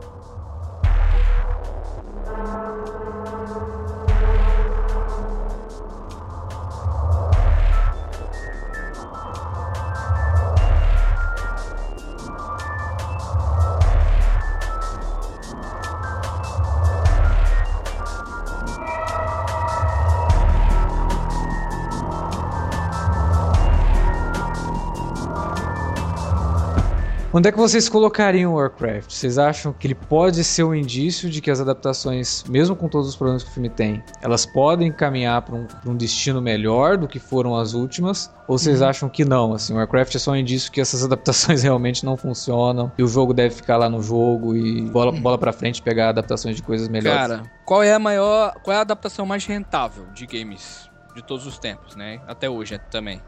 Onde 27.37 27.49
é 27.49 27.53
que 27.53 27.59
vocês 27.59 27.89
colocariam 27.89 28.53
o 28.53 28.59
Warcraft? 28.59 29.11
Vocês 29.11 29.39
acham 29.39 29.73
que 29.73 29.89
ele 29.89 29.95
pode 29.97 30.45
ser 30.45 30.63
um 30.63 30.73
indício 30.73 31.29
de 31.29 31.41
que 31.41 31.51
as 31.51 31.61
adaptações, 31.61 32.45
mesmo 32.45 32.77
com 32.77 32.87
todos 32.87 33.09
os 33.09 33.17
problemas 33.17 33.43
que 33.43 33.51
o 33.51 33.53
filme 33.53 33.69
tem, 33.69 34.05
elas 34.23 34.47
podem 34.47 34.93
caminhar 34.93 35.43
para 35.43 35.57
um, 35.57 35.67
um, 35.85 35.97
destino 35.97 36.41
melhor 36.41 36.97
do 36.97 37.09
que 37.09 37.19
foram 37.19 37.57
as 37.57 37.75
últimas? 37.75 38.33
Ou 38.47 38.57
vocês 38.57 38.81
uhum. 38.81 38.87
acham 38.87 39.09
que 39.09 39.25
não? 39.25 39.53
Assim, 39.53 39.73
o 39.73 39.77
Warcraft 39.79 40.15
é 40.15 40.19
só 40.21 40.31
um 40.31 40.37
indício 40.37 40.71
que 40.71 40.81
essas 40.81 41.03
adaptações 41.03 41.65
realmente 41.65 42.05
não 42.05 42.17
funcionam 42.17 42.93
e 42.97 43.03
o 43.03 43.09
jogo 43.09 43.35
deve 43.35 43.53
ficar 43.53 43.79
lá 43.79 43.89
no 43.89 44.01
jogo 44.01 44.55
e 44.55 44.83
bola, 44.83 45.11
bola 45.11 45.37
para 45.37 45.53
frente 45.53 45.83
pegar 45.83 46.11
adaptações 46.11 46.55
de 46.55 46.63
coisas 46.63 46.89
melhores? 46.89 47.21
Cara, 47.21 47.51
qual 47.65 47.83
é 47.83 47.93
a 47.93 47.99
maior, 47.99 48.55
qual 48.63 48.77
é 48.77 48.79
a 48.79 48.83
adaptação 48.83 49.27
mais 49.27 49.45
rentável 49.45 50.07
de 50.15 50.25
games 50.25 50.89
de 51.17 51.21
todos 51.21 51.49
os 51.49 51.59
tempos, 51.59 51.97
né? 51.97 52.21
Até 52.29 52.49
hoje 52.49 52.79
também. 52.93 53.21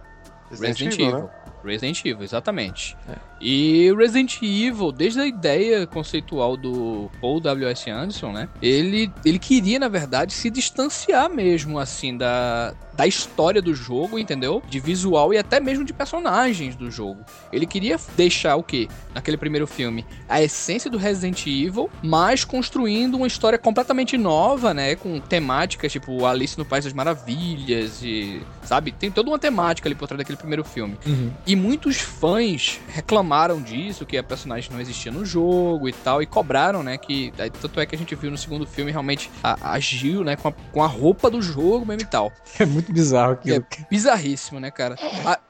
Resident, 0.49 0.79
Resident 0.79 0.95
Evil. 0.95 1.09
Evil. 1.09 1.25
Né? 1.25 1.47
Resident 1.67 2.05
Evil, 2.05 2.23
exatamente. 2.23 2.97
É. 3.09 3.17
E 3.41 3.93
Resident 3.97 4.41
Evil, 4.43 4.91
desde 4.91 5.21
a 5.21 5.27
ideia 5.27 5.87
conceitual 5.87 6.57
do 6.57 7.11
Paul 7.21 7.41
W.S. 7.41 7.91
Anderson, 7.91 8.33
né? 8.33 8.49
Ele, 8.63 9.11
ele 9.25 9.39
queria, 9.39 9.79
na 9.79 9.89
verdade, 9.89 10.33
se 10.33 10.49
distanciar 10.49 11.29
mesmo, 11.29 11.79
assim, 11.79 12.17
da, 12.17 12.75
da 12.95 13.07
história 13.07 13.61
do 13.61 13.75
jogo, 13.75 14.19
entendeu? 14.19 14.63
De 14.69 14.81
visual 14.81 15.35
e 15.35 15.39
até 15.39 15.61
mesmo 15.61 15.85
de 15.85 15.93
personagens 15.93 16.75
do 16.75 16.91
jogo. 16.91 17.25
Ele 17.53 17.67
queria 17.67 17.99
deixar 18.17 18.57
o 18.57 18.63
quê? 18.63 18.89
Naquele 19.15 19.37
primeiro 19.37 19.67
filme, 19.67 20.05
a 20.29 20.41
essência 20.43 20.91
do 20.91 20.97
Resident 20.97 21.47
Evil, 21.47 21.91
mas 22.03 22.45
construindo 22.45 23.17
uma 23.17 23.27
história 23.27 23.59
completamente 23.59 24.17
nova, 24.17 24.73
né? 24.73 24.97
Com 24.97 25.21
temáticas 25.21 25.93
tipo 25.93 26.25
Alice 26.25 26.57
no 26.59 26.65
País 26.65 26.85
das 26.85 26.93
Maravilhas 26.93 28.03
e. 28.03 28.41
Sabe? 28.63 28.93
Tem 28.93 29.11
toda 29.11 29.31
uma 29.31 29.39
temática 29.39 29.89
ali 29.89 29.95
por 29.95 30.09
trás 30.09 30.19
daquele 30.19 30.39
primeiro 30.39 30.65
filme. 30.65 30.97
Uhum. 31.07 31.33
E 31.47 31.56
muitos 31.57 31.99
fãs 31.99 32.81
reclamaram 32.89 33.61
disso, 33.61 34.07
que 34.07 34.17
a 34.17 34.23
personagem 34.23 34.71
não 34.71 34.81
existia 34.81 35.11
no 35.11 35.25
jogo 35.25 35.89
e 35.89 35.93
tal, 35.93 36.23
e 36.23 36.27
cobraram, 36.27 36.83
né? 36.83 36.97
Que. 36.99 37.33
Tanto 37.61 37.81
é 37.81 37.87
que 37.87 37.95
a 37.95 37.99
gente 37.99 38.15
viu 38.15 38.31
no 38.31 38.39
segundo 38.39 38.67
filme 38.67 38.91
realmente 38.91 39.31
a, 39.43 39.73
agiu, 39.73 40.23
né? 40.23 40.37
Com 40.37 40.49
a, 40.49 40.53
com 40.53 40.83
a 40.83 40.87
roupa 40.87 41.31
do 41.31 41.41
jogo 41.41 41.85
mesmo 41.87 42.03
e 42.03 42.07
tal. 42.07 42.33
É 42.59 42.65
muito 42.65 42.93
bizarro 42.93 43.33
aquilo. 43.33 43.57
É 43.57 43.85
bizarríssimo, 43.91 44.59
né, 44.59 44.71
cara? 44.71 44.97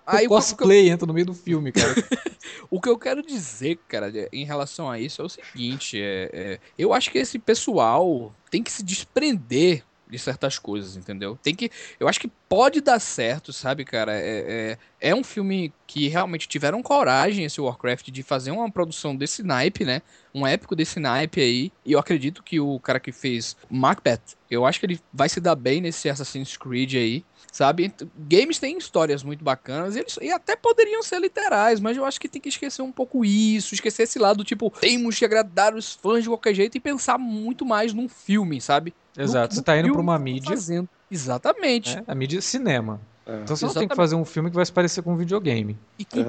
Aí 0.06 0.26
o 0.26 0.30
cosplay 0.30 0.88
eu... 0.88 0.94
entra 0.94 1.06
no 1.06 1.14
meio 1.14 1.26
do 1.26 1.34
filme, 1.34 1.72
cara. 1.72 1.94
o 2.70 2.80
que 2.80 2.88
eu 2.88 2.98
quero 2.98 3.22
dizer, 3.22 3.78
cara, 3.88 4.12
em 4.32 4.44
relação 4.44 4.90
a 4.90 4.98
isso 4.98 5.22
é 5.22 5.24
o 5.24 5.28
seguinte: 5.28 6.00
é, 6.00 6.30
é, 6.32 6.60
eu 6.78 6.92
acho 6.92 7.10
que 7.10 7.18
esse 7.18 7.38
pessoal 7.38 8.34
tem 8.50 8.62
que 8.62 8.72
se 8.72 8.82
desprender 8.82 9.84
de 10.08 10.18
certas 10.18 10.58
coisas, 10.58 10.96
entendeu? 10.96 11.38
Tem 11.42 11.54
que. 11.54 11.70
Eu 11.98 12.08
acho 12.08 12.20
que 12.20 12.30
pode 12.48 12.80
dar 12.80 13.00
certo, 13.00 13.52
sabe, 13.52 13.84
cara? 13.84 14.12
É, 14.14 14.76
é, 15.00 15.08
é, 15.10 15.14
um 15.14 15.24
filme 15.24 15.72
que 15.86 16.08
realmente 16.08 16.48
tiveram 16.48 16.82
coragem, 16.82 17.44
esse 17.44 17.60
Warcraft, 17.60 18.10
de 18.10 18.22
fazer 18.22 18.50
uma 18.50 18.70
produção 18.70 19.16
desse 19.16 19.42
naipe, 19.42 19.84
né? 19.84 20.02
Um 20.34 20.46
épico 20.46 20.76
desse 20.76 21.00
naipe 21.00 21.40
aí. 21.40 21.72
E 21.84 21.92
eu 21.92 21.98
acredito 21.98 22.42
que 22.42 22.60
o 22.60 22.78
cara 22.78 23.00
que 23.00 23.12
fez 23.12 23.56
Macbeth, 23.68 24.36
eu 24.50 24.64
acho 24.64 24.78
que 24.78 24.86
ele 24.86 25.00
vai 25.12 25.28
se 25.28 25.40
dar 25.40 25.56
bem 25.56 25.80
nesse 25.80 26.08
Assassin's 26.08 26.56
Creed 26.56 26.94
aí 26.94 27.24
sabe? 27.56 27.90
Games 28.18 28.58
têm 28.58 28.76
histórias 28.76 29.22
muito 29.22 29.42
bacanas 29.42 29.96
e, 29.96 30.00
eles, 30.00 30.18
e 30.20 30.30
até 30.30 30.54
poderiam 30.54 31.02
ser 31.02 31.18
literais, 31.18 31.80
mas 31.80 31.96
eu 31.96 32.04
acho 32.04 32.20
que 32.20 32.28
tem 32.28 32.40
que 32.40 32.50
esquecer 32.50 32.82
um 32.82 32.92
pouco 32.92 33.24
isso, 33.24 33.74
esquecer 33.74 34.02
esse 34.02 34.18
lado, 34.18 34.44
tipo, 34.44 34.70
temos 34.78 35.18
que 35.18 35.24
agradar 35.24 35.74
os 35.74 35.94
fãs 35.94 36.22
de 36.22 36.28
qualquer 36.28 36.54
jeito 36.54 36.76
e 36.76 36.80
pensar 36.80 37.16
muito 37.16 37.64
mais 37.64 37.94
num 37.94 38.08
filme, 38.08 38.60
sabe? 38.60 38.92
Exato, 39.16 39.55
no, 39.55 39.57
você 39.57 39.62
tá 39.62 39.79
indo 39.79 39.92
pra 39.92 40.00
uma 40.00 40.18
mídia. 40.18 40.50
Fazendo. 40.50 40.88
Exatamente. 41.11 41.98
É, 41.98 42.05
a 42.07 42.14
mídia 42.14 42.38
é 42.38 42.40
cinema. 42.40 43.00
É. 43.26 43.40
Então 43.42 43.57
você 43.57 43.66
não 43.66 43.74
tem 43.74 43.88
que 43.88 43.96
fazer 43.96 44.14
um 44.14 44.24
filme 44.24 44.50
que 44.50 44.57
vai 44.57 44.64
se 44.64 44.72
parecer 44.72 45.02
com 45.02 45.12
um 45.12 45.16
videogame. 45.16 45.76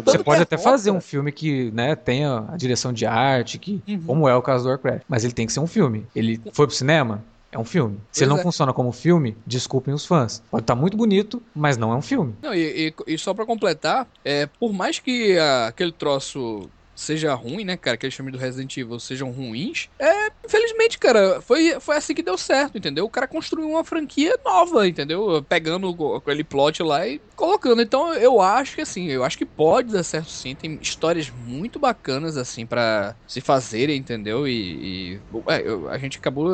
você 0.03 0.17
pode 0.17 0.41
até 0.41 0.57
fazer 0.57 0.89
um 0.89 0.99
filme 0.99 1.31
que 1.31 1.71
né, 1.71 1.95
tenha 1.95 2.45
a 2.49 2.57
direção 2.57 2.91
de 2.91 3.05
arte, 3.05 3.59
que, 3.59 3.83
uhum. 3.87 4.01
como 4.01 4.27
é 4.27 4.35
o 4.35 4.41
caso 4.41 4.63
do 4.63 4.69
Warcraft. 4.69 5.03
Mas 5.07 5.23
ele 5.23 5.33
tem 5.33 5.45
que 5.45 5.53
ser 5.53 5.59
um 5.59 5.67
filme. 5.67 6.05
Ele 6.15 6.41
foi 6.51 6.65
pro 6.65 6.75
cinema? 6.75 7.23
É 7.51 7.57
um 7.57 7.63
filme. 7.63 7.99
Se 8.11 8.23
ele 8.23 8.29
não 8.29 8.39
é. 8.39 8.43
funciona 8.43 8.73
como 8.73 8.91
filme, 8.91 9.37
desculpem 9.45 9.93
os 9.93 10.05
fãs. 10.05 10.43
Pode 10.51 10.63
estar 10.63 10.75
tá 10.75 10.79
muito 10.79 10.97
bonito, 10.97 11.41
mas 11.55 11.77
não 11.77 11.93
é 11.93 11.95
um 11.95 12.01
filme. 12.01 12.35
Não, 12.41 12.53
e, 12.53 12.93
e, 13.07 13.13
e 13.13 13.17
só 13.17 13.33
para 13.33 13.45
completar, 13.45 14.07
é, 14.25 14.47
por 14.47 14.73
mais 14.73 14.99
que 14.99 15.37
a, 15.37 15.67
aquele 15.67 15.91
troço 15.91 16.69
seja 16.97 17.33
ruim, 17.35 17.63
né, 17.63 17.77
cara, 17.77 17.93
aqueles 17.93 18.15
filmes 18.15 18.33
do 18.33 18.39
Resident 18.39 18.75
Evil 18.75 18.99
sejam 18.99 19.31
ruins, 19.31 19.87
é, 19.99 20.31
infelizmente, 20.43 20.97
cara, 20.97 21.39
foi, 21.41 21.79
foi 21.79 21.95
assim 21.95 22.15
que 22.15 22.23
deu 22.23 22.37
certo, 22.37 22.77
entendeu? 22.77 23.05
O 23.05 23.09
cara 23.09 23.27
construiu 23.27 23.69
uma 23.69 23.83
franquia 23.83 24.37
nova, 24.43 24.87
entendeu? 24.87 25.45
Pegando 25.47 26.15
aquele 26.15 26.43
plot 26.43 26.81
lá 26.81 27.07
e 27.07 27.21
colocando. 27.35 27.81
Então, 27.83 28.13
eu 28.15 28.41
acho 28.41 28.75
que, 28.75 28.81
assim, 28.81 29.05
eu 29.07 29.23
acho 29.23 29.37
que 29.37 29.45
pode 29.45 29.93
dar 29.93 30.03
certo 30.03 30.31
sim, 30.31 30.55
tem 30.55 30.79
histórias 30.81 31.29
muito 31.29 31.79
bacanas, 31.79 32.35
assim, 32.35 32.65
para 32.65 33.15
se 33.27 33.41
fazerem, 33.41 33.97
entendeu? 33.97 34.47
E, 34.47 35.13
e 35.13 35.21
é, 35.47 35.91
a 35.91 35.97
gente 35.99 36.17
acabou, 36.17 36.49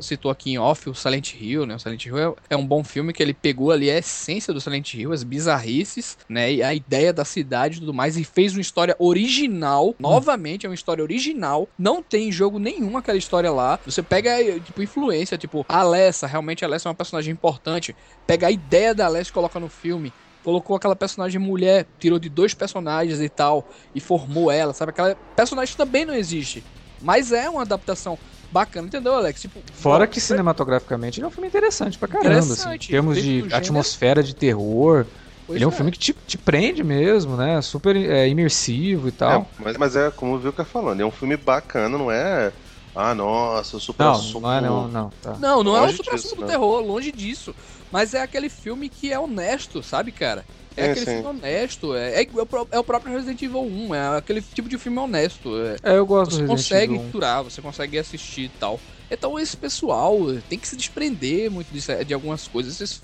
citou 0.00 0.30
aqui 0.30 0.52
em 0.52 0.58
off 0.58 0.88
o 0.88 0.94
Silent 0.94 1.34
Hill, 1.34 1.66
né? 1.66 1.74
O 1.74 1.78
Silent 1.78 2.06
Hill 2.06 2.18
é, 2.18 2.34
é 2.50 2.56
um 2.56 2.66
bom 2.66 2.82
filme 2.82 3.12
que 3.12 3.22
ele 3.22 3.34
pegou 3.34 3.70
ali 3.70 3.90
a 3.90 3.98
essência 3.98 4.54
do 4.54 4.60
Silent 4.60 4.94
Hill, 4.94 5.12
as 5.12 5.22
bizarrices, 5.22 6.16
né? 6.28 6.50
E 6.50 6.62
a 6.62 6.74
ideia 6.74 7.12
da 7.12 7.26
cidade 7.26 7.76
e 7.76 7.80
tudo 7.80 7.92
mais, 7.92 8.16
e 8.16 8.24
fez 8.24 8.54
uma 8.54 8.62
história 8.62 8.96
original 8.98 9.81
original. 9.88 9.88
Hum. 9.90 9.94
Novamente, 9.98 10.66
é 10.66 10.68
uma 10.68 10.74
história 10.74 11.02
original. 11.02 11.68
Não 11.78 12.02
tem 12.02 12.30
jogo 12.30 12.58
nenhum 12.58 12.96
aquela 12.96 13.18
história 13.18 13.50
lá. 13.50 13.78
Você 13.84 14.02
pega, 14.02 14.60
tipo, 14.60 14.82
influência, 14.82 15.36
tipo, 15.36 15.64
a 15.68 15.80
Alessa, 15.80 16.26
realmente 16.26 16.64
a 16.64 16.68
Alessa 16.68 16.88
é 16.88 16.90
uma 16.90 16.94
personagem 16.94 17.32
importante. 17.32 17.94
Pega 18.26 18.46
a 18.46 18.50
ideia 18.50 18.94
da 18.94 19.06
Alessa 19.06 19.30
e 19.30 19.32
coloca 19.32 19.58
no 19.60 19.68
filme 19.68 20.12
colocou 20.42 20.74
aquela 20.74 20.96
personagem 20.96 21.40
mulher, 21.40 21.86
tirou 22.00 22.18
de 22.18 22.28
dois 22.28 22.52
personagens 22.52 23.20
e 23.20 23.28
tal, 23.28 23.64
e 23.94 24.00
formou 24.00 24.50
ela, 24.50 24.74
sabe? 24.74 24.90
Aquela 24.90 25.16
personagem 25.36 25.76
também 25.76 26.04
não 26.04 26.14
existe. 26.14 26.64
Mas 27.00 27.32
é 27.32 27.48
uma 27.48 27.62
adaptação 27.62 28.16
bacana, 28.50 28.86
entendeu, 28.86 29.14
Alex? 29.14 29.40
Tipo, 29.40 29.60
Fora 29.72 30.06
que 30.06 30.20
cinematograficamente 30.20 31.18
ele 31.18 31.24
é 31.24 31.28
um 31.28 31.30
filme 31.30 31.48
interessante 31.48 31.98
pra 31.98 32.06
caramba, 32.06 32.38
assim, 32.38 32.74
em 32.74 32.78
termos 32.78 33.20
de 33.20 33.48
atmosfera 33.52 34.22
de 34.22 34.34
terror. 34.34 35.06
Pois 35.46 35.56
ele 35.56 35.64
é 35.64 35.68
um 35.68 35.72
filme 35.72 35.90
que 35.90 35.98
te, 35.98 36.12
te 36.12 36.38
prende 36.38 36.84
mesmo, 36.84 37.36
né? 37.36 37.60
Super 37.60 37.96
é, 37.96 38.28
imersivo 38.28 39.08
e 39.08 39.12
tal. 39.12 39.52
É, 39.58 39.62
mas, 39.62 39.76
mas 39.76 39.96
é 39.96 40.10
como 40.10 40.34
o 40.34 40.38
Vilca 40.38 40.64
falando, 40.64 41.00
é 41.00 41.04
um 41.04 41.10
filme 41.10 41.36
bacana, 41.36 41.98
não 41.98 42.10
é. 42.10 42.52
Ah, 42.94 43.14
nossa, 43.14 43.76
o 43.78 43.80
super 43.80 44.04
não, 44.04 44.40
não 44.40 44.52
é 44.52 44.60
não, 44.60 44.88
não. 44.88 45.10
Tá. 45.22 45.38
Não, 45.38 45.64
não 45.64 45.72
longe 45.72 45.92
é 45.92 45.94
o 45.94 45.96
super 45.96 46.14
disso, 46.16 46.36
do 46.36 46.42
né? 46.42 46.46
terror, 46.48 46.80
longe 46.80 47.10
disso. 47.10 47.54
Mas 47.90 48.12
é 48.12 48.20
aquele 48.20 48.50
filme 48.50 48.90
que 48.90 49.10
é 49.10 49.18
honesto, 49.18 49.82
sabe, 49.82 50.12
cara? 50.12 50.44
É, 50.76 50.90
aquele 50.90 51.06
sim. 51.06 51.12
filme 51.12 51.28
honesto. 51.28 51.94
É, 51.94 52.22
é, 52.22 52.28
é, 52.70 52.78
o 52.78 52.84
próprio 52.84 53.12
Resident 53.12 53.40
Evil 53.42 53.62
1. 53.62 53.94
É 53.94 54.18
aquele 54.18 54.42
tipo 54.42 54.68
de 54.68 54.78
filme 54.78 54.98
honesto. 54.98 55.50
É, 55.82 55.92
é 55.92 55.98
eu 55.98 56.06
gosto 56.06 56.34
Você 56.34 56.46
consegue 56.46 56.98
capturar, 56.98 57.44
você 57.44 57.62
consegue 57.62 57.98
assistir 57.98 58.42
e 58.42 58.48
tal. 58.48 58.80
Então 59.12 59.38
esse 59.38 59.54
pessoal 59.54 60.18
tem 60.48 60.58
que 60.58 60.66
se 60.66 60.74
desprender 60.74 61.50
muito 61.50 61.70
disso, 61.70 61.92
de 62.04 62.14
algumas 62.14 62.48
coisas. 62.48 63.02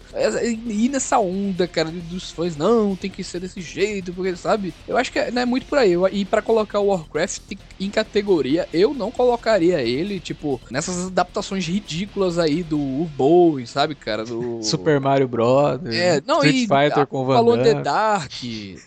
Ir 0.67 0.89
nessa 0.89 1.19
onda, 1.19 1.69
cara, 1.69 1.91
dos 1.91 2.31
fãs, 2.31 2.57
não, 2.57 2.97
tem 2.97 3.11
que 3.11 3.23
ser 3.23 3.41
desse 3.41 3.61
jeito, 3.61 4.13
porque, 4.15 4.35
sabe? 4.35 4.73
Eu 4.87 4.97
acho 4.97 5.13
que 5.13 5.31
não 5.31 5.43
é 5.43 5.45
muito 5.45 5.67
por 5.67 5.79
aí. 5.79 5.93
E 6.13 6.25
para 6.25 6.41
colocar 6.41 6.81
o 6.81 6.87
Warcraft 6.87 7.53
em 7.79 7.91
categoria, 7.91 8.67
eu 8.73 8.95
não 8.95 9.11
colocaria 9.11 9.83
ele, 9.83 10.19
tipo, 10.19 10.59
nessas 10.71 11.09
adaptações 11.09 11.67
ridículas 11.67 12.39
aí 12.39 12.63
do 12.63 12.81
Urboy, 12.81 13.67
sabe, 13.67 13.95
cara? 13.95 14.25
Do 14.25 14.63
Super 14.63 14.99
Mario 14.99 15.29
Bros. 15.29 15.79
É, 15.85 16.23
não, 16.27 16.37
Street 16.37 16.57
e, 16.57 16.61
Fighter 16.61 17.07
com 17.07 17.27
Van 17.27 17.35
falou 17.35 17.58
Alone 17.59 17.71
in 17.71 17.75
the 17.75 17.83
Dark, 17.83 18.33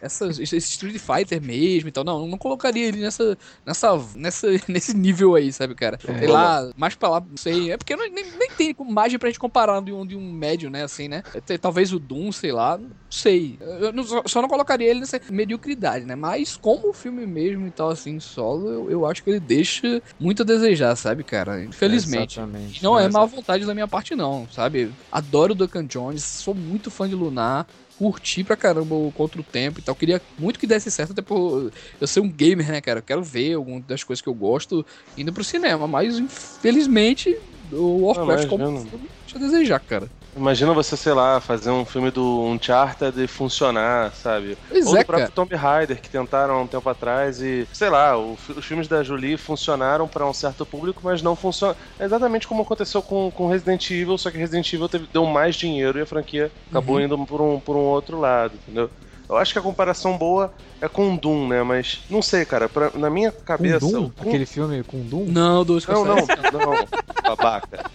essas, 0.01 0.39
esse 0.39 0.57
Street 0.57 0.97
Fighter 0.97 1.41
mesmo 1.41 1.89
e 1.89 1.91
tal. 1.91 2.03
Não, 2.03 2.27
não 2.27 2.38
colocaria 2.38 2.88
ele 2.88 3.01
nessa, 3.01 3.38
nessa, 3.65 3.99
nessa, 4.15 4.47
nesse 4.67 4.95
nível 4.95 5.36
aí, 5.36 5.51
sabe, 5.51 5.75
cara? 5.75 5.99
É. 6.07 6.19
Sei 6.19 6.27
lá, 6.27 6.69
mais 6.75 6.95
pra 6.95 7.10
lá, 7.10 7.19
não 7.19 7.38
sei. 7.38 7.71
É 7.71 7.77
porque 7.77 7.95
nem, 7.95 8.12
nem 8.12 8.49
tem 8.57 8.75
margem 8.89 9.19
pra 9.19 9.29
gente 9.29 9.39
comparar 9.39 9.81
de 9.81 9.91
um, 9.91 10.05
de 10.05 10.15
um 10.15 10.31
médio, 10.31 10.69
né, 10.69 10.84
assim, 10.84 11.07
né? 11.07 11.23
Talvez 11.60 11.93
o 11.93 11.99
Doom, 11.99 12.31
sei 12.31 12.51
lá, 12.51 12.77
não 12.77 12.89
sei. 13.10 13.57
Eu 13.62 13.91
não, 13.91 14.03
só 14.25 14.41
não 14.41 14.49
colocaria 14.49 14.89
ele 14.89 15.01
nessa 15.01 15.19
mediocridade, 15.29 16.05
né? 16.05 16.15
Mas 16.15 16.57
como 16.57 16.89
o 16.89 16.93
filme 16.93 17.25
mesmo 17.25 17.67
e 17.67 17.71
tal, 17.71 17.89
assim, 17.89 18.19
solo, 18.19 18.69
eu, 18.69 18.91
eu 18.91 19.05
acho 19.05 19.23
que 19.23 19.29
ele 19.29 19.39
deixa 19.39 20.01
muito 20.19 20.43
a 20.43 20.45
desejar, 20.45 20.95
sabe, 20.95 21.23
cara? 21.23 21.63
Infelizmente. 21.63 22.39
Exatamente. 22.39 22.84
Não 22.84 22.99
é 22.99 23.10
má 23.10 23.25
vontade 23.25 23.65
da 23.65 23.73
minha 23.73 23.88
parte, 23.88 24.15
não, 24.15 24.47
sabe? 24.51 24.91
Adoro 25.12 25.53
o 25.53 25.55
Duncan 25.55 25.86
Jones, 25.86 26.23
sou 26.23 26.53
muito 26.53 26.89
fã 26.91 27.07
de 27.07 27.15
Lunar 27.15 27.67
curti 28.01 28.43
pra 28.43 28.57
caramba 28.57 28.95
o 28.95 29.11
Contra 29.11 29.39
o 29.39 29.43
Tempo 29.43 29.79
e 29.79 29.83
tal. 29.83 29.95
Queria 29.95 30.19
muito 30.39 30.59
que 30.59 30.65
desse 30.65 30.89
certo, 30.89 31.11
até 31.11 31.21
por 31.21 31.71
eu 31.99 32.07
ser 32.07 32.19
um 32.19 32.31
gamer, 32.31 32.71
né, 32.71 32.81
cara? 32.81 32.97
Eu 32.97 33.03
quero 33.03 33.23
ver 33.23 33.53
algumas 33.53 33.83
das 33.85 34.03
coisas 34.03 34.23
que 34.23 34.27
eu 34.27 34.33
gosto 34.33 34.83
indo 35.15 35.32
pro 35.32 35.43
cinema, 35.43 35.88
mas 35.88 36.17
infelizmente 36.17 37.30
o 37.72 38.05
Warcraft 38.05 38.47
como 38.47 38.65
filme 38.65 39.09
deixa 39.32 39.38
a 39.38 39.39
desejar, 39.39 39.80
cara. 39.80 40.07
Imagina 40.36 40.74
você, 40.74 40.95
sei 40.95 41.11
lá, 41.11 41.41
fazer 41.41 41.72
um 41.72 41.84
filme 41.84 42.09
do 42.09 42.41
Uncharted 42.43 43.22
e 43.22 43.28
funcionar, 43.28 44.13
sabe? 44.13 44.57
Pois 44.69 44.88
Ou 44.88 44.95
é, 44.95 44.99
do 44.99 45.05
próprio 45.05 45.28
cara. 45.28 45.32
Tomb 45.36 45.55
Raider, 45.55 46.01
que 46.01 46.09
tentaram 46.09 46.53
há 46.53 46.61
um 46.61 46.67
tempo 46.67 46.88
atrás 46.88 47.41
e, 47.41 47.67
sei 47.74 47.89
lá, 47.89 48.17
o, 48.17 48.38
os 48.55 48.65
filmes 48.65 48.88
da 48.88 49.03
Jolie 49.03 49.36
funcionaram 49.36 50.07
para 50.07 50.26
um 50.26 50.34
certo 50.34 50.65
público, 50.65 51.01
mas 51.03 51.22
não 51.22 51.36
funcionam. 51.36 51.76
É 51.99 52.05
exatamente 52.05 52.47
como 52.47 52.61
aconteceu 52.61 53.01
com, 53.01 53.30
com 53.30 53.49
Resident 53.49 53.89
Evil, 53.91 54.17
só 54.17 54.32
que 54.32 54.38
Resident 54.38 54.72
Evil 54.72 54.88
teve, 54.88 55.07
deu 55.11 55.26
mais 55.26 55.55
dinheiro 55.55 55.99
e 55.99 56.01
a 56.01 56.05
franquia 56.05 56.49
acabou 56.69 56.95
uhum. 56.95 57.01
indo 57.01 57.26
por 57.26 57.41
um, 57.41 57.59
por 57.59 57.76
um 57.76 57.82
outro 57.82 58.17
lado, 58.17 58.53
entendeu? 58.55 58.89
Eu 59.28 59.38
acho 59.38 59.51
que 59.51 59.59
a 59.59 59.61
comparação 59.61 60.17
boa 60.17 60.53
é 60.82 60.88
com 60.88 61.15
Doom, 61.15 61.47
né? 61.47 61.61
Mas 61.61 62.01
não 62.09 62.21
sei, 62.21 62.43
cara. 62.43 62.67
Pra, 62.67 62.91
na 62.95 63.09
minha 63.09 63.32
cabeça. 63.32 63.79
Com 63.79 63.91
Doom? 63.91 64.09
Com... 64.09 64.29
Aquele 64.29 64.45
filme 64.47 64.84
com 64.84 64.99
Doom? 65.01 65.25
Não, 65.25 65.63
do 65.63 65.79
Não, 65.88 66.05
não, 66.05 66.15
não, 66.15 66.88
babaca. 67.23 67.86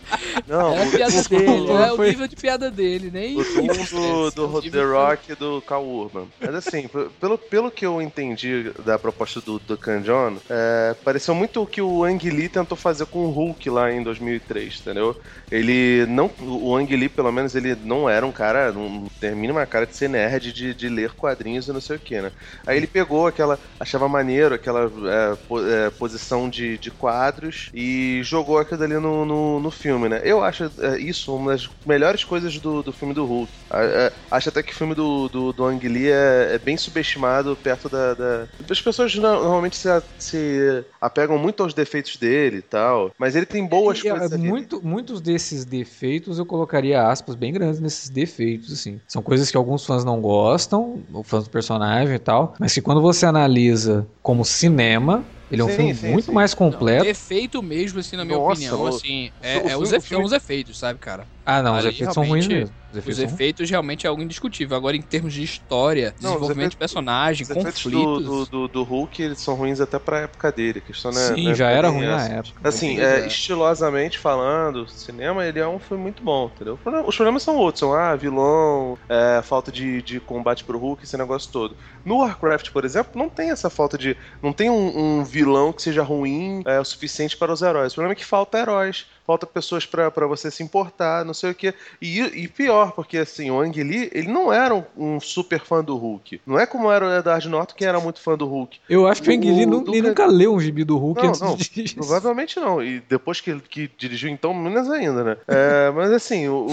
Não, 0.46 0.72
é 0.74 0.82
a 0.82 0.90
piada 0.90 1.22
dele, 1.28 1.70
é 1.70 1.92
o 1.92 2.02
nível 2.02 2.28
de 2.28 2.36
piada 2.36 2.70
dele, 2.70 3.10
nem. 3.12 3.36
O 3.36 3.44
Doom 3.44 4.30
do, 4.30 4.60
do 4.60 4.70
The 4.70 4.84
Rock 4.84 5.32
e 5.32 5.34
do 5.34 5.60
Cal 5.62 5.84
Urban. 5.84 6.26
Mas 6.40 6.54
assim, 6.54 6.88
pelo, 7.20 7.36
pelo 7.36 7.70
que 7.70 7.84
eu 7.84 8.00
entendi 8.00 8.72
da 8.84 8.98
proposta 8.98 9.40
do, 9.40 9.58
do 9.58 9.76
John, 10.02 10.36
é, 10.48 10.94
pareceu 11.04 11.34
muito 11.34 11.62
o 11.62 11.66
que 11.66 11.82
o 11.82 12.04
Ang 12.04 12.30
Lee 12.30 12.48
tentou 12.48 12.76
fazer 12.76 13.06
com 13.06 13.26
o 13.26 13.30
Hulk 13.30 13.68
lá 13.68 13.92
em 13.92 14.02
2003, 14.02 14.80
entendeu? 14.80 15.20
Ele 15.50 16.06
não. 16.06 16.30
O 16.40 16.76
Ang 16.76 16.94
Lee, 16.94 17.08
pelo 17.08 17.32
menos, 17.32 17.54
ele 17.54 17.76
não 17.84 18.08
era 18.08 18.24
um 18.24 18.32
cara. 18.32 18.72
Não 18.72 19.06
termina 19.20 19.52
uma 19.52 19.66
cara 19.66 19.86
de 19.86 19.96
ser 19.96 20.08
nerd 20.08 20.52
de, 20.52 20.74
de 20.74 20.88
ler 20.88 21.12
quadrinhos 21.12 21.66
e 21.66 21.72
não 21.72 21.80
sei 21.80 21.96
o 21.96 22.00
que, 22.00 22.20
né? 22.20 22.30
Aí 22.66 22.75
ele 22.76 22.86
pegou 22.86 23.26
aquela. 23.26 23.58
achava 23.78 24.08
maneiro 24.08 24.54
aquela 24.54 24.90
é, 25.06 25.86
é, 25.86 25.90
posição 25.90 26.48
de, 26.48 26.78
de 26.78 26.90
quadros 26.90 27.70
e 27.72 28.20
jogou 28.22 28.58
aquilo 28.58 28.82
ali 28.82 28.94
no, 28.94 29.24
no, 29.24 29.60
no 29.60 29.70
filme, 29.70 30.08
né? 30.08 30.20
Eu 30.24 30.42
acho 30.42 30.70
é, 30.78 30.98
isso 30.98 31.34
uma 31.34 31.52
das 31.52 31.68
melhores 31.84 32.24
coisas 32.24 32.58
do, 32.58 32.82
do 32.82 32.92
filme 32.92 33.14
do 33.14 33.24
Hulk. 33.24 33.50
É, 33.70 34.12
acho 34.30 34.48
até 34.48 34.62
que 34.62 34.72
o 34.72 34.76
filme 34.76 34.94
do, 34.94 35.28
do, 35.28 35.52
do 35.52 35.64
Ang 35.64 35.88
Lee 35.88 36.10
é, 36.10 36.54
é 36.54 36.58
bem 36.58 36.76
subestimado 36.76 37.56
perto 37.56 37.88
da, 37.88 38.14
da. 38.14 38.46
As 38.68 38.80
pessoas 38.80 39.14
normalmente 39.14 39.76
se, 39.76 39.88
se 40.18 40.84
apegam 41.00 41.38
muito 41.38 41.62
aos 41.62 41.74
defeitos 41.74 42.16
dele 42.16 42.58
e 42.58 42.62
tal, 42.62 43.12
mas 43.18 43.34
ele 43.34 43.46
tem 43.46 43.66
boas 43.66 44.04
é, 44.04 44.10
coisas. 44.10 44.38
Muito, 44.38 44.80
muitos 44.84 45.20
desses 45.20 45.64
defeitos 45.64 46.38
eu 46.38 46.46
colocaria 46.46 47.08
aspas 47.08 47.34
bem 47.34 47.52
grandes 47.52 47.80
nesses 47.80 48.08
defeitos, 48.08 48.72
assim. 48.72 49.00
São 49.06 49.22
coisas 49.22 49.50
que 49.50 49.56
alguns 49.56 49.84
fãs 49.84 50.04
não 50.04 50.20
gostam, 50.20 51.02
fãs 51.24 51.44
do 51.44 51.50
personagem 51.50 52.14
e 52.14 52.18
tal, 52.18 52.54
mas 52.66 52.74
que 52.74 52.80
quando 52.80 53.00
você 53.00 53.24
analisa 53.24 54.04
como 54.20 54.44
cinema, 54.44 55.24
ele 55.48 55.62
é 55.62 55.64
um 55.64 55.68
sim, 55.68 55.76
filme 55.76 55.94
sim, 55.94 56.10
muito 56.10 56.24
sim. 56.24 56.32
mais 56.32 56.52
completo. 56.52 57.04
Não, 57.04 57.10
efeito 57.12 57.62
mesmo, 57.62 58.00
assim, 58.00 58.16
na 58.16 58.24
minha 58.24 58.36
Nossa, 58.36 58.54
opinião. 58.54 58.86
Assim, 58.88 59.30
é, 59.40 59.58
o, 59.58 59.68
é, 59.68 59.76
os, 59.76 60.04
filme... 60.04 60.24
os 60.24 60.32
efeitos, 60.32 60.76
sabe, 60.76 60.98
cara? 60.98 61.28
Ah, 61.44 61.62
não, 61.62 61.76
Ali, 61.76 61.86
os 61.86 61.94
efeitos 61.94 62.14
são 62.14 62.26
ruins 62.26 62.48
mesmo. 62.48 62.74
Os 62.98 63.04
efeitos, 63.06 63.24
os 63.24 63.32
efeitos 63.32 63.70
realmente 63.70 64.06
é 64.06 64.08
algo 64.08 64.22
indiscutível. 64.22 64.76
Agora, 64.76 64.96
em 64.96 65.02
termos 65.02 65.32
de 65.32 65.42
história, 65.42 66.14
não, 66.20 66.30
desenvolvimento 66.30 66.50
efeitos, 66.56 66.70
de 66.70 66.76
personagem, 66.76 67.42
os 67.42 67.52
conflitos. 67.52 68.24
Do, 68.24 68.46
do, 68.46 68.68
do, 68.68 68.82
Hulk, 68.82 69.22
eles 69.22 69.40
são 69.40 69.54
ruins 69.54 69.80
até 69.80 69.98
pra 69.98 70.20
época 70.20 70.50
dele. 70.52 70.78
A 70.78 70.86
questão, 70.86 71.10
né, 71.10 71.34
Sim, 71.34 71.54
já 71.54 71.70
era 71.70 71.88
ruim 71.88 72.06
essa. 72.06 72.28
na 72.28 72.34
época. 72.36 72.68
Assim, 72.68 73.00
é, 73.00 73.26
estilosamente 73.26 74.18
falando, 74.18 74.88
cinema, 74.88 75.44
ele 75.44 75.58
é 75.58 75.66
um 75.66 75.78
filme 75.78 76.02
muito 76.02 76.22
bom, 76.22 76.50
entendeu? 76.54 76.78
Os 77.06 77.16
problemas 77.16 77.42
são 77.42 77.56
outros, 77.56 77.80
são, 77.80 77.92
ah, 77.92 78.14
vilão, 78.16 78.98
é, 79.08 79.40
falta 79.42 79.70
de, 79.70 80.02
de 80.02 80.20
combate 80.20 80.64
pro 80.64 80.78
Hulk, 80.78 81.04
esse 81.04 81.16
negócio 81.16 81.50
todo. 81.50 81.76
No 82.04 82.18
Warcraft, 82.18 82.70
por 82.70 82.84
exemplo, 82.84 83.12
não 83.14 83.28
tem 83.28 83.50
essa 83.50 83.68
falta 83.68 83.98
de. 83.98 84.16
Não 84.42 84.52
tem 84.52 84.70
um, 84.70 85.18
um 85.18 85.24
vilão 85.24 85.72
que 85.72 85.82
seja 85.82 86.02
ruim 86.02 86.62
é, 86.64 86.78
o 86.80 86.84
suficiente 86.84 87.36
para 87.36 87.52
os 87.52 87.62
heróis. 87.62 87.92
O 87.92 87.96
problema 87.96 88.12
é 88.12 88.16
que 88.16 88.24
falta 88.24 88.58
heróis 88.58 89.06
falta 89.26 89.46
pessoas 89.46 89.84
para 89.84 90.26
você 90.26 90.50
se 90.50 90.62
importar, 90.62 91.24
não 91.24 91.34
sei 91.34 91.50
o 91.50 91.54
que. 91.54 91.74
E, 92.00 92.20
e, 92.20 92.48
pior, 92.48 92.92
porque 92.92 93.18
assim, 93.18 93.50
o 93.50 93.60
Ang 93.60 93.82
Lee, 93.82 94.08
ele 94.12 94.28
não 94.28 94.52
era 94.52 94.74
um, 94.74 94.84
um, 94.96 95.20
super 95.20 95.60
fã 95.60 95.82
do 95.82 95.96
Hulk. 95.96 96.40
Não 96.46 96.58
é 96.58 96.64
como 96.64 96.90
era 96.90 97.06
o 97.06 97.12
Edward 97.12 97.48
Norton, 97.48 97.74
que 97.74 97.84
era 97.84 97.98
muito 97.98 98.20
fã 98.20 98.36
do 98.36 98.46
Hulk. 98.46 98.78
Eu 98.88 99.06
acho 99.06 99.22
que 99.22 99.30
o, 99.30 99.32
Ang 99.32 99.50
Lee 99.50 99.66
não, 99.66 99.80
nunca 99.80 100.26
leu 100.26 100.54
um 100.54 100.60
gibi 100.60 100.84
do 100.84 100.96
Hulk 100.96 101.20
não, 101.20 101.28
antes 101.28 101.40
não, 101.40 101.56
de 101.56 101.94
Provavelmente 101.94 102.60
não. 102.60 102.82
E 102.82 103.00
depois 103.00 103.40
que, 103.40 103.58
que 103.60 103.90
dirigiu, 103.98 104.30
então, 104.30 104.54
menos 104.54 104.90
ainda, 104.90 105.24
né? 105.24 105.36
É, 105.48 105.90
mas 105.90 106.12
assim, 106.12 106.48
o. 106.48 106.66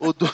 o, 0.00 0.08
o 0.08 0.12
do... 0.12 0.26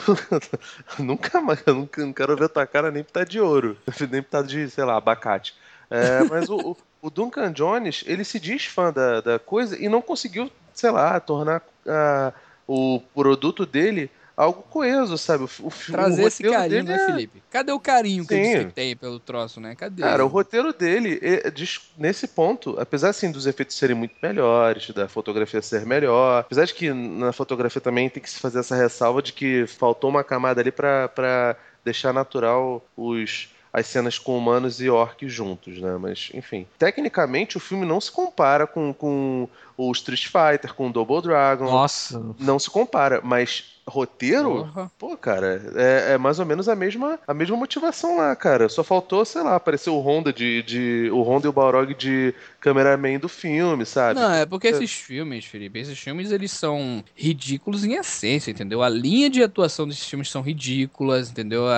nunca 0.99 1.39
mais, 1.39 1.61
eu 1.65 1.75
nunca, 1.75 2.03
não 2.03 2.13
quero 2.13 2.35
ver 2.35 2.49
tua 2.49 2.65
cara 2.65 2.89
nem 2.89 3.03
pintar 3.03 3.25
de 3.25 3.39
ouro, 3.39 3.77
nem 4.09 4.21
pintar 4.21 4.43
de, 4.43 4.69
sei 4.69 4.83
lá, 4.83 4.97
abacate. 4.97 5.53
É, 5.89 6.23
mas 6.23 6.49
o, 6.49 6.75
o 7.03 7.09
Duncan 7.09 7.51
Jones, 7.51 8.03
ele 8.07 8.23
se 8.23 8.39
diz 8.39 8.65
fã 8.65 8.91
da, 8.91 9.21
da 9.21 9.37
coisa 9.37 9.77
e 9.77 9.87
não 9.89 10.01
conseguiu 10.01 10.49
sei 10.73 10.91
lá, 10.91 11.19
tornar 11.19 11.61
uh, 11.85 12.33
o 12.67 13.01
produto 13.13 13.65
dele 13.65 14.09
algo 14.35 14.63
coeso, 14.63 15.17
sabe? 15.17 15.43
O, 15.43 15.71
Trazer 15.91 16.23
o 16.23 16.27
esse 16.27 16.43
carinho, 16.43 16.83
né, 16.83 16.95
é... 16.95 17.05
Felipe? 17.05 17.43
Cadê 17.49 17.71
o 17.71 17.79
carinho 17.79 18.25
que 18.25 18.35
Sim. 18.35 18.69
tem 18.69 18.95
pelo 18.95 19.19
troço, 19.19 19.59
né? 19.59 19.75
Cadê? 19.75 20.01
Cara, 20.01 20.25
o 20.25 20.27
roteiro 20.27 20.73
dele, 20.73 21.19
nesse 21.97 22.27
ponto, 22.27 22.79
apesar 22.79 23.09
assim 23.09 23.31
dos 23.31 23.45
efeitos 23.45 23.77
serem 23.77 23.95
muito 23.95 24.15
melhores, 24.21 24.89
da 24.89 25.07
fotografia 25.07 25.61
ser 25.61 25.85
melhor, 25.85 26.41
apesar 26.41 26.65
de 26.65 26.73
que 26.73 26.91
na 26.91 27.31
fotografia 27.31 27.81
também 27.81 28.09
tem 28.09 28.21
que 28.21 28.29
se 28.29 28.39
fazer 28.39 28.59
essa 28.59 28.75
ressalva 28.75 29.21
de 29.21 29.33
que 29.33 29.67
faltou 29.67 30.09
uma 30.09 30.23
camada 30.23 30.61
ali 30.61 30.71
para 30.71 31.55
deixar 31.83 32.13
natural 32.13 32.83
os 32.97 33.49
as 33.73 33.87
cenas 33.87 34.19
com 34.19 34.37
humanos 34.37 34.79
e 34.79 34.87
orcs 34.87 35.33
juntos, 35.33 35.79
né? 35.79 35.97
Mas, 35.99 36.29
enfim. 36.31 36.67
Tecnicamente, 36.77 37.57
o 37.57 37.59
filme 37.59 37.85
não 37.87 37.99
se 37.99 38.11
compara 38.11 38.67
com, 38.67 38.93
com 38.93 39.49
o 39.75 39.91
Street 39.91 40.27
Fighter, 40.27 40.75
com 40.75 40.87
o 40.87 40.93
Double 40.93 41.21
Dragon. 41.23 41.65
Nossa. 41.65 42.23
Não 42.37 42.59
se 42.59 42.69
compara, 42.69 43.19
mas 43.23 43.81
roteiro, 43.87 44.63
uhum. 44.75 44.89
pô, 44.97 45.17
cara, 45.17 45.61
é, 45.75 46.13
é, 46.13 46.17
mais 46.17 46.39
ou 46.39 46.45
menos 46.45 46.69
a 46.69 46.75
mesma, 46.75 47.19
a 47.27 47.33
mesma 47.33 47.57
motivação 47.57 48.17
lá, 48.17 48.35
cara. 48.35 48.69
Só 48.69 48.83
faltou, 48.83 49.25
sei 49.25 49.41
lá, 49.41 49.55
aparecer 49.55 49.89
o 49.89 49.99
Honda 49.99 50.31
de, 50.31 50.63
de 50.63 51.09
o 51.11 51.21
Honda 51.21 51.47
e 51.47 51.49
o 51.49 51.53
Balrog 51.53 51.93
de 51.93 52.33
cameraman 52.61 53.19
do 53.19 53.27
filme, 53.27 53.85
sabe? 53.85 54.19
Não, 54.19 54.31
é 54.31 54.45
porque 54.45 54.67
é. 54.67 54.71
esses 54.71 54.93
filmes, 54.93 55.45
Felipe, 55.45 55.79
esses 55.79 55.99
filmes 55.99 56.31
eles 56.31 56.51
são 56.51 57.03
ridículos 57.13 57.83
em 57.83 57.95
essência, 57.95 58.51
entendeu? 58.51 58.81
A 58.81 58.89
linha 58.89 59.29
de 59.29 59.43
atuação 59.43 59.87
desses 59.87 60.07
filmes 60.07 60.29
são 60.29 60.41
ridículas, 60.41 61.29
entendeu? 61.29 61.67
A, 61.67 61.73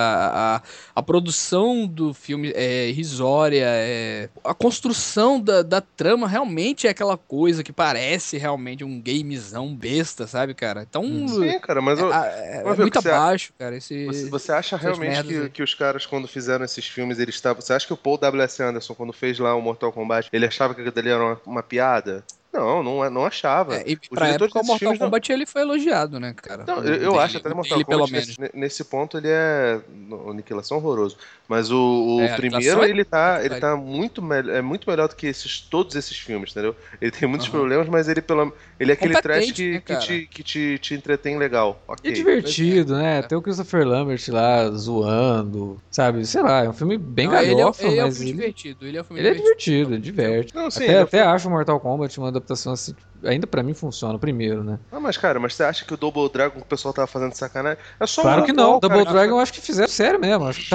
a, 0.56 0.62
a 0.94 1.02
produção 1.02 1.86
do 1.86 2.14
filme 2.14 2.52
é 2.54 2.88
irrisória, 2.88 3.64
é... 3.66 4.28
a 4.44 4.54
construção 4.54 5.40
da, 5.40 5.62
da 5.62 5.80
trama 5.80 6.28
realmente 6.28 6.86
é 6.86 6.90
aquela 6.90 7.16
coisa 7.16 7.64
que 7.64 7.72
parece 7.72 8.38
realmente 8.38 8.84
um 8.84 9.00
gamezão 9.00 9.74
besta, 9.74 10.26
sabe, 10.26 10.54
cara? 10.54 10.86
Então. 10.88 11.04
Sim, 11.26 11.58
cara, 11.58 11.82
mas 11.82 11.95
mas 12.02 12.24
é, 12.34 12.56
é, 12.58 12.60
é 12.60 12.76
muito 12.76 12.98
abaixo, 12.98 13.52
cara. 13.58 13.76
Esse, 13.76 14.06
você, 14.06 14.30
você 14.30 14.52
acha 14.52 14.76
realmente 14.76 15.24
que, 15.24 15.48
que, 15.50 15.62
os 15.62 15.74
caras, 15.74 16.06
quando 16.06 16.28
fizeram 16.28 16.64
esses 16.64 16.86
filmes, 16.86 17.18
eles 17.18 17.34
estavam. 17.34 17.60
Você 17.60 17.72
acha 17.72 17.86
que 17.86 17.92
o 17.92 17.96
Paul 17.96 18.18
W.S. 18.18 18.62
Anderson, 18.62 18.94
quando 18.94 19.12
fez 19.12 19.38
lá 19.38 19.54
o 19.54 19.60
Mortal 19.60 19.92
Kombat, 19.92 20.28
ele 20.32 20.46
achava 20.46 20.74
que 20.74 20.80
aquilo 20.80 20.98
ali 20.98 21.10
era 21.10 21.24
uma, 21.24 21.40
uma 21.46 21.62
piada? 21.62 22.24
Não, 22.56 22.82
não, 22.82 23.10
não 23.10 23.24
achava. 23.24 23.76
É, 23.76 23.84
e 23.86 23.96
pra 23.96 24.28
época 24.28 24.60
o 24.60 24.64
Mortal 24.64 24.96
Kombat 24.96 25.28
não... 25.28 25.36
ele 25.36 25.46
foi 25.46 25.62
elogiado, 25.62 26.18
né, 26.18 26.34
cara? 26.34 26.64
Não, 26.66 26.82
eu, 26.82 26.94
eu 26.94 27.20
acho 27.20 27.36
até 27.36 27.50
o 27.50 27.56
Mortal 27.56 27.84
Kombat 27.84 28.12
nesse, 28.12 28.36
nesse, 28.54 28.84
ponto 28.84 29.18
ele 29.18 29.28
é 29.28 29.80
aniquilação 30.28 30.78
horroroso. 30.78 31.16
Mas 31.48 31.70
o, 31.70 32.16
o 32.16 32.20
é, 32.20 32.34
primeiro 32.34 32.84
ele 32.84 33.04
tá, 33.04 33.40
ele 33.44 33.60
tá 33.60 33.76
muito, 33.76 34.22
é 34.32 34.60
muito 34.60 34.88
melhor 34.90 35.08
do 35.08 35.14
que 35.14 35.26
esses, 35.26 35.60
todos 35.60 35.94
esses 35.94 36.16
filmes, 36.16 36.50
entendeu? 36.50 36.74
Ele 37.00 37.10
tem 37.10 37.28
muitos 37.28 37.46
uhum. 37.46 37.52
problemas, 37.52 37.88
mas 37.88 38.08
ele 38.08 38.20
pelo 38.20 38.52
ele 38.78 38.90
é 38.90 38.94
aquele 38.94 39.20
trash 39.20 39.52
que, 39.52 39.72
né, 39.72 39.80
que, 39.80 39.96
te, 39.98 40.26
que 40.26 40.42
te, 40.42 40.78
te 40.78 40.94
entretém 40.94 41.38
legal. 41.38 41.82
Okay. 41.86 42.10
É 42.10 42.14
divertido, 42.14 42.94
é, 42.96 42.98
né? 42.98 43.18
É. 43.18 43.22
Tem 43.22 43.38
o 43.38 43.42
Christopher 43.42 43.86
Lambert 43.86 44.22
lá 44.28 44.68
zoando, 44.70 45.80
sabe? 45.90 46.24
Sei 46.26 46.42
lá, 46.42 46.64
é 46.64 46.68
um 46.68 46.72
filme 46.72 46.98
bem 46.98 47.28
galhofa, 47.28 47.82
ele 47.84 47.90
é, 47.90 47.92
ele 47.92 48.02
mas 48.02 48.04
é 48.04 48.06
um 48.06 48.12
filme 48.12 48.30
ele... 48.30 48.36
divertido. 48.36 48.86
Ele 48.86 48.98
é 48.98 49.00
um 49.00 49.04
filme 49.04 49.20
ele 49.20 49.30
divertido. 49.30 49.46
é 49.46 49.54
divertido, 49.54 49.94
ele 49.94 50.02
diverte. 50.02 50.54
Não, 50.54 50.70
sim, 50.70 50.84
até, 50.84 51.00
até 51.00 51.22
acho 51.22 51.48
o 51.48 51.50
Mortal 51.50 51.80
Kombat 51.80 52.18
uma 52.18 52.32
adaptação 52.46 52.72
assim, 52.72 52.94
ainda 53.24 53.46
pra 53.46 53.62
mim 53.62 53.74
funciona, 53.74 54.14
o 54.14 54.18
primeiro, 54.18 54.62
né? 54.64 54.78
Ah, 54.92 55.00
mas 55.00 55.16
cara, 55.16 55.38
mas 55.40 55.54
você 55.54 55.64
acha 55.64 55.84
que 55.84 55.94
o 55.94 55.96
Double 55.96 56.28
Dragon 56.30 56.56
que 56.56 56.62
o 56.62 56.64
pessoal 56.66 56.92
tava 56.94 57.06
fazendo 57.06 57.32
sacanagem? 57.34 57.78
É 57.98 58.06
só 58.06 58.22
Claro 58.22 58.42
um 58.42 58.44
que 58.44 58.52
não, 58.52 58.64
atual, 58.76 58.80
Double 58.80 59.04
cara. 59.04 59.16
Dragon 59.18 59.34
eu 59.36 59.40
acho 59.40 59.52
que 59.52 59.60
fizeram 59.60 59.88
sério 59.88 60.20
mesmo. 60.20 60.46
Acho 60.46 60.60
que 60.68 60.74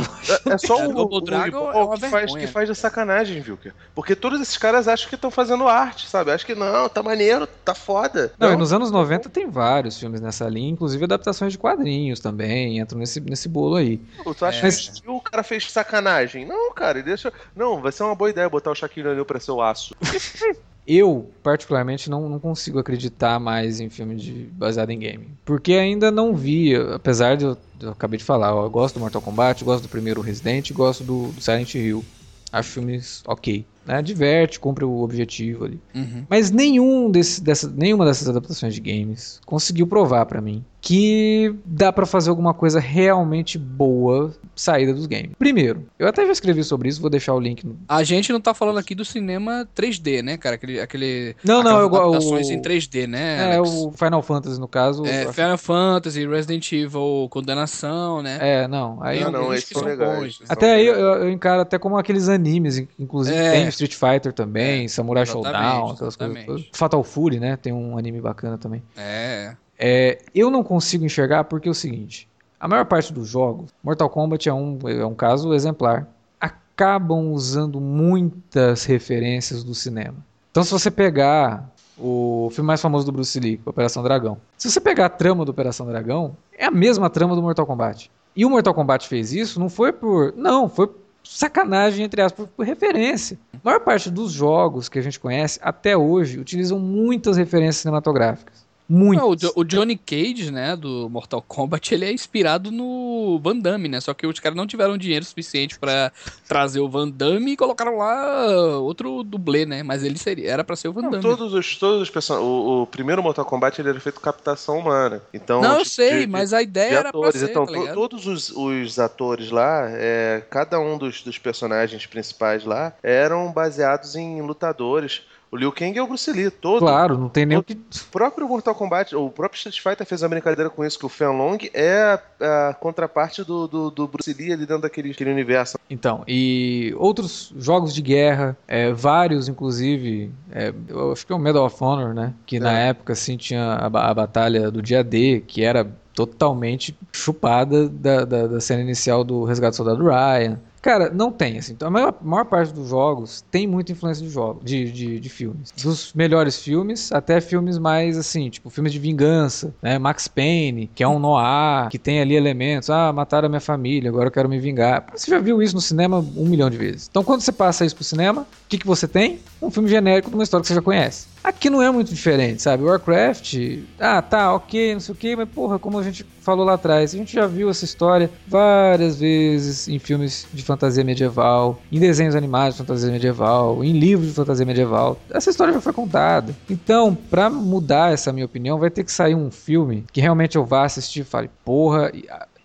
É, 0.49 0.53
é 0.53 0.57
só 0.57 0.79
É, 0.81 0.87
o, 0.87 0.93
Double 0.93 1.17
o 1.17 1.21
Dragon 1.21 1.69
Ibol 1.69 1.93
é 1.93 1.97
que, 1.99 2.09
faz, 2.09 2.35
que 2.35 2.47
faz 2.47 2.69
de 2.69 2.75
sacanagem, 2.75 3.41
viu? 3.41 3.57
cara? 3.57 3.75
Porque 3.93 4.15
todos 4.15 4.39
esses 4.41 4.57
caras 4.57 4.87
acham 4.87 5.09
que 5.09 5.15
estão 5.15 5.29
fazendo 5.31 5.67
arte, 5.67 6.07
sabe? 6.07 6.31
Acho 6.31 6.45
que 6.45 6.55
não, 6.55 6.87
tá 6.89 7.01
maneiro, 7.03 7.47
tá 7.47 7.73
foda. 7.75 8.31
Não, 8.39 8.53
e 8.53 8.55
nos 8.55 8.73
anos 8.73 8.91
90 8.91 9.29
tem 9.29 9.49
vários 9.49 9.97
filmes 9.99 10.21
nessa 10.21 10.47
linha, 10.47 10.69
inclusive 10.71 11.03
adaptações 11.03 11.51
de 11.53 11.57
quadrinhos 11.59 12.19
também, 12.19 12.79
entram 12.79 12.99
nesse, 12.99 13.19
nesse 13.19 13.47
bolo 13.49 13.75
aí. 13.75 13.97
Pô, 14.23 14.33
Tu 14.33 14.45
acha 14.45 14.67
É. 14.67 14.71
que 14.71 15.09
o 15.09 15.19
cara 15.21 15.43
fez 15.43 15.71
sacanagem? 15.71 16.45
Não, 16.45 16.73
cara, 16.73 16.97
ele 16.99 17.07
deixa. 17.07 17.31
Não, 17.55 17.81
vai 17.81 17.91
ser 17.91 18.03
uma 18.03 18.15
boa 18.15 18.29
ideia 18.29 18.49
botar 18.49 18.71
o 18.71 18.75
Shaquille 18.75 19.07
O'Neal 19.09 19.25
pra 19.25 19.39
ser 19.39 19.51
o 19.51 19.61
aço. 19.61 19.95
Eu, 20.87 21.29
particularmente, 21.43 22.09
não, 22.09 22.27
não 22.31 22.39
consigo 22.39 22.79
acreditar 22.79 23.39
mais 23.39 23.79
em 23.79 23.89
filme 23.89 24.15
de, 24.15 24.31
baseado 24.53 24.89
em 24.89 24.99
game. 24.99 25.27
Porque 25.45 25.73
ainda 25.73 26.09
não 26.09 26.35
vi, 26.35 26.75
apesar 26.75 27.37
de 27.37 27.45
eu, 27.45 27.57
eu 27.79 27.91
acabei 27.91 28.17
de 28.17 28.23
falar, 28.23 28.49
eu 28.49 28.69
gosto 28.69 28.95
do 28.95 29.01
Mortal 29.01 29.21
Kombat, 29.21 29.63
gosto 29.63 29.83
do 29.83 29.89
primeiro 29.89 30.21
Resident, 30.21 30.71
gosto 30.71 31.03
do, 31.03 31.31
do 31.31 31.41
Silent 31.41 31.75
Hill. 31.75 32.03
Acho 32.51 32.69
filmes 32.71 33.23
ok. 33.25 33.65
Né? 33.85 34.01
Diverte, 34.01 34.59
cumpre 34.59 34.85
o 34.85 35.01
objetivo 35.01 35.65
ali. 35.65 35.79
Uhum. 35.93 36.25
Mas 36.29 36.51
nenhum 36.51 37.09
desse, 37.09 37.41
dessa, 37.43 37.69
nenhuma 37.69 38.05
dessas 38.05 38.29
adaptações 38.29 38.73
de 38.73 38.81
games 38.81 39.39
conseguiu 39.45 39.87
provar 39.87 40.25
pra 40.25 40.41
mim 40.41 40.63
que 40.81 41.53
dá 41.63 41.93
pra 41.93 42.07
fazer 42.07 42.31
alguma 42.31 42.55
coisa 42.55 42.79
realmente 42.79 43.57
boa 43.57 44.33
saída 44.55 44.91
dos 44.93 45.05
games. 45.05 45.29
Primeiro, 45.37 45.85
eu 45.97 46.07
até 46.07 46.25
já 46.25 46.31
escrevi 46.31 46.63
sobre 46.63 46.89
isso, 46.89 46.99
vou 46.99 47.09
deixar 47.09 47.35
o 47.35 47.39
link 47.39 47.63
no. 47.63 47.77
A 47.87 48.03
gente 48.03 48.33
não 48.33 48.41
tá 48.41 48.53
falando 48.53 48.79
aqui 48.79 48.95
do 48.95 49.05
cinema 49.05 49.67
3D, 49.75 50.23
né, 50.23 50.37
cara? 50.37 50.55
Aquele. 50.55 50.79
aquele 50.79 51.35
Não, 51.43 51.61
não, 51.61 51.79
eu 51.79 51.85
adaptações 51.85 52.49
em 52.49 52.59
3D, 52.59 53.07
né? 53.07 53.37
É, 53.37 53.55
Alex? 53.57 53.69
o 53.69 53.91
Final 53.91 54.23
Fantasy, 54.23 54.59
no 54.59 54.67
caso. 54.67 55.05
É, 55.05 55.31
Final 55.31 55.57
Fantasy, 55.57 56.27
Resident 56.27 56.71
Evil, 56.71 57.27
Condenação, 57.29 58.23
né? 58.23 58.39
É, 58.41 58.67
não. 58.67 59.01
Aí 59.03 59.19
não, 59.23 59.31
não, 59.31 59.53
esses 59.53 59.69
que 59.69 59.75
são 59.75 59.87
legais. 59.87 60.19
bons. 60.19 60.37
são 60.37 60.47
Até 60.49 60.73
aí 60.73 60.87
eu, 60.87 60.95
eu 60.95 61.29
encaro 61.29 61.61
até 61.61 61.77
como 61.77 61.95
aqueles 61.95 62.27
animes, 62.27 62.83
inclusive 62.99 63.37
É. 63.37 63.51
tem 63.51 63.67
Street 63.83 63.95
Fighter 63.95 64.33
também, 64.33 64.87
Samurai 64.87 65.23
exatamente, 65.23 65.53
Showdown, 65.53 65.91
aquelas 65.91 66.15
coisas 66.15 66.45
todas. 66.45 66.65
Fatal 66.73 67.03
Fury, 67.03 67.39
né? 67.39 67.57
Tem 67.57 67.73
um 67.73 67.97
anime 67.97 68.21
bacana 68.21 68.57
também. 68.57 68.83
É. 68.97 69.55
É, 69.77 70.19
eu 70.35 70.51
não 70.51 70.63
consigo 70.63 71.03
enxergar 71.03 71.45
porque 71.45 71.67
é 71.67 71.71
o 71.71 71.75
seguinte: 71.75 72.27
a 72.59 72.67
maior 72.67 72.85
parte 72.85 73.11
dos 73.11 73.27
jogos, 73.27 73.71
Mortal 73.83 74.09
Kombat 74.09 74.47
é 74.47 74.53
um, 74.53 74.77
é 74.85 75.05
um 75.05 75.15
caso 75.15 75.53
exemplar, 75.53 76.07
acabam 76.39 77.31
usando 77.31 77.81
muitas 77.81 78.85
referências 78.85 79.63
do 79.63 79.73
cinema. 79.73 80.17
Então, 80.51 80.63
se 80.63 80.71
você 80.71 80.91
pegar 80.91 81.69
o 81.97 82.49
filme 82.51 82.67
mais 82.67 82.81
famoso 82.81 83.05
do 83.05 83.11
Bruce 83.11 83.39
Lee, 83.39 83.59
Operação 83.65 84.03
Dragão, 84.03 84.37
se 84.57 84.69
você 84.69 84.79
pegar 84.79 85.05
a 85.05 85.09
trama 85.09 85.45
do 85.45 85.49
Operação 85.49 85.87
Dragão, 85.87 86.35
é 86.57 86.65
a 86.65 86.71
mesma 86.71 87.09
trama 87.09 87.35
do 87.35 87.41
Mortal 87.41 87.65
Kombat. 87.65 88.11
E 88.35 88.45
o 88.45 88.49
Mortal 88.49 88.73
Kombat 88.73 89.07
fez 89.07 89.33
isso 89.33 89.59
não 89.59 89.69
foi 89.69 89.91
por. 89.91 90.33
Não, 90.37 90.69
foi 90.69 90.87
sacanagem, 91.23 92.05
entre 92.05 92.21
aspas, 92.21 92.47
por, 92.55 92.65
referência. 92.65 93.39
A 93.53 93.57
maior 93.63 93.79
parte 93.81 94.09
dos 94.09 94.31
jogos 94.31 94.89
que 94.89 94.99
a 94.99 95.01
gente 95.01 95.19
conhece 95.19 95.59
até 95.61 95.95
hoje 95.95 96.39
utilizam 96.39 96.79
muitas 96.79 97.37
referências 97.37 97.77
cinematográficas. 97.77 98.60
Muitas. 98.91 99.41
Não, 99.43 99.51
o, 99.55 99.61
o 99.61 99.63
Johnny 99.63 99.95
Cage, 99.97 100.51
né, 100.51 100.75
do 100.75 101.09
Mortal 101.09 101.41
Kombat, 101.41 101.93
ele 101.93 102.03
é 102.05 102.11
inspirado 102.11 102.71
no 102.71 103.39
Van 103.41 103.55
Damme, 103.57 103.87
né? 103.87 104.01
Só 104.01 104.13
que 104.13 104.27
os 104.27 104.39
caras 104.39 104.57
não 104.57 104.67
tiveram 104.67 104.97
dinheiro 104.97 105.23
suficiente 105.23 105.79
pra 105.79 106.11
trazer 106.47 106.81
o 106.81 106.89
Van 106.89 107.07
Damme 107.09 107.53
e 107.53 107.57
colocaram 107.57 107.97
lá 107.97 108.77
outro 108.79 109.23
dublê, 109.23 109.65
né? 109.65 109.81
Mas 109.81 110.03
ele 110.03 110.17
seria, 110.17 110.51
era 110.51 110.63
pra 110.63 110.75
ser 110.75 110.89
o 110.89 110.93
Van 110.93 111.03
Não, 111.03 111.09
Damme. 111.11 111.23
todos 111.23 111.53
os, 111.53 111.77
todos 111.77 112.01
os 112.01 112.09
person... 112.09 112.39
o, 112.41 112.81
o 112.81 112.87
primeiro 112.87 113.23
Mortal 113.23 113.45
Kombat 113.45 113.79
ele 113.79 113.89
era 113.89 113.99
feito 113.99 114.19
captação 114.19 114.77
humana. 114.79 115.21
Então, 115.33 115.61
Não, 115.61 115.79
eu 115.79 115.85
sei, 115.85 116.21
de- 116.25 116.27
mas 116.27 116.51
a 116.53 116.61
ideia 116.61 116.89
de 116.89 116.95
era 116.95 117.11
pra 117.11 117.19
atores. 117.19 117.39
ser, 117.39 117.49
então, 117.49 117.65
tá 117.65 117.93
todos 117.93 118.27
os, 118.27 118.49
os 118.49 118.99
atores 118.99 119.51
lá, 119.51 119.87
é, 119.91 120.43
cada 120.49 120.79
um 120.79 120.97
dos, 120.97 121.21
dos 121.23 121.37
personagens 121.37 122.05
principais 122.05 122.65
lá, 122.65 122.93
eram 123.01 123.51
baseados 123.53 124.15
em 124.15 124.41
lutadores. 124.41 125.21
O 125.51 125.57
Liu 125.57 125.69
Kang 125.69 125.97
é 125.97 126.01
o 126.01 126.07
Bruce 126.07 126.31
Lee, 126.31 126.49
todo. 126.49 126.79
Claro, 126.79 127.17
não 127.17 127.27
tem 127.27 127.45
nem 127.45 127.57
o 127.57 127.63
que. 127.63 127.73
O 127.73 128.05
próprio 128.09 128.47
Mortal 128.47 128.73
Kombat, 128.73 129.13
o 129.13 129.29
próprio 129.29 129.57
Street 129.57 129.81
Fighter 129.81 130.07
fez 130.07 130.21
uma 130.21 130.29
brincadeira 130.29 130.69
com 130.69 130.85
isso, 130.85 130.97
que 130.97 131.05
o 131.05 131.09
Fan 131.09 131.31
Long 131.31 131.57
é 131.73 132.17
a, 132.39 132.69
a 132.69 132.73
contraparte 132.73 133.43
do, 133.43 133.67
do, 133.67 133.91
do 133.91 134.07
Bruce 134.07 134.33
Lee 134.33 134.53
ali 134.53 134.65
dentro 134.65 134.83
daquele 134.83 135.11
aquele 135.11 135.29
universo. 135.29 135.77
Então, 135.89 136.23
e 136.25 136.95
outros 136.97 137.53
jogos 137.57 137.93
de 137.93 138.01
guerra, 138.01 138.55
é, 138.65 138.93
vários, 138.93 139.49
inclusive, 139.49 140.31
é, 140.53 140.73
eu 140.87 141.11
acho 141.11 141.27
que 141.27 141.33
é 141.33 141.35
o 141.35 141.39
Medal 141.39 141.65
of 141.65 141.75
Honor, 141.83 142.13
né? 142.13 142.33
Que 142.45 142.57
na 142.57 142.79
É. 142.79 142.87
época, 142.87 143.11
assim, 143.11 143.35
tinha 143.35 143.61
a, 143.61 143.85
a 143.87 144.13
batalha 144.13 144.71
do 144.71 144.81
dia 144.81 145.03
D, 145.03 145.43
que 145.45 145.65
era 145.65 145.85
totalmente 146.13 146.97
chupada 147.11 147.89
da, 147.89 148.23
da, 148.23 148.47
da 148.47 148.59
cena 148.61 148.81
inicial 148.81 149.23
do 149.23 149.43
Resgate 149.43 149.71
do 149.71 149.75
Soldado 149.77 150.03
Ryan. 150.03 150.59
Cara, 150.81 151.11
não 151.11 151.31
tem, 151.31 151.59
assim. 151.59 151.73
Então, 151.73 151.87
a 151.87 151.91
maior, 151.91 152.15
maior 152.21 152.45
parte 152.45 152.73
dos 152.73 152.89
jogos 152.89 153.43
tem 153.51 153.67
muita 153.67 153.91
influência 153.91 154.25
de 154.25 154.31
jogos, 154.31 154.63
de, 154.65 154.91
de, 154.91 155.19
de 155.19 155.29
filmes. 155.29 155.71
Dos 155.81 156.11
melhores 156.13 156.57
filmes 156.57 157.11
até 157.11 157.39
filmes 157.39 157.77
mais, 157.77 158.17
assim, 158.17 158.49
tipo, 158.49 158.69
filmes 158.69 158.91
de 158.91 158.97
vingança, 158.99 159.73
né? 159.81 159.99
Max 159.99 160.27
Payne, 160.27 160.89
que 160.93 161.03
é 161.03 161.07
um 161.07 161.19
noir, 161.19 161.89
que 161.89 161.99
tem 161.99 162.19
ali 162.19 162.35
elementos. 162.35 162.89
Ah, 162.89 163.13
mataram 163.13 163.45
a 163.45 163.49
minha 163.49 163.61
família, 163.61 164.09
agora 164.09 164.27
eu 164.27 164.31
quero 164.31 164.49
me 164.49 164.59
vingar. 164.59 165.05
Você 165.15 165.29
já 165.29 165.39
viu 165.39 165.61
isso 165.61 165.75
no 165.75 165.81
cinema 165.81 166.17
um 166.17 166.45
milhão 166.45 166.69
de 166.69 166.77
vezes. 166.77 167.07
Então, 167.09 167.23
quando 167.23 167.41
você 167.41 167.51
passa 167.51 167.85
isso 167.85 167.95
pro 167.95 168.03
cinema, 168.03 168.41
o 168.41 168.45
que, 168.67 168.77
que 168.79 168.87
você 168.87 169.07
tem? 169.07 169.39
Um 169.61 169.69
filme 169.69 169.87
genérico 169.87 170.29
de 170.29 170.35
uma 170.35 170.43
história 170.43 170.61
que 170.61 170.67
você 170.67 170.75
já 170.75 170.81
conhece. 170.81 171.27
Aqui 171.43 171.69
não 171.69 171.81
é 171.81 171.89
muito 171.89 172.13
diferente, 172.13 172.61
sabe? 172.61 172.83
Warcraft, 172.83 173.55
ah, 173.99 174.21
tá, 174.21 174.53
ok, 174.53 174.93
não 174.93 174.99
sei 174.99 175.13
o 175.13 175.17
que, 175.17 175.35
mas 175.35 175.49
porra, 175.49 175.79
como 175.79 175.97
a 175.97 176.03
gente 176.03 176.23
falou 176.41 176.65
lá 176.65 176.73
atrás, 176.73 177.13
a 177.13 177.17
gente 177.17 177.33
já 177.33 177.47
viu 177.47 177.69
essa 177.69 177.83
história 177.83 178.29
várias 178.47 179.19
vezes 179.19 179.87
em 179.87 179.97
filmes 179.97 180.47
de 180.53 180.63
fantasia 180.63 181.03
medieval, 181.03 181.81
em 181.91 181.99
desenhos 181.99 182.35
animados 182.35 182.75
de 182.75 182.83
fantasia 182.83 183.11
medieval, 183.11 183.83
em 183.83 183.91
livros 183.91 184.29
de 184.29 184.33
fantasia 184.35 184.65
medieval. 184.65 185.19
Essa 185.31 185.49
história 185.49 185.73
já 185.73 185.81
foi 185.81 185.93
contada. 185.93 186.55
Então, 186.69 187.15
pra 187.15 187.49
mudar 187.49 188.13
essa 188.13 188.31
minha 188.31 188.45
opinião, 188.45 188.77
vai 188.77 188.89
ter 188.89 189.03
que 189.03 189.11
sair 189.11 189.35
um 189.35 189.49
filme 189.49 190.05
que 190.11 190.21
realmente 190.21 190.57
eu 190.57 190.65
vá 190.65 190.85
assistir 190.85 191.21
e 191.21 191.23
fale, 191.23 191.49
porra, 191.65 192.11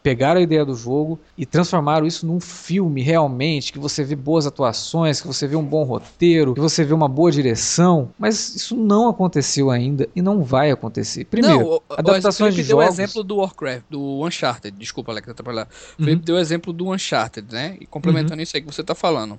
pegaram 0.06 0.38
a 0.38 0.42
ideia 0.44 0.64
do 0.64 0.72
jogo 0.76 1.18
e 1.36 1.44
transformaram 1.44 2.06
isso 2.06 2.24
num 2.24 2.38
filme 2.38 3.02
realmente, 3.02 3.72
que 3.72 3.78
você 3.78 4.04
vê 4.04 4.14
boas 4.14 4.46
atuações, 4.46 5.20
que 5.20 5.26
você 5.26 5.48
vê 5.48 5.56
um 5.56 5.64
bom 5.64 5.82
roteiro, 5.82 6.54
que 6.54 6.60
você 6.60 6.84
vê 6.84 6.94
uma 6.94 7.08
boa 7.08 7.32
direção, 7.32 8.10
mas 8.16 8.54
isso 8.54 8.76
não 8.76 9.08
aconteceu 9.08 9.68
ainda 9.68 10.08
e 10.14 10.22
não 10.22 10.44
vai 10.44 10.70
acontecer. 10.70 11.24
Primeiro, 11.24 11.58
não, 11.58 11.66
o- 11.66 11.82
adaptações 11.90 12.54
o 12.54 12.56
de 12.56 12.62
deu 12.62 12.76
o 12.76 12.80
jogos- 12.82 12.94
exemplo 13.00 13.24
do 13.24 13.36
Warcraft, 13.38 13.82
do 13.90 14.24
Uncharted. 14.24 14.76
Desculpa, 14.78 15.10
Alex, 15.10 15.28
atrapalhar. 15.28 15.64
O 15.98 16.02
Uhum. 16.02 16.04
Felipe 16.06 16.24
deu 16.24 16.36
o 16.36 16.38
exemplo 16.38 16.72
do 16.72 16.92
Uncharted, 16.92 17.52
né? 17.52 17.76
E 17.80 17.84
complementando 17.86 18.40
isso 18.40 18.56
aí 18.56 18.62
que 18.62 18.72
você 18.72 18.84
tá 18.84 18.94
falando. 18.94 19.36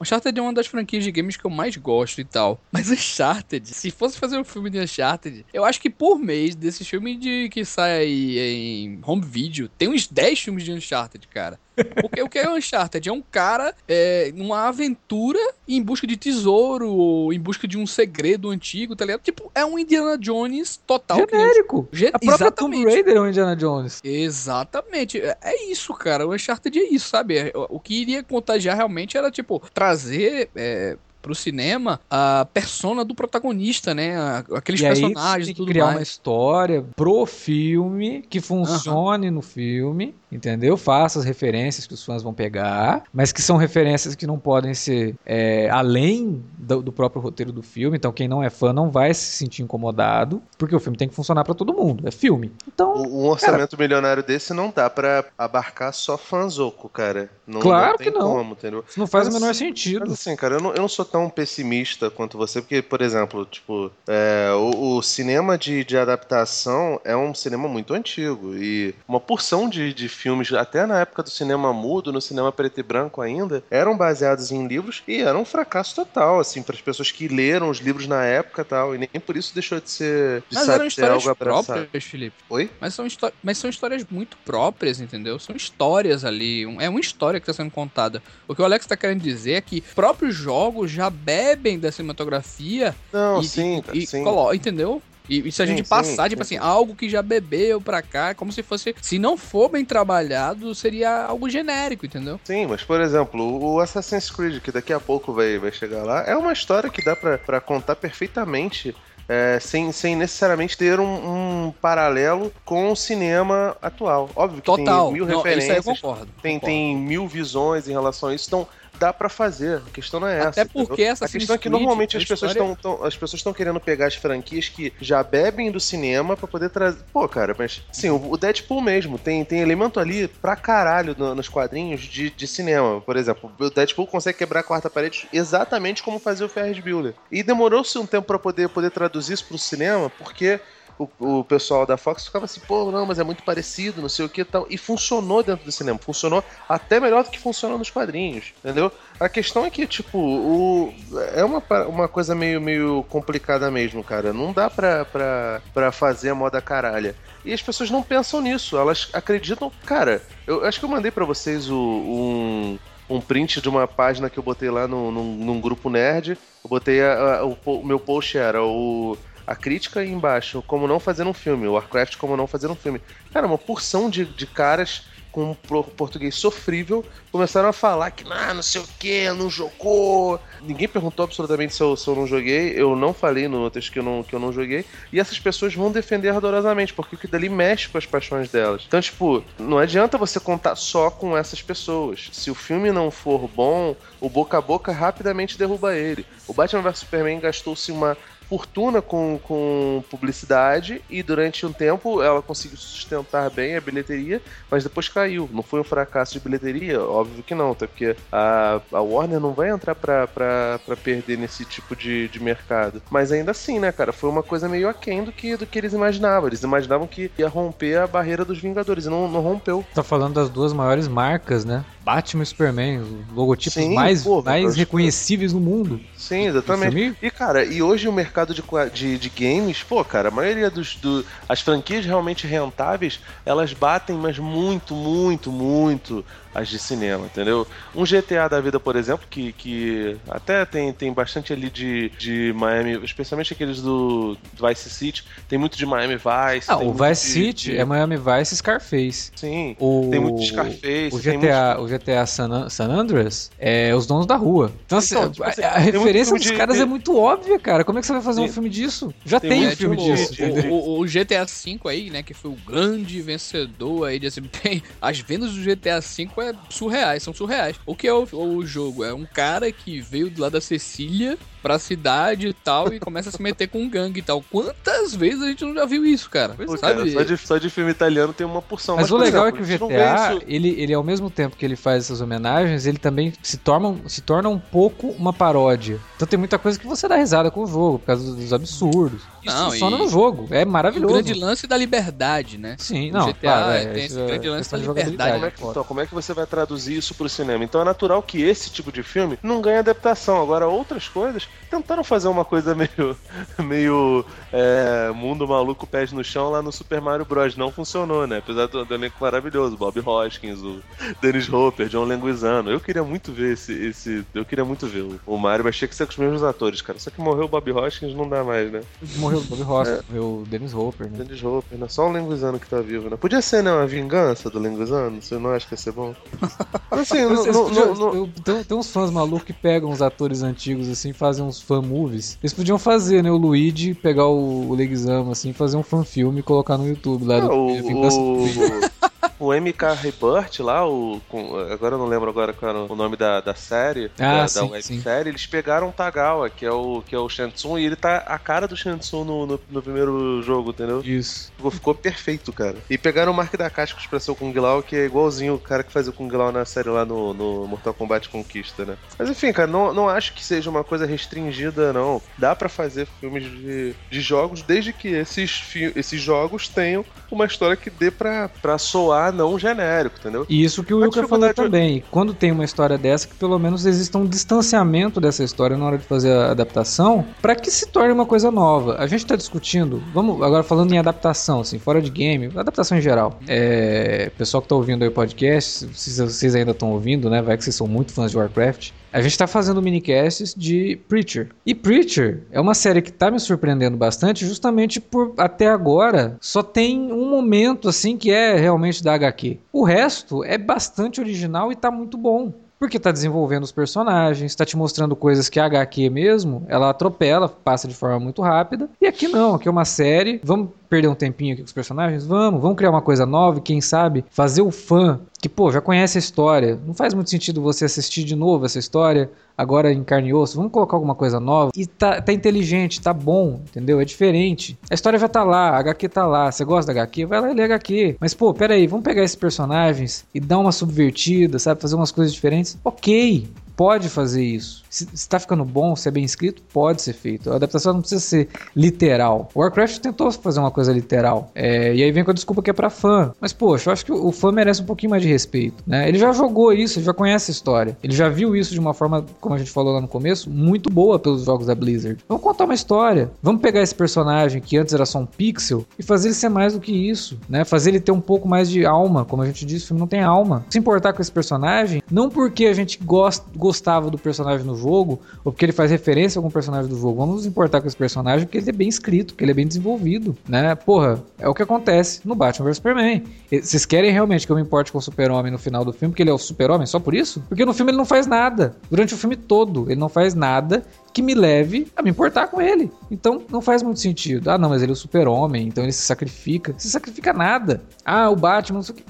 Uncharted 0.00 0.38
é 0.38 0.42
uma 0.42 0.52
das 0.52 0.66
franquias 0.66 1.04
de 1.04 1.10
games 1.10 1.36
que 1.36 1.44
eu 1.44 1.50
mais 1.50 1.76
gosto 1.76 2.20
e 2.20 2.24
tal. 2.24 2.60
Mas 2.70 2.90
Uncharted, 2.90 3.66
se 3.68 3.90
fosse 3.90 4.18
fazer 4.18 4.38
um 4.38 4.44
filme 4.44 4.70
de 4.70 4.78
Uncharted, 4.78 5.44
eu 5.52 5.64
acho 5.64 5.80
que 5.80 5.90
por 5.90 6.18
mês, 6.18 6.54
desse 6.54 6.84
filme 6.84 7.16
de 7.16 7.48
que 7.48 7.64
sai 7.64 8.06
em 8.06 9.00
home 9.04 9.24
video, 9.24 9.68
tem 9.68 9.88
uns 9.88 10.06
10 10.06 10.40
filmes 10.40 10.64
de 10.64 10.72
Uncharted, 10.72 11.26
cara. 11.28 11.58
Porque 12.00 12.22
o 12.22 12.28
que 12.28 12.38
é 12.38 12.48
Uncharted? 12.50 13.08
É 13.08 13.12
um 13.12 13.22
cara 13.22 13.74
é, 13.86 14.32
numa 14.34 14.66
aventura 14.68 15.38
em 15.68 15.82
busca 15.82 16.06
de 16.06 16.16
tesouro, 16.16 16.90
ou 16.90 17.32
em 17.32 17.38
busca 17.40 17.68
de 17.68 17.76
um 17.76 17.86
segredo 17.86 18.50
antigo, 18.50 18.96
tá 18.96 19.04
ligado? 19.04 19.20
Tipo, 19.20 19.50
é 19.54 19.64
um 19.64 19.78
Indiana 19.78 20.16
Jones 20.16 20.80
total. 20.86 21.18
genérico. 21.30 21.88
Ge- 21.92 22.10
A 22.12 22.18
própria 22.18 22.50
Tomb 22.50 22.76
Exatamente. 22.76 22.94
Raider 22.94 23.16
é 23.16 23.20
o 23.20 23.28
Indiana 23.28 23.56
Jones. 23.56 24.00
Exatamente. 24.02 25.20
É 25.20 25.36
é 25.42 25.70
isso, 25.70 25.92
cara. 25.94 26.26
O 26.26 26.34
Uncharted 26.34 26.78
é 26.78 26.88
isso, 26.88 27.08
sabe? 27.08 27.36
É, 27.38 27.52
O 27.54 27.76
o 27.76 27.80
que 27.80 28.00
iria 28.00 28.22
contagiar 28.22 28.74
realmente 28.76 29.16
era, 29.18 29.30
tipo, 29.30 29.60
trazer 29.74 30.48
é, 30.56 30.96
pro 31.26 31.34
cinema 31.34 31.98
a 32.08 32.46
persona 32.54 33.04
do 33.04 33.12
protagonista, 33.12 33.92
né? 33.92 34.14
Aqueles 34.54 34.80
e 34.80 34.86
aí, 34.86 34.94
personagens 34.94 35.46
tem 35.46 35.54
que 35.54 35.60
tudo 35.60 35.68
criar 35.72 35.86
uma 35.86 35.94
mais. 35.94 36.06
história 36.06 36.84
pro 36.94 37.26
filme 37.26 38.22
que 38.30 38.40
funcione 38.40 39.28
no 39.28 39.42
filme, 39.42 40.14
entendeu? 40.30 40.76
Faça 40.76 41.18
as 41.18 41.24
referências 41.24 41.84
que 41.84 41.94
os 41.94 42.04
fãs 42.04 42.22
vão 42.22 42.32
pegar, 42.32 43.02
mas 43.12 43.32
que 43.32 43.42
são 43.42 43.56
referências 43.56 44.14
que 44.14 44.24
não 44.24 44.38
podem 44.38 44.72
ser 44.72 45.16
é, 45.26 45.68
além 45.70 46.44
do, 46.56 46.80
do 46.80 46.92
próprio 46.92 47.20
roteiro 47.20 47.50
do 47.50 47.62
filme. 47.62 47.96
Então, 47.96 48.12
quem 48.12 48.28
não 48.28 48.40
é 48.40 48.48
fã 48.48 48.72
não 48.72 48.88
vai 48.88 49.12
se 49.12 49.32
sentir 49.32 49.62
incomodado, 49.62 50.40
porque 50.56 50.76
o 50.76 50.80
filme 50.80 50.96
tem 50.96 51.08
que 51.08 51.14
funcionar 51.14 51.42
pra 51.42 51.54
todo 51.54 51.74
mundo. 51.74 52.06
É 52.06 52.12
filme. 52.12 52.52
Então, 52.68 52.94
Um 52.94 53.26
um 53.26 53.28
orçamento 53.30 53.76
milionário 53.76 54.22
desse 54.22 54.54
não 54.54 54.72
dá 54.74 54.88
pra 54.88 55.24
abarcar 55.36 55.92
só 55.92 56.16
fanzoco, 56.16 56.88
cara. 56.88 57.28
Não, 57.46 57.60
Claro 57.60 57.90
não 57.90 57.96
tem 57.96 58.12
que 58.12 58.16
não. 58.16 58.32
como, 58.32 58.52
entendeu? 58.52 58.84
isso 58.88 58.98
não 58.98 59.06
faz 59.08 59.26
Mas 59.26 59.34
o 59.34 59.40
menor 59.40 59.54
sentido. 59.54 60.00
Mas 60.00 60.12
assim, 60.12 60.36
cara, 60.36 60.56
eu 60.56 60.60
não, 60.60 60.70
eu 60.72 60.80
não 60.80 60.88
sou 60.88 61.04
tão 61.04 61.15
pessimista 61.30 62.10
quanto 62.10 62.36
você, 62.36 62.60
porque, 62.60 62.82
por 62.82 63.00
exemplo, 63.00 63.44
tipo, 63.46 63.90
é, 64.06 64.50
o, 64.54 64.96
o, 64.96 65.02
cinema 65.02 65.56
de, 65.56 65.84
de 65.84 65.96
adaptação 65.96 67.00
é 67.04 67.16
um 67.16 67.34
cinema 67.34 67.68
muito 67.68 67.94
antigo 67.94 68.54
e 68.56 68.94
uma 69.08 69.20
porção 69.20 69.68
de, 69.68 69.92
de 69.92 70.08
filmes, 70.08 70.52
até 70.52 70.84
na 70.86 71.00
época 71.00 71.22
do 71.22 71.30
cinema 71.30 71.72
mudo, 71.72 72.12
no 72.12 72.20
cinema 72.20 72.52
preto 72.52 72.80
e 72.80 72.82
branco 72.82 73.22
ainda, 73.22 73.62
eram 73.70 73.96
baseados 73.96 74.52
em 74.52 74.66
livros 74.66 75.02
e 75.08 75.22
eram 75.22 75.40
um 75.40 75.44
fracasso 75.44 75.94
total, 75.94 76.40
assim, 76.40 76.62
para 76.62 76.74
as 76.74 76.82
pessoas 76.82 77.10
que 77.10 77.28
leram 77.28 77.70
os 77.70 77.78
livros 77.78 78.06
na 78.06 78.24
época 78.24 78.62
e 78.62 78.64
tal, 78.64 78.94
e 78.94 78.98
nem 78.98 79.08
por 79.24 79.36
isso 79.36 79.54
deixou 79.54 79.80
de 79.80 79.90
ser, 79.90 80.42
de 80.48 80.54
Mas 80.54 80.68
eram 80.68 80.86
histórias 80.86 81.24
próprias, 81.38 82.04
Felipe. 82.04 82.36
Oi? 82.50 82.70
Mas 82.80 82.94
são, 82.94 83.06
mas 83.42 83.58
são 83.58 83.70
histórias 83.70 84.04
muito 84.10 84.36
próprias, 84.44 85.00
entendeu? 85.00 85.38
São 85.38 85.56
histórias 85.56 86.24
ali, 86.24 86.62
é 86.80 86.88
uma 86.88 87.00
história 87.00 87.40
que 87.40 87.48
está 87.48 87.62
sendo 87.62 87.70
contada. 87.70 88.22
O 88.48 88.54
que 88.54 88.62
o 88.62 88.64
Alex 88.64 88.84
está 88.84 88.96
querendo 88.96 89.20
dizer 89.20 89.52
é 89.52 89.60
que 89.60 89.80
próprios 89.80 90.34
jogos 90.34 90.90
já 90.90 91.05
bebem 91.10 91.78
da 91.78 91.90
cinematografia 91.92 92.94
Não, 93.12 93.40
e, 93.40 93.44
sim, 93.48 93.82
e, 93.92 94.06
sim. 94.06 94.24
entendeu? 94.54 95.02
E, 95.28 95.48
e, 95.48 95.52
se 95.52 95.60
a 95.60 95.66
gente 95.66 95.82
Sim, 95.82 95.88
passar, 95.88 96.24
sim, 96.24 96.28
tipo 96.30 96.44
sim. 96.44 96.56
assim, 96.56 96.64
algo 96.64 96.94
que 96.94 97.08
já 97.08 97.20
bebeu 97.20 97.80
pra 97.80 98.00
cá, 98.00 98.32
como 98.34 98.52
se 98.52 98.62
fosse. 98.62 98.94
Se 99.02 99.18
não 99.18 99.36
for 99.36 99.68
bem 99.68 99.84
trabalhado, 99.84 100.72
seria 100.74 101.24
algo 101.24 101.50
genérico, 101.50 102.06
entendeu? 102.06 102.40
Sim, 102.44 102.66
mas 102.66 102.84
por 102.84 103.00
exemplo, 103.00 103.42
o 103.60 103.80
Assassin's 103.80 104.30
Creed, 104.30 104.60
que 104.60 104.70
daqui 104.70 104.92
a 104.92 105.00
pouco 105.00 105.32
vai, 105.32 105.58
vai 105.58 105.72
chegar 105.72 106.04
lá, 106.04 106.22
é 106.24 106.36
uma 106.36 106.52
história 106.52 106.88
que 106.88 107.02
dá 107.02 107.16
pra, 107.16 107.38
pra 107.38 107.60
contar 107.60 107.96
perfeitamente. 107.96 108.94
é, 109.28 109.58
sem, 109.60 109.90
sem 109.90 110.14
necessariamente 110.14 110.76
ter 110.78 111.00
um, 111.00 111.66
um 111.66 111.72
paralelo 111.82 112.52
com 112.64 112.92
o 112.92 112.96
cinema 112.96 113.76
atual. 113.82 114.30
Óbvio 114.36 114.60
que 114.62 114.66
Total. 114.66 115.06
tem 115.06 115.14
mil 115.14 115.26
Não, 115.26 115.42
referências, 115.42 115.84
concordo. 115.84 116.28
tem, 116.40 116.60
concordo. 116.60 116.66
tem 116.66 116.96
mil 116.96 117.26
visões 117.26 117.88
em 117.88 117.90
relação 117.92 118.28
a 118.28 118.34
isso, 118.36 118.44
então 118.46 118.68
dá 118.98 119.12
pra 119.12 119.28
fazer. 119.28 119.78
A 119.86 119.90
questão 119.90 120.20
não 120.20 120.28
é 120.28 120.38
essa. 120.38 120.48
Até 120.48 120.64
porque 120.64 120.92
entendeu? 120.94 121.12
essa 121.12 121.24
A 121.24 121.28
questão 121.28 121.54
é 121.56 121.58
que 121.58 121.68
normalmente 121.68 122.16
as 122.16 122.24
pessoas 122.24 122.52
estão 122.52 123.04
as 123.04 123.14
pessoas 123.16 123.40
estão 123.40 123.52
querendo 123.52 123.80
pegar 123.80 124.06
as 124.06 124.14
franquias 124.14 124.68
que 124.68 124.92
já 125.00 125.22
bebem 125.22 125.70
do 125.70 125.80
cinema 125.80 126.36
pra 126.36 126.46
poder 126.48 126.70
trazer. 126.70 126.98
Pô, 127.12 127.28
cara, 127.28 127.54
mas 127.58 127.82
sim, 127.92 128.10
o 128.10 128.36
Deadpool 128.36 128.80
mesmo 128.80 129.18
tem, 129.18 129.44
tem 129.44 129.60
elemento 129.60 130.00
ali 130.00 130.28
pra 130.28 130.56
caralho 130.56 131.14
no- 131.18 131.34
nos 131.34 131.48
quadrinhos 131.48 132.00
de, 132.02 132.30
de 132.30 132.46
cinema. 132.46 133.00
Por 133.00 133.16
exemplo, 133.16 133.52
o 133.58 133.70
Deadpool 133.70 134.06
consegue 134.06 134.38
quebrar 134.38 134.60
a 134.60 134.64
quarta 134.64 134.88
parede 134.90 135.28
exatamente 135.32 136.02
como 136.02 136.18
fazia 136.18 136.46
o 136.46 136.48
Ferris 136.48 136.78
Bueller. 136.78 137.14
E 137.30 137.42
demorou-se 137.42 137.96
um 137.98 138.06
tempo 138.06 138.26
pra 138.26 138.38
poder 138.38 138.68
poder 138.68 138.90
traduzir 138.90 139.34
isso 139.34 139.46
pro 139.46 139.58
cinema, 139.58 140.10
porque 140.10 140.60
o, 140.98 141.08
o 141.40 141.44
pessoal 141.44 141.84
da 141.86 141.96
Fox 141.96 142.24
ficava 142.26 142.44
assim, 142.46 142.60
pô, 142.60 142.90
não, 142.90 143.04
mas 143.06 143.18
é 143.18 143.24
muito 143.24 143.42
parecido, 143.42 144.00
não 144.00 144.08
sei 144.08 144.24
o 144.24 144.28
que 144.28 144.40
e 144.40 144.44
tal. 144.44 144.66
E 144.70 144.78
funcionou 144.78 145.42
dentro 145.42 145.64
do 145.64 145.72
cinema. 145.72 145.98
Funcionou 145.98 146.42
até 146.68 146.98
melhor 147.00 147.24
do 147.24 147.30
que 147.30 147.38
funciona 147.38 147.76
nos 147.76 147.90
quadrinhos, 147.90 148.52
entendeu? 148.64 148.90
A 149.20 149.28
questão 149.28 149.64
é 149.64 149.70
que, 149.70 149.86
tipo, 149.86 150.18
o, 150.18 150.94
é 151.34 151.44
uma, 151.44 151.62
uma 151.86 152.08
coisa 152.08 152.34
meio, 152.34 152.60
meio 152.60 153.04
complicada 153.08 153.70
mesmo, 153.70 154.02
cara. 154.04 154.32
Não 154.32 154.52
dá 154.52 154.68
pra, 154.70 155.04
pra, 155.04 155.62
pra 155.74 155.92
fazer 155.92 156.30
a 156.30 156.34
moda 156.34 156.60
caralha. 156.60 157.14
E 157.44 157.52
as 157.52 157.62
pessoas 157.62 157.90
não 157.90 158.02
pensam 158.02 158.40
nisso. 158.40 158.76
Elas 158.76 159.08
acreditam. 159.12 159.70
Cara, 159.84 160.20
eu 160.46 160.64
acho 160.64 160.78
que 160.80 160.84
eu 160.84 160.88
mandei 160.90 161.10
pra 161.10 161.24
vocês 161.24 161.70
o, 161.70 161.76
um, 161.76 162.78
um 163.08 163.20
print 163.20 163.60
de 163.60 163.68
uma 163.68 163.86
página 163.86 164.28
que 164.28 164.36
eu 164.38 164.42
botei 164.42 164.68
lá 164.70 164.88
no, 164.88 165.10
num, 165.12 165.36
num 165.36 165.60
grupo 165.60 165.88
nerd. 165.88 166.30
Eu 166.64 166.68
botei 166.70 167.00
a- 167.02 167.38
a- 167.38 167.44
o, 167.46 167.56
o 167.64 167.86
meu 167.86 168.00
post 168.00 168.36
era 168.36 168.62
o. 168.64 169.16
A 169.46 169.54
crítica 169.54 170.00
aí 170.00 170.10
embaixo, 170.10 170.62
como 170.66 170.88
não 170.88 170.98
fazer 170.98 171.26
um 171.26 171.32
filme, 171.32 171.66
o 171.66 171.72
Warcraft 171.72 172.16
como 172.16 172.36
não 172.36 172.46
fazer 172.46 172.68
um 172.68 172.74
filme. 172.74 173.00
Cara, 173.32 173.46
uma 173.46 173.58
porção 173.58 174.10
de, 174.10 174.24
de 174.24 174.46
caras 174.46 175.04
com 175.36 175.50
um 175.50 175.54
português 175.54 176.34
sofrível 176.34 177.04
começaram 177.30 177.68
a 177.68 177.72
falar 177.72 178.10
que 178.10 178.24
ah, 178.32 178.54
não 178.54 178.62
sei 178.62 178.80
o 178.80 178.88
que, 178.98 179.30
não 179.32 179.50
jogou. 179.50 180.40
Ninguém 180.62 180.88
perguntou 180.88 181.24
absolutamente 181.24 181.74
se 181.74 181.82
eu, 181.82 181.94
se 181.94 182.08
eu 182.08 182.16
não 182.16 182.26
joguei. 182.26 182.72
Eu 182.74 182.96
não 182.96 183.12
falei 183.12 183.46
no 183.46 183.68
texto 183.70 183.92
que 183.92 183.98
eu 183.98 184.02
não, 184.02 184.22
que 184.22 184.34
eu 184.34 184.40
não 184.40 184.50
joguei. 184.50 184.86
E 185.12 185.20
essas 185.20 185.38
pessoas 185.38 185.74
vão 185.74 185.92
defender 185.92 186.30
ardorosamente, 186.30 186.94
porque 186.94 187.16
o 187.16 187.18
que 187.18 187.26
dali 187.26 187.50
mexe 187.50 187.86
com 187.86 187.98
as 187.98 188.06
paixões 188.06 188.50
delas. 188.50 188.84
Então, 188.86 188.98
tipo, 188.98 189.44
não 189.58 189.76
adianta 189.76 190.16
você 190.16 190.40
contar 190.40 190.74
só 190.74 191.10
com 191.10 191.36
essas 191.36 191.60
pessoas. 191.60 192.30
Se 192.32 192.50
o 192.50 192.54
filme 192.54 192.90
não 192.90 193.10
for 193.10 193.46
bom, 193.46 193.94
o 194.18 194.30
boca 194.30 194.56
a 194.56 194.62
boca 194.62 194.90
rapidamente 194.90 195.58
derruba 195.58 195.94
ele. 195.94 196.24
O 196.48 196.54
Batman 196.54 196.80
vs 196.80 197.00
Superman 197.00 197.40
gastou-se 197.40 197.92
uma 197.92 198.16
fortuna 198.48 199.02
com, 199.02 199.38
com 199.42 200.02
publicidade 200.10 201.02
e 201.10 201.22
durante 201.22 201.66
um 201.66 201.72
tempo 201.72 202.22
ela 202.22 202.42
conseguiu 202.42 202.78
sustentar 202.78 203.50
bem 203.50 203.76
a 203.76 203.80
bilheteria, 203.80 204.40
mas 204.70 204.84
depois 204.84 205.08
caiu. 205.08 205.48
Não 205.52 205.62
foi 205.62 205.80
um 205.80 205.84
fracasso 205.84 206.32
de 206.32 206.40
bilheteria? 206.40 207.00
Óbvio 207.00 207.42
que 207.42 207.54
não, 207.54 207.72
até 207.72 207.86
porque 207.86 208.16
a, 208.30 208.80
a 208.92 209.00
Warner 209.00 209.40
não 209.40 209.52
vai 209.52 209.70
entrar 209.70 209.94
pra, 209.94 210.26
pra, 210.26 210.80
pra 210.84 210.96
perder 210.96 211.38
nesse 211.38 211.64
tipo 211.64 211.96
de, 211.96 212.28
de 212.28 212.42
mercado. 212.42 213.02
Mas 213.10 213.32
ainda 213.32 213.50
assim, 213.50 213.78
né, 213.78 213.92
cara, 213.92 214.12
foi 214.12 214.30
uma 214.30 214.42
coisa 214.42 214.68
meio 214.68 214.88
aquém 214.88 215.24
do 215.24 215.32
que, 215.32 215.56
do 215.56 215.66
que 215.66 215.78
eles 215.78 215.92
imaginavam. 215.92 216.48
Eles 216.48 216.62
imaginavam 216.62 217.06
que 217.06 217.30
ia 217.38 217.48
romper 217.48 217.98
a 217.98 218.06
barreira 218.06 218.44
dos 218.44 218.58
Vingadores 218.58 219.06
e 219.06 219.10
não, 219.10 219.28
não 219.28 219.40
rompeu. 219.40 219.84
Tá 219.94 220.02
falando 220.02 220.34
das 220.34 220.48
duas 220.48 220.72
maiores 220.72 221.08
marcas, 221.08 221.64
né? 221.64 221.84
Batman 222.06 222.44
e 222.44 222.46
Superman, 222.46 223.00
os 223.00 223.08
logotipos 223.34 223.74
Sim, 223.74 223.92
mais, 223.92 224.22
pô, 224.22 224.40
mais 224.40 224.76
reconhecíveis 224.76 225.52
no 225.52 225.58
mundo. 225.58 226.00
Sim, 226.16 226.46
exatamente. 226.46 227.16
E, 227.20 227.30
cara, 227.32 227.64
e 227.64 227.82
hoje 227.82 228.06
o 228.06 228.12
mercado 228.12 228.35
de, 228.44 228.62
qua- 228.62 228.88
de, 228.88 229.18
de 229.18 229.30
games, 229.30 229.82
pô, 229.82 230.04
cara, 230.04 230.28
a 230.28 230.30
maioria 230.30 230.70
dos. 230.70 230.96
Do, 230.96 231.24
as 231.48 231.60
franquias 231.60 232.04
realmente 232.04 232.46
rentáveis, 232.46 233.20
elas 233.44 233.72
batem, 233.72 234.16
mas 234.16 234.38
muito, 234.38 234.94
muito, 234.94 235.50
muito 235.52 236.24
as 236.56 236.68
de 236.68 236.78
cinema, 236.78 237.26
entendeu? 237.26 237.66
Um 237.94 238.04
GTA 238.04 238.48
da 238.48 238.60
vida, 238.60 238.78
por 238.80 238.96
exemplo, 238.96 239.26
que, 239.28 239.52
que 239.52 240.16
até 240.28 240.64
tem, 240.64 240.92
tem 240.92 241.12
bastante 241.12 241.52
ali 241.52 241.68
de, 241.70 242.10
de 242.18 242.52
Miami, 242.56 242.98
especialmente 243.04 243.52
aqueles 243.52 243.80
do, 243.82 244.36
do 244.52 244.68
Vice 244.68 244.88
City, 244.90 245.24
tem 245.48 245.58
muito 245.58 245.76
de 245.76 245.84
Miami 245.84 246.16
Vice. 246.16 246.66
Ah, 246.68 246.76
tem 246.76 246.86
o 246.88 246.92
muito 246.94 247.04
Vice 247.08 247.26
de- 247.26 247.32
City 247.32 247.70
de- 247.72 247.76
é 247.78 247.84
Miami 247.84 248.16
Vice 248.16 248.54
e 248.54 248.56
Scarface. 248.56 249.30
Sim. 249.36 249.76
O, 249.78 250.08
Tem 250.10 250.20
muito 250.20 250.40
de 250.40 250.46
Scarface, 250.48 251.14
O 251.14 251.20
tem 251.20 251.38
GTA, 251.40 251.80
o 251.80 251.86
GTA 251.86 252.26
San, 252.26 252.50
An- 252.50 252.68
San 252.70 252.86
Andreas 252.90 253.50
é 253.58 253.94
os 253.94 254.06
donos 254.06 254.26
da 254.26 254.36
rua. 254.36 254.72
Então, 254.86 254.98
assim, 254.98 255.14
Então, 255.14 255.30
tipo 255.30 255.44
assim, 255.44 255.62
a, 255.62 255.68
a 255.70 255.74
tem 255.74 255.82
muito 255.84 255.98
referência 255.98 256.34
dos 256.34 256.42
de- 256.42 256.52
caras 256.54 256.80
é 256.80 256.84
muito 256.84 257.16
óbvia, 257.18 257.58
cara. 257.58 257.84
Como 257.84 257.98
é 257.98 258.00
que 258.00 258.06
você 258.06 258.12
vai 258.12 258.22
fazer 258.22 258.40
um 258.40 258.44
Tem- 258.44 258.52
filme 258.52 258.68
disso? 258.70 259.14
Já 259.24 259.38
tem 259.40 259.50
tem, 259.50 259.60
um 259.60 259.64
muito 259.66 259.76
filme 259.78 259.96
de- 259.96 260.04
disso. 260.14 260.34
O, 260.70 261.00
o- 261.00 261.06
GTA 261.06 261.44
V 261.44 261.78
aí, 261.86 262.10
né, 262.10 262.22
que 262.22 262.32
foi 262.34 262.50
o 262.50 262.54
grande 262.66 263.20
vencedor 263.20 264.04
aí 264.06 264.18
de 264.18 264.26
desempenho, 264.26 264.82
as 265.00 265.18
vendas 265.20 265.52
do 265.52 265.60
GTA 265.62 266.00
V 266.00 266.28
é 266.46 266.54
surreais, 266.70 267.22
são 267.22 267.34
surreais. 267.34 267.78
O 267.84 267.94
que 267.94 268.06
é 268.06 268.12
o, 268.12 268.26
o 268.32 268.64
jogo? 268.66 269.04
É 269.04 269.12
um 269.12 269.26
cara 269.26 269.70
que 269.72 270.00
veio 270.00 270.30
do 270.30 270.40
lado 270.40 270.52
da 270.52 270.60
Sicília 270.60 271.38
pra 271.66 271.78
cidade 271.80 272.46
e 272.46 272.52
tal 272.54 272.92
e 272.92 273.00
começa 273.00 273.28
a 273.28 273.32
se 273.32 273.42
meter 273.42 273.66
com 273.66 273.80
um 273.82 273.90
gangue 273.90 274.20
e 274.20 274.22
tal. 274.22 274.40
Quantas 274.42 275.14
vezes 275.16 275.42
a 275.42 275.48
gente 275.48 275.64
não 275.64 275.74
já 275.74 275.84
viu 275.84 276.04
isso, 276.06 276.30
cara? 276.30 276.54
Pô, 276.54 276.76
Sabe? 276.76 276.80
cara, 276.80 277.10
só, 277.10 277.22
de, 277.24 277.36
só 277.36 277.58
de 277.58 277.68
filme 277.68 277.90
italiano 277.90 278.32
tem 278.32 278.46
uma 278.46 278.62
porção. 278.62 278.94
Mas, 278.94 279.10
o 279.10 279.16
por 279.16 279.20
legal 279.20 279.46
exemplo, 279.48 279.48
é 279.48 279.52
que 279.52 279.62
o 279.62 279.72
gente 279.72 279.80
não 279.80 279.88
vê 279.88 279.94
GTA, 279.96 280.34
isso- 280.34 280.44
ele, 280.46 280.68
ele 280.80 280.94
ao 280.94 281.02
mesmo 281.02 281.28
tempo 281.28 281.56
que 281.56 281.64
ele 281.64 281.74
faz 281.74 282.04
essas 282.04 282.20
homenagens, 282.20 282.86
ele 282.86 282.98
também 282.98 283.32
se 283.42 283.58
torna, 283.58 283.96
se 284.08 284.22
torna 284.22 284.48
um 284.48 284.58
pouco 284.60 285.08
uma 285.08 285.32
paródia. 285.32 286.00
Então 286.14 286.26
tem 286.28 286.38
muita 286.38 286.58
coisa 286.58 286.78
que 286.78 286.86
você 286.86 287.08
dá 287.08 287.16
risada 287.16 287.50
com 287.50 287.62
o 287.62 287.66
jogo, 287.66 287.98
por 287.98 288.06
causa 288.06 288.34
dos 288.34 288.52
absurdos. 288.52 289.22
Isso 289.42 289.56
Não, 289.56 289.70
funciona 289.70 289.96
e- 289.96 289.98
no 290.00 290.08
jogo, 290.08 290.48
é 290.50 290.64
o 290.64 290.68
maravilhoso. 290.68 291.14
grande 291.14 291.34
lance 291.34 291.66
da 291.66 291.76
liberdade, 291.76 292.58
né? 292.58 292.76
Sim, 292.78 293.10
O 293.10 293.12
não, 293.12 293.26
GTA 293.26 293.40
claro, 293.40 293.70
é- 293.72 293.82
é, 293.82 293.92
tem 293.92 294.04
esse 294.04 294.20
é 294.20 294.26
grande 294.26 294.48
lance 294.48 294.70
da 294.70 294.78
de 294.78 294.86
liberdade. 294.86 295.32
Como 295.34 295.46
é, 295.46 295.50
que, 295.50 295.64
então, 295.64 295.84
como 295.84 296.00
é 296.00 296.06
que 296.06 296.14
você 296.14 296.32
vai 296.32 296.46
traduzir 296.46 296.96
isso 296.96 297.14
pro 297.14 297.28
cinema? 297.28 297.64
Então 297.64 297.80
é 297.80 297.84
natural 297.84 298.22
que 298.22 298.42
esse 298.42 298.70
tipo 298.70 298.90
de 298.90 299.02
filme 299.02 299.38
não 299.42 299.60
ganhe 299.60 299.78
adaptação. 299.78 300.40
Agora, 300.40 300.66
outras 300.68 301.08
coisas 301.08 301.48
tentaram 301.70 302.04
fazer 302.04 302.28
uma 302.28 302.44
coisa 302.44 302.74
meio, 302.74 303.16
meio 303.58 304.24
é, 304.52 305.10
mundo 305.14 305.46
maluco, 305.48 305.86
pés 305.86 306.12
no 306.12 306.22
chão 306.24 306.50
lá 306.50 306.62
no 306.62 306.70
Super 306.72 307.00
Mario 307.00 307.24
Bros. 307.26 307.56
Não 307.56 307.70
funcionou, 307.72 308.26
né? 308.26 308.38
Apesar 308.38 308.66
do, 308.66 308.84
do 308.84 308.94
elenco 308.94 309.16
maravilhoso, 309.20 309.76
Bob 309.76 310.00
Hoskins, 310.04 310.60
o 310.60 310.80
Dennis 311.20 311.52
Hopper, 311.52 311.88
John 311.88 312.04
Leguizano. 312.04 312.70
Eu 312.70 312.80
queria 312.80 313.02
muito 313.04 313.32
ver 313.32 313.54
esse. 313.54 313.72
esse 313.72 314.24
eu 314.34 314.44
queria 314.44 314.64
muito 314.64 314.86
ver 314.86 315.02
o, 315.02 315.20
o 315.26 315.38
Mario, 315.38 315.64
mas 315.64 315.76
tinha 315.76 315.88
que 315.88 315.94
ser 315.94 316.06
com 316.06 316.12
os 316.12 316.18
mesmos 316.18 316.42
atores, 316.44 316.80
cara. 316.82 316.98
Só 316.98 317.10
que 317.10 317.20
morreu 317.20 317.44
o 317.44 317.48
Bob 317.48 317.70
Hoskins, 317.72 318.14
não 318.14 318.28
dá 318.28 318.42
mais, 318.44 318.70
né? 318.70 318.82
Morreu 319.16 319.38
o 319.38 319.42
Bob 319.44 319.62
Ross, 319.62 319.88
É. 319.88 320.00
morreu 320.08 320.24
o 320.42 320.44
Dennis 320.46 320.74
Hopper, 320.74 321.10
né? 321.10 321.24
Dennis 321.24 321.42
Hopper, 321.42 321.78
né? 321.78 321.86
Só 321.88 322.08
o 322.08 322.12
Leguizano 322.12 322.58
que 322.60 322.68
tá 322.68 322.80
vivo, 322.80 323.10
né? 323.10 323.16
Podia 323.16 323.40
ser, 323.42 323.62
né? 323.62 323.72
Uma 323.72 323.86
vingança 323.86 324.48
do 324.50 324.58
Leguizano. 324.58 325.20
Você 325.20 325.36
não 325.38 325.50
acha 325.50 325.66
que 325.66 325.74
ia 325.74 325.78
ser 325.78 325.92
bom? 325.92 326.14
Assim, 326.90 327.22
não, 327.22 327.44
não- 327.44 327.94
não- 327.94 328.14
não- 328.46 328.64
tem 328.64 328.76
uns 328.76 328.90
fãs 328.90 329.10
malucos 329.10 329.44
que 329.46 329.52
pegam 329.52 329.90
os 329.90 330.00
atores 330.00 330.42
antigos 330.42 330.88
assim, 330.88 331.12
fazem 331.12 331.35
uns 331.42 331.60
fan 331.60 331.82
movies. 331.82 332.38
Eles 332.42 332.52
podiam 332.52 332.78
fazer, 332.78 333.22
né? 333.22 333.30
O 333.30 333.36
Luigi 333.36 333.94
pegar 333.94 334.26
o, 334.26 334.70
o 334.70 334.74
Leguizamo 334.74 335.30
assim, 335.30 335.52
fazer 335.52 335.76
um 335.76 335.82
fan 335.82 336.04
filme 336.04 336.40
e 336.40 336.42
colocar 336.42 336.76
no 336.76 336.86
YouTube 336.88 337.24
lá 337.24 337.40
do 337.40 337.50
Ah, 337.50 337.54
o, 337.54 337.66
o, 337.66 338.46
O 339.38 339.52
MK 339.52 339.94
Rebirth 340.02 340.60
lá, 340.60 340.86
o, 340.88 341.20
com, 341.28 341.56
agora 341.70 341.94
eu 341.94 341.98
não 341.98 342.06
lembro 342.06 342.30
agora 342.30 342.52
qual 342.52 342.70
era 342.70 342.78
o 342.92 342.96
nome 342.96 343.16
da, 343.16 343.40
da 343.40 343.54
série, 343.54 344.10
Ah, 344.18 344.42
da, 344.42 344.48
sim, 344.48 344.60
da 344.60 344.66
websérie, 344.66 345.30
eles 345.30 345.46
pegaram 345.46 345.88
o 345.88 345.92
Tagawa, 345.92 346.48
que 346.48 346.64
é 346.64 346.70
o, 346.70 347.02
que 347.06 347.14
é 347.14 347.18
o 347.18 347.28
Shansung, 347.28 347.78
e 347.78 347.84
ele 347.84 347.96
tá 347.96 348.18
a 348.18 348.38
cara 348.38 348.66
do 348.66 348.76
Shansung 348.76 349.24
no, 349.24 349.46
no, 349.46 349.60
no 349.68 349.82
primeiro 349.82 350.42
jogo, 350.42 350.70
entendeu? 350.70 351.00
Isso. 351.04 351.52
Ficou, 351.56 351.70
ficou 351.70 351.94
perfeito, 351.94 352.52
cara. 352.52 352.76
E 352.88 352.96
pegaram 352.96 353.32
o 353.32 353.34
Mark 353.34 353.54
da 353.56 353.68
Cascos 353.68 354.06
pra 354.06 354.18
ser 354.18 354.30
o 354.30 354.34
Kung 354.34 354.54
Lao, 354.58 354.82
que 354.82 354.96
é 354.96 355.04
igualzinho 355.04 355.54
o 355.54 355.58
cara 355.58 355.82
que 355.82 355.92
fazia 355.92 356.10
o 356.10 356.14
Kung 356.14 356.30
Lao 356.30 356.50
na 356.50 356.64
série 356.64 356.88
lá 356.88 357.04
no, 357.04 357.34
no 357.34 357.66
Mortal 357.66 357.92
Kombat 357.94 358.28
Conquista, 358.28 358.84
né? 358.84 358.96
Mas 359.18 359.28
enfim, 359.28 359.52
cara, 359.52 359.70
não, 359.70 359.92
não 359.92 360.08
acho 360.08 360.32
que 360.32 360.44
seja 360.44 360.70
uma 360.70 360.82
coisa 360.84 361.04
restringida, 361.04 361.92
não. 361.92 362.22
Dá 362.38 362.54
pra 362.56 362.68
fazer 362.68 363.06
filmes 363.20 363.44
de, 363.44 363.94
de 364.10 364.20
jogos, 364.20 364.62
desde 364.62 364.92
que 364.92 365.08
esses, 365.08 365.62
esses 365.94 366.20
jogos 366.20 366.68
tenham 366.68 367.04
uma 367.30 367.44
história 367.44 367.76
que 367.76 367.90
dê 367.90 368.10
pra, 368.10 368.48
pra 368.62 368.78
soar 368.78 369.25
não 369.32 369.58
genérico, 369.58 370.16
entendeu? 370.18 370.46
E 370.48 370.62
isso 370.64 370.82
que 370.84 370.92
o 370.94 370.98
Wilker 370.98 371.26
falou 371.26 371.48
dificuldade- 371.48 371.54
também. 371.54 372.04
Quando 372.10 372.34
tem 372.34 372.52
uma 372.52 372.64
história 372.64 372.96
dessa, 372.98 373.26
que 373.28 373.34
pelo 373.34 373.58
menos 373.58 373.86
exista 373.86 374.18
um 374.18 374.26
distanciamento 374.26 375.20
dessa 375.20 375.42
história 375.44 375.76
na 375.76 375.84
hora 375.84 375.98
de 375.98 376.04
fazer 376.04 376.32
a 376.32 376.50
adaptação, 376.50 377.24
pra 377.42 377.54
que 377.54 377.70
se 377.70 377.86
torne 377.86 378.12
uma 378.12 378.26
coisa 378.26 378.50
nova. 378.50 378.96
A 378.98 379.06
gente 379.06 379.26
tá 379.26 379.36
discutindo, 379.36 380.02
vamos 380.12 380.42
agora 380.42 380.62
falando 380.62 380.92
em 380.92 380.98
adaptação, 380.98 381.60
assim, 381.60 381.78
fora 381.78 382.00
de 382.00 382.10
game, 382.10 382.50
adaptação 382.56 382.98
em 382.98 383.00
geral. 383.00 383.38
É, 383.48 384.30
pessoal 384.36 384.62
que 384.62 384.68
tá 384.68 384.74
ouvindo 384.74 385.02
aí 385.02 385.08
o 385.08 385.12
podcast, 385.12 385.88
se 385.92 386.20
vocês 386.22 386.54
ainda 386.54 386.70
estão 386.72 386.90
ouvindo, 386.90 387.28
né? 387.30 387.42
Vai 387.42 387.56
que 387.56 387.64
vocês 387.64 387.76
são 387.76 387.86
muito 387.86 388.12
fãs 388.12 388.30
de 388.30 388.36
Warcraft. 388.36 388.90
A 389.16 389.22
gente 389.22 389.38
tá 389.38 389.46
fazendo 389.46 389.80
minicasts 389.80 390.54
de 390.54 391.00
Preacher. 391.08 391.48
E 391.64 391.74
Preacher 391.74 392.42
é 392.52 392.60
uma 392.60 392.74
série 392.74 393.00
que 393.00 393.10
tá 393.10 393.30
me 393.30 393.40
surpreendendo 393.40 393.96
bastante, 393.96 394.44
justamente 394.44 395.00
por 395.00 395.32
até 395.38 395.68
agora 395.68 396.36
só 396.38 396.62
tem 396.62 397.10
um 397.10 397.30
momento 397.30 397.88
assim 397.88 398.18
que 398.18 398.30
é 398.30 398.56
realmente 398.56 399.02
da 399.02 399.14
HQ. 399.14 399.58
O 399.72 399.84
resto 399.84 400.44
é 400.44 400.58
bastante 400.58 401.18
original 401.18 401.72
e 401.72 401.76
tá 401.76 401.90
muito 401.90 402.18
bom. 402.18 402.52
Porque 402.86 403.00
tá 403.00 403.10
desenvolvendo 403.10 403.64
os 403.64 403.72
personagens, 403.72 404.54
tá 404.54 404.64
te 404.64 404.76
mostrando 404.76 405.16
coisas 405.16 405.48
que 405.48 405.58
a 405.58 405.64
HQ 405.64 406.08
mesmo, 406.08 406.64
ela 406.68 406.88
atropela, 406.90 407.48
passa 407.48 407.88
de 407.88 407.94
forma 407.96 408.20
muito 408.20 408.40
rápida. 408.40 408.88
E 409.00 409.08
aqui 409.08 409.26
não, 409.26 409.56
aqui 409.56 409.66
é 409.66 409.70
uma 409.72 409.84
série. 409.84 410.40
Vamos 410.44 410.68
perder 410.88 411.08
um 411.08 411.14
tempinho 411.16 411.54
aqui 411.54 411.62
com 411.62 411.66
os 411.66 411.72
personagens? 411.72 412.24
Vamos, 412.24 412.62
vamos 412.62 412.76
criar 412.76 412.90
uma 412.90 413.02
coisa 413.02 413.26
nova 413.26 413.58
e 413.58 413.60
quem 413.60 413.80
sabe 413.80 414.24
fazer 414.30 414.62
o 414.62 414.70
fã 414.70 415.18
que, 415.40 415.48
pô, 415.48 415.72
já 415.72 415.80
conhece 415.80 416.16
a 416.16 416.20
história. 416.20 416.78
Não 416.86 416.94
faz 416.94 417.12
muito 417.12 417.28
sentido 417.28 417.60
você 417.60 417.86
assistir 417.86 418.22
de 418.22 418.36
novo 418.36 418.64
essa 418.64 418.78
história, 418.78 419.30
agora 419.56 419.92
em 419.92 420.04
carne 420.04 420.28
e 420.28 420.34
osso. 420.34 420.56
Vamos 420.56 420.72
colocar 420.72 420.96
alguma 420.96 421.14
coisa 421.14 421.40
nova. 421.40 421.70
E 421.74 421.86
tá, 421.86 422.20
tá 422.20 422.32
inteligente, 422.32 423.00
tá 423.00 423.12
bom, 423.12 423.60
entendeu? 423.68 424.00
É 424.00 424.04
diferente. 424.04 424.78
A 424.90 424.94
história 424.94 425.18
já 425.18 425.28
tá 425.28 425.42
lá, 425.42 425.70
a 425.70 425.78
HQ 425.78 426.08
tá 426.08 426.26
lá. 426.26 426.50
Você 426.50 426.64
gosta 426.64 426.92
da 426.92 427.00
HQ? 427.00 427.26
Vai 427.26 427.40
lá 427.40 427.50
e 427.50 427.54
lê 427.54 427.62
a 427.62 427.66
HQ. 427.66 428.16
Mas, 428.20 428.34
pô, 428.34 428.52
pera 428.52 428.74
aí, 428.74 428.86
vamos 428.86 429.04
pegar 429.04 429.24
esses 429.24 429.36
personagens 429.36 430.24
e 430.34 430.40
dar 430.40 430.58
uma 430.58 430.72
subvertida, 430.72 431.58
sabe? 431.58 431.80
Fazer 431.80 431.94
umas 431.94 432.12
coisas 432.12 432.32
diferentes. 432.32 432.78
Ok. 432.84 433.48
Pode 433.76 434.08
fazer 434.08 434.42
isso. 434.42 434.82
Se, 434.88 435.06
se 435.12 435.28
tá 435.28 435.38
ficando 435.38 435.64
bom, 435.64 435.94
se 435.94 436.08
é 436.08 436.10
bem 436.10 436.24
escrito, 436.24 436.62
pode 436.72 437.02
ser 437.02 437.12
feito. 437.12 437.52
A 437.52 437.56
adaptação 437.56 437.92
não 437.92 438.00
precisa 438.00 438.20
ser 438.22 438.48
literal. 438.74 439.50
Warcraft 439.54 439.98
tentou 439.98 440.32
fazer 440.32 440.60
uma 440.60 440.70
coisa 440.70 440.92
literal. 440.92 441.50
É, 441.54 441.94
e 441.94 442.02
aí 442.02 442.10
vem 442.10 442.24
com 442.24 442.30
a 442.30 442.34
desculpa 442.34 442.62
que 442.62 442.70
é 442.70 442.72
pra 442.72 442.88
fã. 442.88 443.32
Mas, 443.38 443.52
poxa, 443.52 443.90
eu 443.90 443.92
acho 443.92 444.06
que 444.06 444.12
o 444.12 444.32
fã 444.32 444.50
merece 444.50 444.80
um 444.80 444.86
pouquinho 444.86 445.10
mais 445.10 445.22
de 445.22 445.28
respeito. 445.28 445.84
Né? 445.86 446.08
Ele 446.08 446.18
já 446.18 446.32
jogou 446.32 446.72
isso, 446.72 446.98
ele 446.98 447.04
já 447.04 447.12
conhece 447.12 447.50
a 447.50 447.52
história. 447.52 447.98
Ele 448.02 448.14
já 448.14 448.28
viu 448.30 448.56
isso 448.56 448.72
de 448.72 448.80
uma 448.80 448.94
forma, 448.94 449.26
como 449.40 449.54
a 449.54 449.58
gente 449.58 449.70
falou 449.70 449.92
lá 449.92 450.00
no 450.00 450.08
começo, 450.08 450.48
muito 450.48 450.88
boa 450.88 451.18
pelos 451.18 451.44
jogos 451.44 451.66
da 451.66 451.74
Blizzard. 451.74 452.24
Vamos 452.26 452.42
contar 452.42 452.64
uma 452.64 452.74
história. 452.74 453.30
Vamos 453.42 453.60
pegar 453.60 453.82
esse 453.82 453.94
personagem 453.94 454.62
que 454.62 454.78
antes 454.78 454.94
era 454.94 455.04
só 455.04 455.18
um 455.18 455.26
pixel 455.26 455.84
e 455.98 456.02
fazer 456.02 456.28
ele 456.28 456.34
ser 456.34 456.48
mais 456.48 456.72
do 456.72 456.80
que 456.80 456.92
isso. 456.92 457.38
Né? 457.46 457.64
Fazer 457.64 457.90
ele 457.90 458.00
ter 458.00 458.12
um 458.12 458.20
pouco 458.20 458.48
mais 458.48 458.70
de 458.70 458.86
alma. 458.86 459.26
Como 459.26 459.42
a 459.42 459.46
gente 459.46 459.66
disse, 459.66 459.84
o 459.84 459.88
filme 459.88 460.00
não 460.00 460.08
tem 460.08 460.22
alma. 460.22 460.64
Se 460.70 460.78
importar 460.78 461.12
com 461.12 461.20
esse 461.20 461.30
personagem, 461.32 462.02
não 462.10 462.30
porque 462.30 462.64
a 462.64 462.72
gente 462.72 462.98
gosta 463.04 463.44
gostava 463.66 464.10
do 464.10 464.16
personagem 464.16 464.64
no 464.64 464.76
jogo, 464.76 465.20
ou 465.44 465.52
porque 465.52 465.64
ele 465.64 465.72
faz 465.72 465.90
referência 465.90 466.38
a 466.38 466.40
algum 466.40 466.50
personagem 466.50 466.88
do 466.88 466.96
jogo. 466.96 467.16
Vamos 467.18 467.36
nos 467.36 467.46
importar 467.46 467.80
com 467.80 467.88
esse 467.88 467.96
personagem 467.96 468.46
porque 468.46 468.58
ele 468.58 468.70
é 468.70 468.72
bem 468.72 468.88
escrito, 468.88 469.34
porque 469.34 469.44
ele 469.44 469.50
é 469.50 469.54
bem 469.54 469.66
desenvolvido, 469.66 470.36
né? 470.48 470.74
Porra, 470.74 471.22
é 471.38 471.48
o 471.48 471.54
que 471.54 471.62
acontece 471.62 472.20
no 472.24 472.34
Batman 472.34 472.66
vs 472.66 472.76
Superman. 472.76 473.24
Vocês 473.50 473.84
querem 473.84 474.12
realmente 474.12 474.46
que 474.46 474.52
eu 474.52 474.56
me 474.56 474.62
importe 474.62 474.92
com 474.92 474.98
o 474.98 475.02
Super-Homem 475.02 475.50
no 475.50 475.58
final 475.58 475.84
do 475.84 475.92
filme, 475.92 476.12
porque 476.12 476.22
ele 476.22 476.30
é 476.30 476.32
o 476.32 476.38
Super-Homem 476.38 476.86
só 476.86 477.00
por 477.00 477.14
isso? 477.14 477.42
Porque 477.48 477.64
no 477.64 477.74
filme 477.74 477.90
ele 477.90 477.98
não 477.98 478.04
faz 478.04 478.26
nada. 478.26 478.76
Durante 478.88 479.14
o 479.14 479.16
filme 479.16 479.36
todo, 479.36 479.90
ele 479.90 479.98
não 479.98 480.08
faz 480.08 480.34
nada 480.34 480.84
que 481.12 481.22
me 481.22 481.34
leve 481.34 481.88
a 481.96 482.02
me 482.02 482.10
importar 482.10 482.48
com 482.48 482.60
ele. 482.60 482.90
Então 483.10 483.42
não 483.50 483.60
faz 483.60 483.82
muito 483.82 484.00
sentido. 484.00 484.50
Ah, 484.50 484.58
não, 484.58 484.68
mas 484.68 484.82
ele 484.82 484.92
é 484.92 484.94
o 484.94 484.96
super-homem, 484.96 485.66
então 485.66 485.82
ele 485.82 485.92
se 485.92 486.02
sacrifica. 486.02 486.74
Se 486.78 486.88
sacrifica 486.90 487.32
nada. 487.32 487.82
Ah, 488.04 488.30
o 488.30 488.36
Batman, 488.36 488.76
não 488.76 488.82
sei 488.82 488.94
o 488.94 488.98
que. 488.98 489.04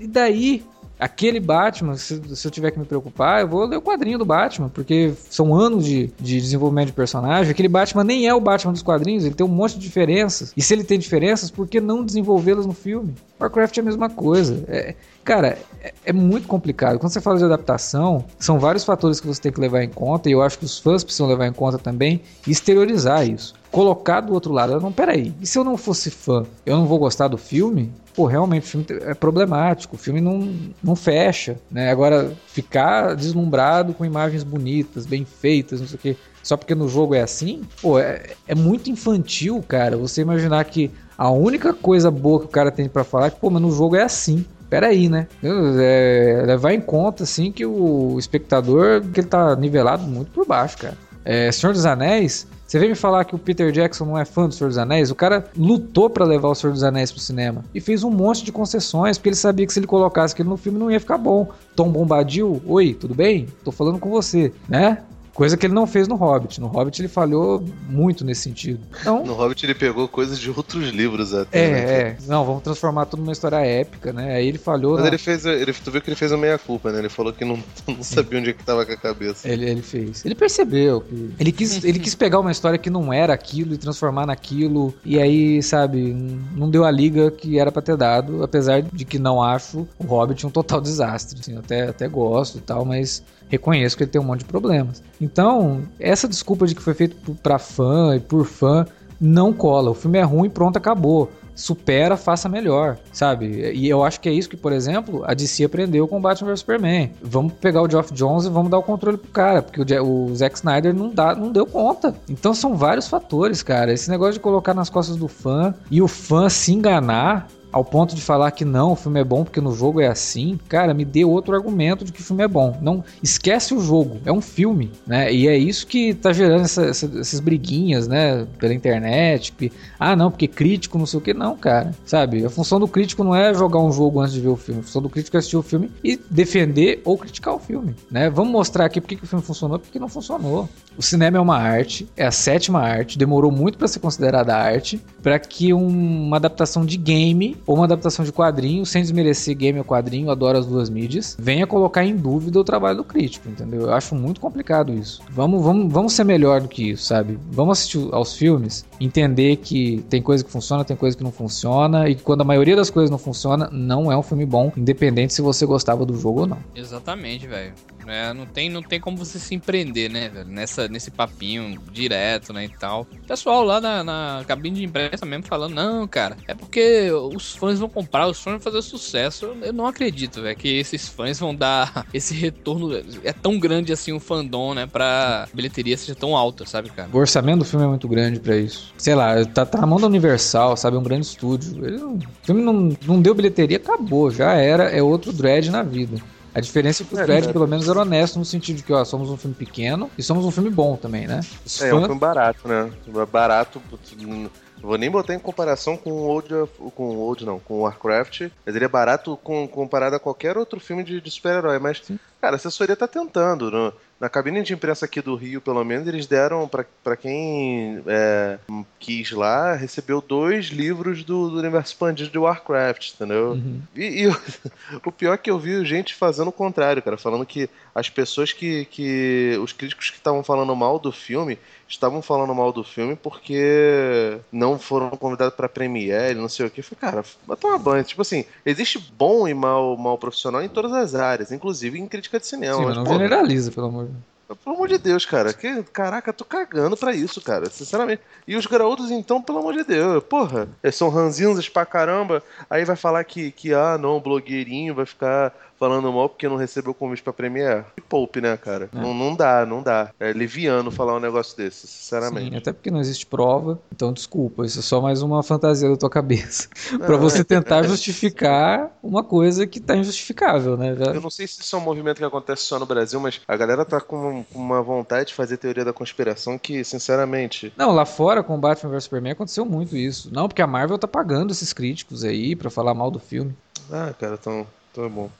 E 0.00 0.06
daí? 0.06 0.64
Aquele 1.02 1.40
Batman, 1.40 1.96
se, 1.96 2.20
se 2.36 2.46
eu 2.46 2.50
tiver 2.50 2.70
que 2.70 2.78
me 2.78 2.84
preocupar, 2.84 3.40
eu 3.40 3.48
vou 3.48 3.64
ler 3.66 3.76
o 3.76 3.82
quadrinho 3.82 4.18
do 4.18 4.24
Batman, 4.24 4.68
porque 4.68 5.12
são 5.28 5.52
anos 5.52 5.84
de, 5.84 6.12
de 6.20 6.40
desenvolvimento 6.40 6.86
de 6.86 6.92
personagem. 6.92 7.50
Aquele 7.50 7.66
Batman 7.66 8.04
nem 8.04 8.28
é 8.28 8.32
o 8.32 8.40
Batman 8.40 8.72
dos 8.72 8.82
quadrinhos, 8.82 9.24
ele 9.24 9.34
tem 9.34 9.44
um 9.44 9.50
monte 9.50 9.74
de 9.74 9.80
diferenças. 9.80 10.52
E 10.56 10.62
se 10.62 10.72
ele 10.72 10.84
tem 10.84 11.00
diferenças, 11.00 11.50
por 11.50 11.66
que 11.66 11.80
não 11.80 12.04
desenvolvê-las 12.04 12.66
no 12.66 12.72
filme? 12.72 13.14
Warcraft 13.40 13.78
é 13.78 13.80
a 13.80 13.84
mesma 13.84 14.08
coisa. 14.08 14.64
É, 14.68 14.94
cara, 15.24 15.58
é, 15.80 15.92
é 16.06 16.12
muito 16.12 16.46
complicado. 16.46 16.98
Quando 16.98 17.12
você 17.12 17.20
fala 17.20 17.38
de 17.38 17.44
adaptação, 17.44 18.24
são 18.38 18.58
vários 18.58 18.84
fatores 18.84 19.20
que 19.20 19.26
você 19.26 19.40
tem 19.40 19.52
que 19.52 19.60
levar 19.60 19.82
em 19.82 19.88
conta, 19.88 20.28
e 20.28 20.32
eu 20.32 20.42
acho 20.42 20.58
que 20.58 20.64
os 20.64 20.78
fãs 20.78 21.02
precisam 21.02 21.26
levar 21.26 21.46
em 21.46 21.52
conta 21.52 21.78
também 21.78 22.20
e 22.46 22.50
exteriorizar 22.50 23.28
isso. 23.28 23.54
Colocar 23.70 24.20
do 24.20 24.34
outro 24.34 24.52
lado, 24.52 24.78
não, 24.80 24.92
peraí, 24.92 25.34
e 25.40 25.46
se 25.46 25.58
eu 25.58 25.64
não 25.64 25.76
fosse 25.76 26.10
fã, 26.10 26.44
eu 26.66 26.76
não 26.76 26.86
vou 26.86 26.98
gostar 26.98 27.28
do 27.28 27.38
filme? 27.38 27.90
Pô, 28.14 28.26
realmente 28.26 28.64
o 28.64 28.66
filme 28.66 28.86
é 29.06 29.14
problemático, 29.14 29.96
o 29.96 29.98
filme 29.98 30.20
não, 30.20 30.52
não 30.82 30.94
fecha, 30.94 31.58
né? 31.70 31.90
Agora, 31.90 32.32
ficar 32.46 33.16
deslumbrado 33.16 33.94
com 33.94 34.04
imagens 34.04 34.44
bonitas, 34.44 35.06
bem 35.06 35.24
feitas, 35.24 35.80
não 35.80 35.88
sei 35.88 35.96
o 35.96 35.98
quê, 35.98 36.16
só 36.42 36.56
porque 36.56 36.74
no 36.74 36.88
jogo 36.88 37.14
é 37.14 37.22
assim, 37.22 37.62
pô, 37.80 37.98
é, 37.98 38.34
é 38.46 38.54
muito 38.54 38.90
infantil, 38.90 39.64
cara, 39.66 39.96
você 39.96 40.20
imaginar 40.20 40.62
que 40.66 40.90
a 41.16 41.30
única 41.30 41.72
coisa 41.72 42.10
boa 42.10 42.40
que 42.40 42.46
o 42.46 42.48
cara 42.48 42.70
tem 42.70 42.88
pra 42.88 43.04
falar 43.04 43.26
é 43.26 43.30
que, 43.30 43.38
pô, 43.38 43.48
mas 43.48 43.62
no 43.62 43.70
jogo 43.70 43.94
é 43.94 44.02
assim. 44.02 44.44
Peraí, 44.72 45.06
né? 45.06 45.26
É, 45.44 46.44
levar 46.46 46.72
em 46.72 46.80
conta, 46.80 47.24
assim, 47.24 47.52
que 47.52 47.66
o 47.66 48.18
espectador, 48.18 49.02
que 49.02 49.20
ele 49.20 49.26
tá 49.26 49.54
nivelado 49.54 50.04
muito 50.04 50.30
por 50.30 50.46
baixo, 50.46 50.78
cara. 50.78 50.96
É, 51.22 51.52
Senhor 51.52 51.74
dos 51.74 51.84
Anéis, 51.84 52.46
você 52.66 52.78
vem 52.78 52.88
me 52.88 52.94
falar 52.94 53.26
que 53.26 53.34
o 53.34 53.38
Peter 53.38 53.70
Jackson 53.70 54.06
não 54.06 54.18
é 54.18 54.24
fã 54.24 54.48
do 54.48 54.54
Senhor 54.54 54.68
dos 54.68 54.78
Anéis? 54.78 55.10
O 55.10 55.14
cara 55.14 55.44
lutou 55.54 56.08
pra 56.08 56.24
levar 56.24 56.48
o 56.48 56.54
Senhor 56.54 56.72
dos 56.72 56.82
Anéis 56.82 57.12
pro 57.12 57.20
cinema 57.20 57.62
e 57.74 57.82
fez 57.82 58.02
um 58.02 58.10
monte 58.10 58.42
de 58.42 58.50
concessões, 58.50 59.18
porque 59.18 59.28
ele 59.28 59.36
sabia 59.36 59.66
que 59.66 59.74
se 59.74 59.78
ele 59.78 59.86
colocasse 59.86 60.32
aquilo 60.32 60.48
no 60.48 60.56
filme 60.56 60.78
não 60.78 60.90
ia 60.90 60.98
ficar 60.98 61.18
bom. 61.18 61.50
Tom 61.76 61.90
Bombadil, 61.90 62.62
oi, 62.64 62.94
tudo 62.98 63.14
bem? 63.14 63.48
Tô 63.62 63.70
falando 63.70 63.98
com 63.98 64.08
você, 64.08 64.54
né? 64.66 65.02
Coisa 65.34 65.56
que 65.56 65.64
ele 65.66 65.72
não 65.74 65.86
fez 65.86 66.06
no 66.06 66.14
Hobbit. 66.14 66.60
No 66.60 66.66
Hobbit 66.66 67.00
ele 67.00 67.08
falhou 67.08 67.64
muito 67.88 68.24
nesse 68.24 68.42
sentido. 68.42 68.80
Então, 69.00 69.24
No 69.24 69.32
Hobbit 69.34 69.64
ele 69.64 69.74
pegou 69.74 70.06
coisas 70.06 70.38
de 70.38 70.50
outros 70.50 70.90
livros 70.90 71.32
até. 71.32 71.70
né? 71.70 71.78
é, 71.80 72.00
é. 72.00 72.16
Não, 72.26 72.44
vamos 72.44 72.62
transformar 72.62 73.06
tudo 73.06 73.20
numa 73.20 73.32
história 73.32 73.56
épica, 73.56 74.12
né? 74.12 74.34
Aí 74.34 74.46
ele 74.46 74.58
falhou. 74.58 74.92
Mas 74.92 75.02
na- 75.02 75.08
ele 75.08 75.18
fez. 75.18 75.46
Ele, 75.46 75.72
tu 75.72 75.90
viu 75.90 76.02
que 76.02 76.10
ele 76.10 76.16
fez 76.16 76.32
uma 76.32 76.38
meia-culpa, 76.38 76.92
né? 76.92 76.98
Ele 76.98 77.08
falou 77.08 77.32
que 77.32 77.44
não, 77.44 77.58
não 77.88 78.02
sabia 78.02 78.38
onde 78.40 78.50
é 78.50 78.52
que 78.52 78.62
tava 78.62 78.84
com 78.84 78.92
a 78.92 78.96
cabeça. 78.96 79.48
Ele, 79.48 79.64
ele 79.68 79.82
fez. 79.82 80.22
Ele 80.24 80.34
percebeu 80.34 81.00
que. 81.00 81.30
Ele 81.40 81.50
quis, 81.52 81.82
ele 81.82 81.98
quis 81.98 82.14
pegar 82.14 82.38
uma 82.38 82.50
história 82.52 82.78
que 82.78 82.90
não 82.90 83.10
era 83.12 83.32
aquilo 83.32 83.72
e 83.72 83.78
transformar 83.78 84.26
naquilo. 84.26 84.94
E 85.04 85.18
aí, 85.18 85.62
sabe, 85.62 86.12
não 86.54 86.68
deu 86.68 86.84
a 86.84 86.90
liga 86.90 87.30
que 87.30 87.58
era 87.58 87.72
pra 87.72 87.80
ter 87.80 87.96
dado. 87.96 88.42
Apesar 88.42 88.82
de 88.82 89.04
que 89.06 89.18
não 89.18 89.42
acho 89.42 89.88
o 89.98 90.04
Hobbit 90.04 90.46
um 90.46 90.50
total 90.50 90.80
desastre. 90.80 91.38
Assim, 91.40 91.54
eu 91.54 91.60
até, 91.60 91.88
até 91.88 92.06
gosto 92.06 92.58
e 92.58 92.60
tal, 92.60 92.84
mas 92.84 93.22
reconheço 93.52 93.94
que 93.94 94.02
ele 94.02 94.10
tem 94.10 94.20
um 94.20 94.24
monte 94.24 94.40
de 94.40 94.46
problemas. 94.46 95.02
Então, 95.20 95.82
essa 96.00 96.26
desculpa 96.26 96.66
de 96.66 96.74
que 96.74 96.80
foi 96.80 96.94
feito 96.94 97.34
pra 97.42 97.58
fã 97.58 98.16
e 98.16 98.20
por 98.20 98.46
fã 98.46 98.86
não 99.20 99.52
cola. 99.52 99.90
O 99.90 99.94
filme 99.94 100.18
é 100.18 100.22
ruim, 100.22 100.48
pronto, 100.48 100.78
acabou. 100.78 101.30
Supera, 101.54 102.16
faça 102.16 102.48
melhor, 102.48 102.96
sabe? 103.12 103.72
E 103.74 103.86
eu 103.86 104.02
acho 104.02 104.18
que 104.20 104.28
é 104.28 104.32
isso 104.32 104.48
que, 104.48 104.56
por 104.56 104.72
exemplo, 104.72 105.22
a 105.26 105.34
DC 105.34 105.64
aprendeu 105.64 106.08
com 106.08 106.18
Batman 106.18 106.48
vs 106.48 106.60
Superman. 106.60 107.12
Vamos 107.22 107.52
pegar 107.52 107.82
o 107.82 107.90
Geoff 107.90 108.12
Jones 108.14 108.46
e 108.46 108.48
vamos 108.48 108.70
dar 108.70 108.78
o 108.78 108.82
controle 108.82 109.18
pro 109.18 109.30
cara, 109.30 109.60
porque 109.60 109.98
o, 109.98 110.30
o 110.30 110.34
Zack 110.34 110.56
Snyder 110.56 110.94
não, 110.94 111.10
dá, 111.10 111.34
não 111.34 111.52
deu 111.52 111.66
conta. 111.66 112.16
Então 112.26 112.54
são 112.54 112.74
vários 112.74 113.06
fatores, 113.06 113.62
cara. 113.62 113.92
Esse 113.92 114.10
negócio 114.10 114.34
de 114.34 114.40
colocar 114.40 114.72
nas 114.72 114.88
costas 114.88 115.16
do 115.16 115.28
fã 115.28 115.74
e 115.90 116.00
o 116.00 116.08
fã 116.08 116.48
se 116.48 116.72
enganar 116.72 117.46
ao 117.72 117.84
ponto 117.84 118.14
de 118.14 118.20
falar 118.20 118.50
que 118.50 118.64
não, 118.64 118.92
o 118.92 118.96
filme 118.96 119.20
é 119.20 119.24
bom 119.24 119.44
porque 119.44 119.60
no 119.60 119.74
jogo 119.74 120.00
é 120.00 120.06
assim, 120.06 120.58
cara, 120.68 120.92
me 120.92 121.04
dê 121.04 121.24
outro 121.24 121.54
argumento 121.54 122.04
de 122.04 122.12
que 122.12 122.20
o 122.20 122.24
filme 122.24 122.42
é 122.44 122.48
bom. 122.48 122.76
Não 122.82 123.02
esquece 123.22 123.74
o 123.74 123.80
jogo, 123.80 124.18
é 124.24 124.32
um 124.32 124.40
filme, 124.40 124.90
né? 125.06 125.32
E 125.32 125.48
é 125.48 125.56
isso 125.56 125.86
que 125.86 126.14
tá 126.14 126.32
gerando 126.32 126.62
essa- 126.64 126.84
essa- 126.86 127.10
essas 127.18 127.40
briguinhas, 127.40 128.06
né, 128.06 128.46
pela 128.58 128.74
internet, 128.74 129.52
que 129.52 129.72
ah, 129.98 130.14
não, 130.14 130.30
porque 130.30 130.46
crítico, 130.48 130.98
não 130.98 131.06
sei 131.06 131.18
o 131.18 131.22
que, 131.22 131.32
não, 131.32 131.56
cara. 131.56 131.92
Sabe? 132.04 132.44
A 132.44 132.50
função 132.50 132.78
do 132.78 132.88
crítico 132.88 133.24
não 133.24 133.34
é 133.34 133.54
jogar 133.54 133.78
um 133.80 133.90
jogo 133.92 134.20
antes 134.20 134.34
de 134.34 134.40
ver 134.40 134.48
o 134.48 134.56
filme. 134.56 134.80
A 134.80 134.84
função 134.84 135.00
do 135.02 135.08
crítico 135.08 135.36
é 135.36 135.38
assistir 135.38 135.56
o 135.56 135.62
filme 135.62 135.90
e 136.04 136.18
defender 136.30 137.00
ou 137.04 137.16
criticar 137.16 137.54
o 137.54 137.58
filme, 137.58 137.94
né? 138.10 138.28
Vamos 138.28 138.52
mostrar 138.52 138.84
aqui 138.84 139.00
porque 139.00 139.16
que 139.16 139.24
o 139.24 139.26
filme 139.26 139.44
funcionou 139.44 139.76
e 139.76 139.80
porque 139.80 139.98
não 139.98 140.08
funcionou. 140.08 140.68
O 140.96 141.02
cinema 141.02 141.38
é 141.38 141.40
uma 141.40 141.56
arte, 141.56 142.06
é 142.16 142.26
a 142.26 142.30
sétima 142.30 142.80
arte, 142.80 143.16
demorou 143.18 143.50
muito 143.50 143.78
para 143.78 143.88
ser 143.88 144.00
considerada 144.00 144.54
arte, 144.56 145.00
para 145.22 145.38
que 145.38 145.72
um- 145.72 146.26
uma 146.26 146.36
adaptação 146.36 146.84
de 146.84 146.96
game 146.96 147.56
ou 147.66 147.76
uma 147.76 147.84
adaptação 147.84 148.24
de 148.24 148.32
quadrinho, 148.32 148.84
sem 148.84 149.02
desmerecer 149.02 149.56
game 149.56 149.78
ou 149.78 149.84
quadrinho, 149.84 150.30
adoro 150.30 150.58
as 150.58 150.66
duas 150.66 150.90
mídias, 150.90 151.36
venha 151.38 151.66
colocar 151.66 152.04
em 152.04 152.16
dúvida 152.16 152.58
o 152.58 152.64
trabalho 152.64 152.98
do 152.98 153.04
crítico, 153.04 153.48
entendeu? 153.48 153.82
Eu 153.82 153.92
acho 153.92 154.14
muito 154.14 154.40
complicado 154.40 154.92
isso. 154.92 155.22
Vamos, 155.30 155.62
vamos, 155.62 155.92
vamos 155.92 156.12
ser 156.12 156.24
melhor 156.24 156.60
do 156.60 156.68
que 156.68 156.90
isso, 156.90 157.04
sabe? 157.04 157.38
Vamos 157.50 157.78
assistir 157.78 158.08
aos 158.12 158.34
filmes, 158.36 158.84
entender 159.00 159.56
que 159.56 160.04
tem 160.08 160.22
coisa 160.22 160.44
que 160.44 160.50
funciona, 160.50 160.84
tem 160.84 160.96
coisa 160.96 161.16
que 161.16 161.24
não 161.24 161.32
funciona, 161.32 162.08
e 162.08 162.14
que 162.14 162.22
quando 162.22 162.40
a 162.40 162.44
maioria 162.44 162.76
das 162.76 162.90
coisas 162.90 163.10
não 163.10 163.18
funciona, 163.18 163.68
não 163.72 164.10
é 164.10 164.16
um 164.16 164.22
filme 164.22 164.46
bom, 164.46 164.72
independente 164.76 165.34
se 165.34 165.42
você 165.42 165.66
gostava 165.66 166.04
do 166.04 166.16
jogo 166.16 166.40
ou 166.40 166.46
não. 166.46 166.58
Exatamente, 166.74 167.46
velho. 167.46 167.72
É, 168.06 168.32
não, 168.32 168.46
tem, 168.46 168.68
não 168.68 168.82
tem 168.82 169.00
como 169.00 169.16
você 169.16 169.38
se 169.38 169.54
empreender, 169.54 170.10
né, 170.10 170.28
velho? 170.28 170.48
Nessa, 170.48 170.88
nesse 170.88 171.10
papinho 171.10 171.78
direto, 171.90 172.52
né, 172.52 172.64
e 172.64 172.68
tal. 172.68 173.06
Pessoal 173.26 173.64
lá 173.64 173.80
na, 173.80 174.04
na 174.04 174.44
cabine 174.46 174.76
de 174.76 174.84
imprensa 174.84 175.24
mesmo 175.24 175.46
falando, 175.46 175.74
não, 175.74 176.06
cara, 176.06 176.36
é 176.46 176.54
porque 176.54 177.10
os 177.10 177.54
fãs 177.54 177.78
vão 177.78 177.88
comprar, 177.88 178.26
os 178.26 178.40
fãs 178.40 178.54
vão 178.54 178.60
fazer 178.60 178.82
sucesso. 178.82 179.46
Eu, 179.46 179.56
eu 179.66 179.72
não 179.72 179.86
acredito, 179.86 180.42
velho, 180.42 180.56
que 180.56 180.68
esses 180.68 181.08
fãs 181.08 181.38
vão 181.38 181.54
dar 181.54 182.06
esse 182.12 182.34
retorno. 182.34 182.92
É 183.24 183.32
tão 183.32 183.58
grande 183.58 183.92
assim 183.92 184.12
o 184.12 184.20
fandom, 184.20 184.74
né, 184.74 184.86
pra 184.86 185.48
bilheteria 185.54 185.96
seja 185.96 186.14
tão 186.14 186.36
alta, 186.36 186.66
sabe, 186.66 186.90
cara? 186.90 187.08
O 187.12 187.18
orçamento 187.18 187.60
do 187.60 187.64
filme 187.64 187.84
é 187.84 187.88
muito 187.88 188.08
grande 188.08 188.40
pra 188.40 188.56
isso. 188.56 188.92
Sei 188.98 189.14
lá, 189.14 189.44
tá, 189.46 189.64
tá 189.64 189.80
na 189.80 189.86
mão 189.86 190.00
da 190.00 190.06
Universal, 190.06 190.76
sabe? 190.76 190.96
É 190.96 191.00
um 191.00 191.02
grande 191.02 191.26
estúdio. 191.26 191.84
Ele 191.84 192.02
o 192.02 192.18
filme 192.42 192.62
não, 192.62 192.96
não 193.06 193.20
deu 193.20 193.34
bilheteria, 193.34 193.76
acabou. 193.76 194.30
Já 194.30 194.52
era, 194.54 194.84
é 194.84 195.02
outro 195.02 195.32
dread 195.32 195.70
na 195.70 195.82
vida. 195.82 196.20
A 196.54 196.60
diferença 196.60 197.02
é 197.02 197.06
que 197.06 197.14
o 197.14 197.18
É, 197.18 197.22
Dredd, 197.24 197.48
é. 197.48 197.52
pelo 197.52 197.66
menos, 197.66 197.88
era 197.88 198.00
honesto 198.00 198.38
no 198.38 198.44
sentido 198.44 198.76
de 198.76 198.82
que, 198.82 198.92
ó, 198.92 199.04
somos 199.04 199.30
um 199.30 199.36
filme 199.36 199.56
pequeno 199.56 200.10
e 200.18 200.22
somos 200.22 200.44
um 200.44 200.50
filme 200.50 200.70
bom 200.70 200.96
também, 200.96 201.26
né? 201.26 201.40
Os 201.64 201.80
É, 201.80 201.88
é 201.88 201.94
um 201.94 201.98
fãs- 201.98 202.06
filme 202.06 202.20
barato, 202.20 202.68
né? 202.68 202.92
Barato. 203.30 203.80
putz, 203.88 204.12
Não 204.20 204.50
vou 204.82 204.98
nem 204.98 205.10
botar 205.10 205.34
em 205.34 205.38
comparação 205.38 205.96
com 205.96 206.10
o 206.10 206.24
Old, 206.26 206.48
com 206.94 207.04
o 207.04 207.18
Old 207.20 207.46
não, 207.46 207.58
com 207.60 207.74
o 207.74 207.80
Warcraft. 207.82 208.50
Mas 208.66 208.74
ele 208.76 208.84
é 208.84 208.88
barato 208.88 209.36
com, 209.38 209.66
comparado 209.68 210.16
a 210.16 210.20
qualquer 210.20 210.58
outro 210.58 210.78
filme 210.80 211.02
de, 211.04 211.20
de 211.20 211.30
super-herói. 211.30 211.78
Mas, 211.78 212.02
cara, 212.40 212.54
a 212.54 212.56
assessoria 212.56 212.96
tá 212.96 213.06
tentando. 213.08 213.70
no- 213.70 213.92
na 214.22 214.28
cabine 214.28 214.62
de 214.62 214.72
imprensa 214.72 215.04
aqui 215.04 215.20
do 215.20 215.34
Rio, 215.34 215.60
pelo 215.60 215.82
menos, 215.84 216.06
eles 216.06 216.28
deram 216.28 216.68
pra, 216.68 216.86
pra 217.02 217.16
quem 217.16 218.00
é, 218.06 218.56
quis 218.96 219.32
lá, 219.32 219.74
recebeu 219.74 220.20
dois 220.20 220.66
livros 220.66 221.24
do, 221.24 221.50
do 221.50 221.58
universo 221.58 221.92
expandido 221.92 222.30
de 222.30 222.38
Warcraft, 222.38 223.14
entendeu? 223.14 223.54
Uhum. 223.54 223.82
E, 223.96 224.22
e 224.22 224.28
o, 224.28 224.36
o 225.04 225.10
pior 225.10 225.34
é 225.34 225.36
que 225.36 225.50
eu 225.50 225.58
vi 225.58 225.84
gente 225.84 226.14
fazendo 226.14 226.46
o 226.46 226.52
contrário, 226.52 227.02
cara, 227.02 227.16
falando 227.16 227.44
que 227.44 227.68
as 227.92 228.08
pessoas 228.08 228.52
que. 228.52 228.84
que 228.84 229.58
os 229.60 229.72
críticos 229.72 230.10
que 230.10 230.18
estavam 230.18 230.44
falando 230.44 230.74
mal 230.76 231.00
do 231.00 231.10
filme 231.10 231.58
estavam 231.88 232.22
falando 232.22 232.54
mal 232.54 232.72
do 232.72 232.82
filme 232.82 233.14
porque 233.14 234.38
não 234.50 234.78
foram 234.78 235.10
convidados 235.10 235.54
pra 235.54 235.68
premiere, 235.68 236.38
não 236.38 236.48
sei 236.48 236.66
o 236.66 236.70
que. 236.70 236.80
Eu 236.80 236.84
falei, 236.84 237.00
cara, 237.00 237.24
vai 237.46 237.56
tomar 237.56 237.78
banho. 237.78 238.04
Tipo 238.04 238.22
assim, 238.22 238.44
existe 238.64 238.98
bom 239.16 239.46
e 239.46 239.52
mal, 239.52 239.96
mal 239.96 240.16
profissional 240.16 240.62
em 240.62 240.68
todas 240.68 240.92
as 240.92 241.14
áreas, 241.14 241.52
inclusive 241.52 241.98
em 241.98 242.06
crítica 242.06 242.38
de 242.38 242.46
cinema. 242.46 242.76
Sim, 242.76 242.84
mas, 242.84 242.88
mas 242.88 242.96
não 242.96 243.04
porra, 243.04 243.18
generaliza, 243.18 243.70
pelo 243.70 243.88
amor 243.88 244.06
de 244.06 244.11
Deus. 244.11 244.11
Pelo 244.56 244.76
amor 244.76 244.88
de 244.88 244.98
Deus, 244.98 245.24
cara. 245.26 245.52
Que, 245.52 245.82
caraca, 245.84 246.30
eu 246.30 246.34
tô 246.34 246.44
cagando 246.44 246.96
pra 246.96 247.14
isso, 247.14 247.40
cara. 247.40 247.68
Sinceramente. 247.70 248.22
E 248.46 248.56
os 248.56 248.66
graúdos, 248.66 249.10
então, 249.10 249.40
pelo 249.40 249.58
amor 249.58 249.74
de 249.74 249.84
Deus. 249.84 250.22
Porra, 250.24 250.68
eles 250.82 250.96
são 250.96 251.08
ranzinhos 251.08 251.68
pra 251.68 251.86
caramba. 251.86 252.42
Aí 252.68 252.84
vai 252.84 252.96
falar 252.96 253.24
que, 253.24 253.50
que 253.50 253.72
ah, 253.74 253.96
não, 253.98 254.16
o 254.16 254.20
blogueirinho 254.20 254.94
vai 254.94 255.06
ficar 255.06 255.52
falando 255.78 256.12
mal 256.12 256.28
porque 256.28 256.48
não 256.48 256.54
recebeu 256.54 256.94
convite 256.94 257.24
pra 257.24 257.32
Premiere. 257.32 257.84
Que 257.96 258.00
poupe, 258.00 258.40
né, 258.40 258.56
cara? 258.56 258.88
É. 258.94 259.00
Não, 259.00 259.12
não 259.12 259.34
dá, 259.34 259.66
não 259.66 259.82
dá. 259.82 260.10
É 260.20 260.30
liviano 260.32 260.92
falar 260.92 261.16
um 261.16 261.20
negócio 261.20 261.56
desse, 261.56 261.88
sinceramente. 261.88 262.50
Sim, 262.50 262.56
até 262.56 262.72
porque 262.72 262.88
não 262.88 263.00
existe 263.00 263.26
prova, 263.26 263.80
então 263.92 264.12
desculpa, 264.12 264.64
isso 264.64 264.78
é 264.78 264.82
só 264.82 265.00
mais 265.00 265.22
uma 265.22 265.42
fantasia 265.42 265.88
da 265.90 265.96
tua 265.96 266.08
cabeça. 266.08 266.68
pra 266.98 267.08
Não, 267.08 267.18
você 267.18 267.40
é- 267.40 267.44
tentar 267.44 267.80
é- 267.80 267.88
justificar 267.88 268.96
uma 269.02 269.24
coisa 269.24 269.66
que 269.66 269.80
tá 269.80 269.96
injustificável, 269.96 270.76
né? 270.76 270.94
Já- 270.94 271.06
Eu 271.12 271.20
não 271.20 271.30
sei 271.30 271.48
se 271.48 271.60
isso 271.62 271.74
é 271.74 271.78
um 271.80 271.82
movimento 271.82 272.18
que 272.18 272.24
acontece 272.24 272.62
só 272.62 272.78
no 272.78 272.86
Brasil, 272.86 273.18
mas 273.18 273.40
a 273.48 273.56
galera 273.56 273.84
tá 273.84 274.00
com 274.00 274.41
com 274.44 274.58
uma 274.58 274.82
vontade 274.82 275.28
de 275.28 275.34
fazer 275.34 275.56
teoria 275.56 275.84
da 275.84 275.92
conspiração 275.92 276.58
que, 276.58 276.82
sinceramente, 276.84 277.72
Não, 277.76 277.92
lá 277.92 278.04
fora 278.04 278.42
com 278.42 278.54
o 278.54 278.58
Batman 278.58 278.90
vs 278.90 279.04
Superman 279.04 279.32
aconteceu 279.32 279.64
muito 279.64 279.96
isso. 279.96 280.30
Não, 280.32 280.48
porque 280.48 280.62
a 280.62 280.66
Marvel 280.66 280.98
tá 280.98 281.08
pagando 281.08 281.52
esses 281.52 281.72
críticos 281.72 282.24
aí 282.24 282.54
pra 282.56 282.70
falar 282.70 282.94
mal 282.94 283.10
do 283.10 283.18
filme. 283.18 283.54
ah, 283.90 284.12
cara, 284.18 284.38
então, 284.40 284.66
então 284.90 285.04
é 285.04 285.08
bom. 285.08 285.30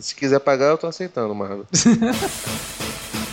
Se 0.00 0.14
quiser 0.14 0.40
pagar, 0.40 0.66
eu 0.66 0.78
tô 0.78 0.86
aceitando, 0.86 1.34
Marvel. 1.34 1.66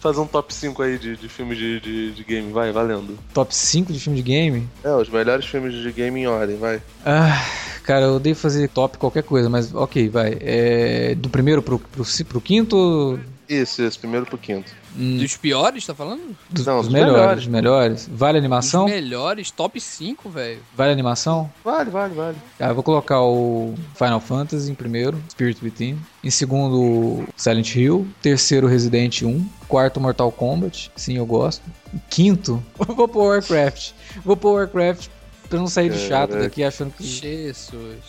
Faz, 0.00 0.16
faz 0.16 0.18
um 0.18 0.26
top 0.26 0.52
5 0.52 0.82
aí 0.82 0.98
de, 0.98 1.16
de 1.16 1.28
filmes 1.28 1.58
de, 1.58 1.80
de, 1.80 2.12
de 2.12 2.24
game, 2.24 2.52
vai, 2.52 2.72
valendo. 2.72 3.18
Top 3.34 3.54
5 3.54 3.92
de 3.92 4.00
filme 4.00 4.16
de 4.16 4.22
game? 4.22 4.68
É, 4.82 4.90
os 4.94 5.08
melhores 5.08 5.44
filmes 5.46 5.74
de 5.74 5.92
game 5.92 6.20
em 6.20 6.26
ordem, 6.26 6.56
vai. 6.56 6.82
Ah, 7.04 7.44
cara, 7.84 8.06
eu 8.06 8.14
odeio 8.16 8.34
fazer 8.36 8.68
top 8.68 8.98
qualquer 8.98 9.22
coisa, 9.22 9.48
mas 9.48 9.74
ok, 9.74 10.08
vai. 10.08 10.36
É, 10.40 11.14
do 11.14 11.28
primeiro 11.28 11.62
pro, 11.62 11.78
pro, 11.78 12.04
pro 12.28 12.40
quinto. 12.40 13.18
Isso, 13.48 13.82
isso, 13.82 13.98
primeiro 13.98 14.24
pro 14.26 14.38
quinto. 14.38 14.70
Hum, 14.96 15.18
Dos 15.18 15.36
piores, 15.36 15.84
tá 15.84 15.92
falando? 15.94 16.36
dos, 16.48 16.64
não, 16.66 16.76
dos 16.78 16.86
dos 16.86 16.92
melhores, 16.92 17.12
melhores. 17.16 17.36
dos 17.44 17.48
melhores. 17.48 18.10
Vale 18.12 18.38
animação? 18.38 18.84
Dos 18.84 18.94
melhores, 18.94 19.50
top 19.50 19.80
5, 19.80 20.30
velho. 20.30 20.60
Vale 20.76 20.92
animação? 20.92 21.50
Vale, 21.64 21.90
vale, 21.90 22.14
vale. 22.14 22.36
Ah, 22.60 22.68
eu 22.68 22.74
vou 22.74 22.84
colocar 22.84 23.20
o 23.22 23.74
Final 23.96 24.20
Fantasy 24.20 24.70
em 24.70 24.74
primeiro, 24.74 25.20
Spirit 25.30 25.62
Within. 25.64 25.98
Em 26.22 26.30
segundo, 26.30 27.24
Silent 27.36 27.74
Hill. 27.74 28.06
Terceiro, 28.22 28.68
Resident 28.68 29.22
1. 29.22 29.44
Quarto, 29.70 30.00
Mortal 30.00 30.32
Kombat. 30.32 30.90
Sim, 30.96 31.16
eu 31.16 31.24
gosto. 31.24 31.62
Quinto, 32.10 32.60
vou 32.74 33.06
pôr 33.06 33.28
Warcraft. 33.28 33.92
Vou 34.24 34.36
pôr 34.36 34.54
Warcraft 34.54 35.08
pra 35.48 35.60
não 35.60 35.68
sair 35.68 35.90
de 35.90 36.08
chato 36.08 36.36
daqui 36.36 36.64
achando 36.64 36.92
que. 36.92 37.04
Jesus. 37.04 38.00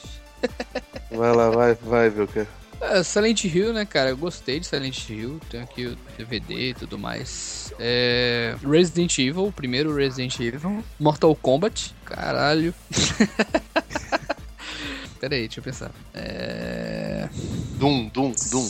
Vai 1.11 1.35
lá, 1.35 1.51
vai, 1.51 1.75
vai, 1.75 2.09
Vilker. 2.09 2.47
É, 2.79 3.03
Silent 3.03 3.43
Hill, 3.43 3.73
né, 3.73 3.85
cara? 3.85 4.09
Eu 4.09 4.17
gostei 4.17 4.59
de 4.59 4.65
Silent 4.65 5.07
Hill. 5.07 5.39
Tenho 5.51 5.63
aqui 5.63 5.85
o 5.85 5.95
DVD 6.17 6.69
e 6.69 6.73
tudo 6.73 6.97
mais. 6.97 7.71
É... 7.77 8.55
Resident 8.63 9.15
Evil, 9.19 9.45
o 9.45 9.51
primeiro 9.51 9.93
Resident 9.93 10.39
Evil. 10.39 10.83
Mortal 10.97 11.35
Kombat. 11.35 11.93
Caralho. 12.05 12.73
Pera 15.19 15.35
aí, 15.35 15.41
deixa 15.41 15.59
eu 15.59 15.63
pensar. 15.63 15.91
É... 16.13 17.27
Dum, 17.77 18.07
dum, 18.07 18.33
dum. 18.49 18.67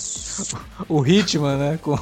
O 0.90 1.08
Hitman, 1.08 1.58
né? 1.58 1.80
Com... 1.82 1.98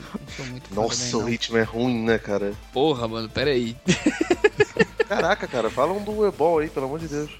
Não 0.00 0.28
sou 0.36 0.46
muito 0.46 0.74
Nossa, 0.74 1.10
também, 1.10 1.26
o 1.26 1.30
ritmo 1.30 1.56
é 1.58 1.62
ruim, 1.62 2.02
né, 2.04 2.18
cara? 2.18 2.52
Porra, 2.72 3.06
mano, 3.08 3.28
pera 3.28 3.50
aí. 3.50 3.76
Caraca, 5.08 5.46
cara, 5.46 5.70
fala 5.70 5.92
um 5.92 6.02
do 6.02 6.26
Ebol 6.26 6.58
aí, 6.60 6.68
pelo 6.68 6.86
amor 6.86 6.98
de 6.98 7.08
Deus. 7.08 7.30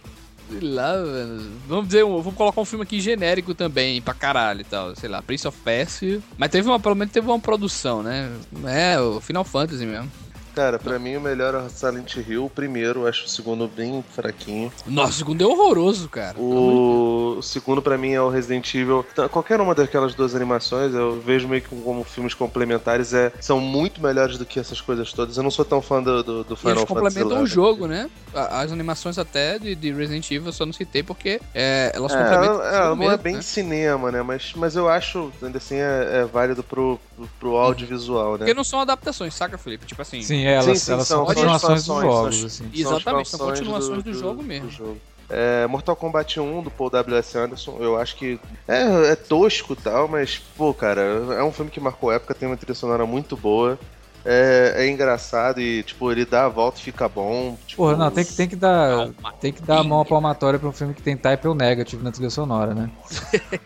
Sei 0.50 0.60
lá, 0.60 0.92
mano. 0.96 1.52
Vamos 1.66 1.86
dizer, 1.86 2.04
um- 2.04 2.20
vamos 2.20 2.36
colocar 2.36 2.60
um 2.60 2.64
filme 2.66 2.82
aqui 2.84 3.00
genérico 3.00 3.54
também, 3.54 4.00
pra 4.02 4.12
caralho 4.12 4.60
e 4.60 4.64
tal. 4.64 4.94
Sei 4.94 5.08
lá, 5.08 5.22
Prince 5.22 5.48
of 5.48 5.58
Persia. 5.64 6.20
Mas 6.36 6.50
teve 6.50 6.68
uma, 6.68 6.78
pelo 6.78 6.94
menos 6.94 7.12
teve 7.12 7.26
uma 7.26 7.40
produção, 7.40 8.02
né? 8.02 8.30
É, 8.66 9.00
o 9.00 9.20
Final 9.20 9.44
Fantasy 9.44 9.86
mesmo. 9.86 10.10
Cara, 10.54 10.78
pra 10.78 10.98
mim 10.98 11.16
o 11.16 11.20
melhor 11.20 11.54
é 11.54 11.58
o 11.58 11.68
Silent 11.68 12.16
Hill, 12.16 12.44
o 12.46 12.50
primeiro, 12.50 13.06
acho 13.06 13.24
o 13.24 13.28
segundo 13.28 13.66
bem 13.66 14.04
fraquinho. 14.14 14.72
Nossa, 14.86 15.10
o 15.10 15.14
segundo 15.14 15.42
é 15.42 15.46
horroroso, 15.46 16.08
cara. 16.08 16.38
O 16.38 17.40
segundo 17.42 17.82
pra 17.82 17.98
mim 17.98 18.12
é 18.12 18.20
o 18.20 18.28
Resident 18.28 18.72
Evil. 18.74 19.04
Tá, 19.14 19.28
Qualquer 19.28 19.60
uma 19.60 19.74
daquelas 19.74 20.14
duas 20.14 20.34
animações, 20.34 20.94
eu 20.94 21.20
vejo 21.20 21.48
meio 21.48 21.62
que 21.62 21.68
como 21.82 22.04
filmes 22.04 22.34
complementares, 22.34 23.12
é, 23.12 23.32
são 23.40 23.58
muito 23.60 24.00
melhores 24.00 24.38
do 24.38 24.46
que 24.46 24.60
essas 24.60 24.80
coisas 24.80 25.12
todas. 25.12 25.36
Eu 25.36 25.42
não 25.42 25.50
sou 25.50 25.64
tão 25.64 25.82
fã 25.82 26.02
do, 26.02 26.22
do, 26.22 26.44
do 26.44 26.56
Final 26.56 26.76
eles 26.76 26.84
complementam 26.84 27.42
o 27.42 27.46
jogo, 27.46 27.86
né? 27.86 28.08
As 28.32 28.70
animações 28.72 29.18
até 29.18 29.58
de, 29.58 29.74
de 29.74 29.92
Resident 29.92 30.28
Evil 30.30 30.46
eu 30.48 30.52
só 30.52 30.64
não 30.66 30.72
citei 30.72 31.02
porque 31.02 31.40
é, 31.54 31.92
elas 31.94 32.12
É, 32.12 32.16
complementam. 32.16 32.54
ela, 32.54 32.62
o 32.62 32.74
ela 32.74 32.96
não 32.96 33.02
é 33.04 33.08
mesmo, 33.08 33.22
bem 33.22 33.34
né? 33.36 33.42
cinema, 33.42 34.12
né? 34.12 34.22
Mas, 34.22 34.52
mas 34.56 34.76
eu 34.76 34.88
acho, 34.88 35.32
ainda 35.42 35.58
assim, 35.58 35.76
é, 35.76 36.20
é 36.20 36.24
válido 36.24 36.62
pro, 36.62 36.98
pro, 37.16 37.28
pro 37.40 37.56
audiovisual, 37.56 38.32
né? 38.32 38.38
Porque 38.38 38.54
não 38.54 38.64
são 38.64 38.80
adaptações, 38.80 39.34
saca, 39.34 39.56
Felipe? 39.58 39.86
Tipo 39.86 40.02
assim. 40.02 40.22
Sim, 40.22 40.44
elas, 40.44 40.80
sim, 40.80 40.92
elas 40.92 41.06
são 41.08 41.18
são 41.18 41.26
continuações 41.26 41.84
dos 41.84 41.94
jogos, 42.02 42.36
são- 42.36 42.46
assim. 42.46 42.70
Exatamente, 42.74 43.28
são 43.28 43.38
expansões 43.38 43.58
continuações 43.58 44.02
do 44.04 44.12
jogo 44.14 44.42
mesmo. 44.42 44.70
jogo. 44.70 45.00
É, 45.30 45.66
Mortal 45.66 45.96
Kombat 45.96 46.38
1 46.38 46.62
do 46.62 46.70
Paul 46.70 46.90
W.S. 46.90 47.38
Anderson, 47.38 47.78
eu 47.80 47.98
acho 47.98 48.14
que 48.16 48.38
é, 48.68 49.12
é 49.12 49.16
tosco 49.16 49.72
e 49.72 49.76
tal, 49.76 50.06
mas, 50.06 50.38
pô, 50.56 50.74
cara, 50.74 51.00
é 51.00 51.42
um 51.42 51.50
filme 51.50 51.70
que 51.70 51.80
marcou 51.80 52.12
época, 52.12 52.34
tem 52.34 52.46
uma 52.46 52.56
trilha 52.58 52.74
sonora 52.74 53.06
muito 53.06 53.34
boa. 53.36 53.78
É, 54.24 54.74
é 54.78 54.88
engraçado 54.90 55.60
e, 55.60 55.82
tipo, 55.82 56.10
ele 56.10 56.24
dá 56.24 56.46
a 56.46 56.48
volta 56.48 56.78
e 56.78 56.82
fica 56.82 57.08
bom. 57.08 57.58
Tipo, 57.66 57.82
Porra, 57.82 57.96
não, 57.96 58.10
tem 58.10 58.24
que, 58.24 58.32
tem 58.32 58.48
que 58.48 58.56
dar. 58.56 59.10
Tem 59.40 59.52
que 59.52 59.62
dar 59.62 59.80
a 59.80 59.84
mão 59.84 60.00
à 60.00 60.04
palmatória 60.04 60.58
pra 60.58 60.68
um 60.68 60.72
filme 60.72 60.94
que 60.94 61.02
tem 61.02 61.16
type 61.16 61.46
ou 61.46 61.54
negativo 61.54 62.02
na 62.02 62.10
trilha 62.10 62.30
sonora, 62.30 62.74
né? 62.74 62.90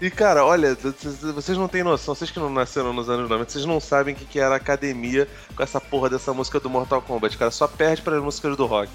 E 0.00 0.10
cara, 0.10 0.44
olha, 0.44 0.74
vocês- 0.74 1.56
não 1.56 1.68
têm 1.68 1.84
noção, 1.84 2.14
vocês 2.14 2.30
que 2.30 2.40
não 2.40 2.50
nasceram 2.50 2.92
nos 2.92 3.08
anos 3.08 3.28
90, 3.28 3.50
vocês 3.50 3.64
não 3.64 3.78
sabem 3.78 4.14
o 4.14 4.16
que, 4.16 4.24
que 4.24 4.40
era 4.40 4.56
academia 4.56 5.28
com 5.54 5.62
essa 5.62 5.80
porra 5.80 6.10
dessa 6.10 6.32
música 6.34 6.58
do 6.58 6.68
Mortal 6.68 7.00
Kombat, 7.02 7.36
cara. 7.38 7.50
Só 7.50 7.68
perde 7.68 8.02
para 8.02 8.16
as 8.16 8.22
músicas 8.22 8.56
do 8.56 8.66
rock. 8.66 8.90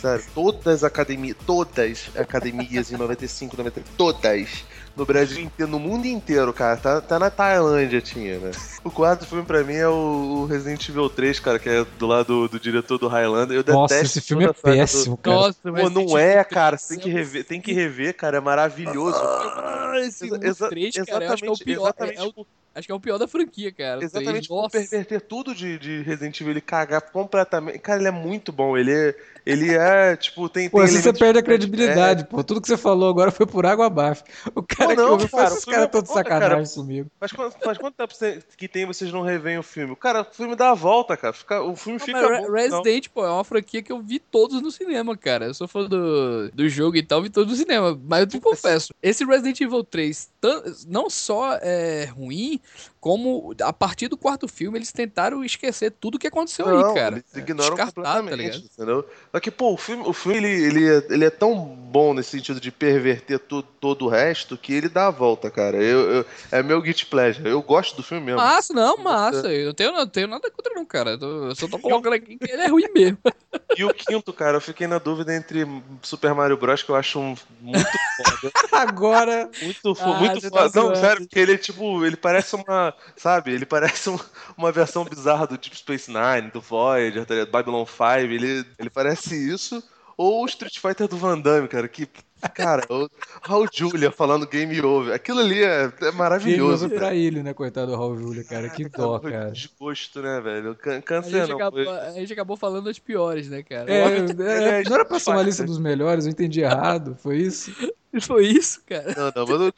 Sério, 0.00 0.24
todas 0.34 0.66
as 0.66 0.84
academias, 0.84 1.36
todas 1.46 2.08
as 2.14 2.20
academias 2.20 2.92
em 2.92 2.96
95, 2.96 3.56
90, 3.56 3.82
todas. 3.96 4.64
No 4.94 5.06
Brasil 5.06 5.40
inteiro, 5.42 5.70
no 5.72 5.78
mundo 5.78 6.06
inteiro, 6.06 6.52
cara. 6.52 6.76
Tá, 6.76 7.00
tá 7.00 7.18
na 7.18 7.30
Tailândia, 7.30 8.00
tinha, 8.02 8.38
né? 8.38 8.50
O 8.84 8.90
quarto 8.90 9.24
filme 9.26 9.44
pra 9.44 9.64
mim 9.64 9.74
é 9.74 9.88
o 9.88 10.42
o 10.42 10.46
Resident 10.46 10.86
Evil 10.88 11.08
3, 11.08 11.40
cara, 11.40 11.58
que 11.58 11.68
é 11.68 11.84
do 11.98 12.06
lado 12.06 12.48
do 12.48 12.60
diretor 12.60 12.98
do 12.98 13.08
Highlander. 13.08 13.56
Eu 13.66 13.72
Nossa, 13.74 13.94
detesto 13.94 14.18
esse 14.18 14.26
filme 14.26 14.44
é 14.44 14.48
saga 14.48 14.58
do- 14.58 14.62
péssimo, 14.62 15.16
cara. 15.16 15.36
Nossa, 15.36 15.58
Pô, 15.62 15.90
não 15.90 16.18
é, 16.18 16.44
cara. 16.44 16.76
Você 16.76 16.94
tem 16.96 16.98
3 16.98 17.02
que 17.04 17.10
rever, 17.18 17.44
tem 17.44 17.60
que 17.60 17.72
rever, 17.72 18.14
cara. 18.16 18.36
É 18.36 18.40
maravilhoso. 18.40 19.16
Ah, 19.18 19.92
esse 20.04 20.26
Exa- 20.26 20.36
Exa 20.36 20.46
exa- 20.48 20.68
3, 20.68 20.94
cara, 21.06 21.24
eu 21.24 21.32
acho 21.32 21.42
que 21.42 21.48
é 21.48 21.50
o 21.50 21.54
exatamente- 21.54 21.64
pior. 21.64 21.86
é- 21.86 21.88
exatamente 21.88 22.20
é 22.20 22.40
o- 22.42 22.46
acho 22.74 22.86
que 22.86 22.92
é 22.92 22.94
o 22.94 23.00
pior 23.00 23.18
da 23.18 23.28
franquia, 23.28 23.72
cara. 23.72 24.02
Exatamente, 24.04 24.30
três. 24.32 24.48
por 24.48 24.56
Nossa. 24.62 24.70
perverter 24.78 25.20
tudo 25.22 25.54
de, 25.54 25.78
de 25.78 26.02
Resident 26.02 26.40
Evil, 26.40 26.52
ele 26.52 26.60
cagar 26.60 27.00
completamente. 27.02 27.78
Cara, 27.78 27.98
ele 27.98 28.08
é 28.08 28.12
muito 28.12 28.50
bom. 28.52 28.76
Ele 28.76 28.92
é, 28.92 29.14
ele 29.44 29.74
é 29.74 30.16
tipo, 30.16 30.48
tem. 30.48 30.68
Pô, 30.68 30.78
tem 30.78 30.86
assim 30.86 31.00
você 31.02 31.12
perde 31.12 31.38
a 31.38 31.42
de- 31.42 31.46
credibilidade, 31.46 32.24
pô. 32.26 32.42
Tudo 32.44 32.60
que 32.60 32.68
você 32.68 32.76
falou 32.76 33.08
agora 33.08 33.30
foi 33.30 33.46
por 33.46 33.66
água 33.66 33.86
abaixo. 33.86 34.22
O 34.54 34.62
cara 34.62 34.94
não, 34.94 35.04
que 35.06 35.10
ouviu 35.12 35.28
cara, 35.28 35.48
esses 35.48 35.64
caras 35.64 35.84
é 35.84 35.86
todos 35.88 36.10
sacanagem 36.10 36.56
cara. 36.64 36.68
comigo. 36.74 37.10
Faz, 37.18 37.32
quanto- 37.32 37.58
faz 37.64 37.78
quanto 37.78 37.94
tempo 37.96 38.14
que 38.56 38.68
tem 38.68 38.86
vocês 38.86 39.12
não 39.12 39.22
reveem 39.22 39.58
o 39.58 39.62
filme? 39.62 39.96
Cara, 39.96 40.22
o 40.22 40.34
filme 40.34 40.54
dá 40.54 40.70
a 40.70 40.74
volta, 40.74 41.16
cara. 41.16 41.32
Fica, 41.32 41.62
o 41.62 41.74
filme 41.76 41.98
Não, 41.98 42.06
fica 42.06 42.20
mas 42.28 42.40
bom. 42.46 42.52
Resident, 42.52 43.08
pô, 43.08 43.24
é 43.24 43.30
uma 43.30 43.44
franquia 43.44 43.82
que 43.82 43.92
eu 43.92 44.00
vi 44.00 44.18
todos 44.18 44.60
no 44.62 44.70
cinema, 44.70 45.16
cara. 45.16 45.46
Eu 45.46 45.54
sou 45.54 45.66
fã 45.68 45.84
do, 45.84 46.50
do 46.50 46.68
jogo 46.68 46.96
e 46.96 47.02
tal, 47.02 47.22
vi 47.22 47.30
todos 47.30 47.50
no 47.50 47.56
cinema. 47.56 47.98
Mas 48.08 48.20
eu 48.20 48.26
te 48.26 48.40
confesso, 48.40 48.92
esse 49.02 49.24
Resident 49.24 49.60
Evil 49.60 49.82
3 49.84 50.30
tan- 50.40 50.62
não 50.88 51.08
só 51.10 51.54
é 51.60 52.04
ruim, 52.04 52.60
como 53.00 53.54
a 53.60 53.72
partir 53.72 54.06
do 54.08 54.16
quarto 54.16 54.46
filme 54.46 54.78
eles 54.78 54.92
tentaram 54.92 55.44
esquecer 55.44 55.90
tudo 55.90 56.18
que 56.18 56.26
aconteceu 56.28 56.66
Não, 56.66 56.88
aí, 56.88 56.94
cara. 56.94 57.16
Eles 57.16 57.34
ignoram 57.36 57.74
Descartado, 57.76 58.02
tá 58.02 58.20
completamente, 58.20 58.56
ligado? 58.58 58.70
entendeu? 58.72 59.06
Só 59.32 59.40
que, 59.40 59.50
pô, 59.50 59.72
o 59.72 59.76
filme, 59.78 60.02
o 60.06 60.12
filme 60.12 60.36
ele, 60.36 60.48
ele, 60.48 60.88
é, 60.88 61.06
ele 61.10 61.24
é 61.24 61.30
tão 61.30 61.64
bom 61.64 62.12
nesse 62.14 62.30
sentido 62.30 62.60
de 62.60 62.70
perverter 62.70 63.38
tu- 63.38 63.62
todo 63.62 64.04
o 64.04 64.08
resto 64.08 64.56
que 64.58 64.72
ele 64.74 64.88
dá 64.88 65.06
a 65.06 65.10
volta, 65.10 65.50
cara. 65.50 65.76
Eu, 65.78 66.10
eu- 66.10 66.26
é 66.50 66.62
meu 66.62 66.80
guilty 66.82 67.06
pleasure. 67.06 67.48
Eu 67.48 67.62
gosto 67.62 67.96
do 67.96 68.02
filme 68.02 68.24
mesmo. 68.26 68.40
Massa, 68.40 68.72
não, 68.74 68.96
massa. 68.98 69.52
Eu 69.52 69.66
não 69.68 69.74
tenho, 69.74 69.92
não 69.92 70.06
tenho 70.06 70.26
nada 70.28 70.50
contra, 70.50 70.74
não, 70.74 70.84
cara. 70.84 71.18
Eu, 71.20 71.54
só 71.54 71.66
tô 71.66 71.78
colocando 71.78 72.12
aqui 72.14 72.36
que 72.38 72.50
ele 72.50 72.62
é 72.62 72.68
ruim 72.68 72.88
mesmo. 72.94 73.18
E 73.76 73.84
o 73.84 73.92
quinto, 73.92 74.32
cara, 74.32 74.56
eu 74.56 74.60
fiquei 74.62 74.86
na 74.86 74.98
dúvida 74.98 75.34
entre 75.34 75.66
Super 76.02 76.34
Mario 76.34 76.56
Bros, 76.56 76.82
que 76.82 76.90
eu 76.90 76.96
acho 76.96 77.18
um, 77.20 77.34
muito 77.60 77.86
foda. 78.16 78.52
Agora. 78.72 79.50
Muito, 79.62 79.94
fo- 79.94 80.02
Ah, 80.04 80.18
muito 80.18 80.40
tá 80.40 80.48
foda. 80.48 80.62
Não, 80.64 80.86
zoando. 80.86 80.96
sério, 80.98 81.20
porque 81.22 81.38
ele 81.38 81.52
é 81.54 81.58
tipo, 81.58 82.04
ele 82.04 82.16
parece 82.16 82.54
uma, 82.56 82.94
sabe, 83.16 83.52
ele 83.52 83.66
parece 83.66 84.08
um- 84.08 84.18
uma 84.56 84.72
versão 84.72 85.04
bizarra 85.04 85.46
do 85.46 85.58
Deep 85.58 85.76
Space 85.76 86.10
Nine, 86.10 86.50
do 86.50 86.60
Voyager, 86.62 87.24
tá 87.26 87.34
ligado? 87.34 87.50
Babylon 87.50 87.84
5, 87.84 88.02
ele, 88.32 88.64
ele 88.78 88.90
parece 88.90 89.21
isso. 89.30 89.82
Ou 90.16 90.42
o 90.42 90.46
Street 90.46 90.78
Fighter 90.78 91.08
do 91.08 91.16
Van 91.16 91.38
Damme, 91.40 91.66
cara, 91.66 91.88
que, 91.88 92.06
cara, 92.54 92.84
o 92.90 93.08
Raul 93.42 93.66
Julia 93.72 94.10
falando 94.12 94.46
game 94.46 94.78
over, 94.82 95.14
aquilo 95.14 95.40
ali 95.40 95.64
é, 95.64 95.84
é 96.02 96.10
maravilhoso, 96.12 96.16
Maravilhoso 96.16 96.88
cara. 96.90 97.00
pra 97.00 97.14
ele, 97.14 97.42
né, 97.42 97.54
coitado 97.54 97.90
do 97.90 97.96
Raul 97.96 98.18
Júlia, 98.18 98.44
cara. 98.44 98.68
Que 98.68 98.88
dó, 98.88 99.18
cara. 99.18 99.50
Desgosto, 99.50 100.20
né, 100.20 100.38
velho? 100.40 100.74
Can- 100.76 100.98
A 100.98 101.02
Câncer 101.02 101.30
gente, 101.30 101.48
não, 101.48 101.56
acabou, 101.56 101.90
a 101.90 102.10
gente 102.12 102.32
acabou 102.32 102.56
falando 102.58 102.88
as 102.90 102.98
piores, 102.98 103.48
né, 103.48 103.62
cara? 103.62 103.90
É, 103.90 104.04
é, 104.18 104.82
não 104.84 104.94
era 104.94 105.04
pra 105.04 105.18
ser 105.18 105.30
uma 105.30 105.42
lista 105.42 105.64
dos 105.64 105.78
melhores, 105.78 106.26
eu 106.26 106.30
entendi 106.30 106.60
errado, 106.60 107.16
foi 107.20 107.38
isso? 107.38 107.72
Foi 108.20 108.44
isso, 108.46 108.82
cara. 108.86 109.14
Não, 109.16 109.32
não, 109.34 109.46
mas 109.46 109.60
o- 109.68 109.72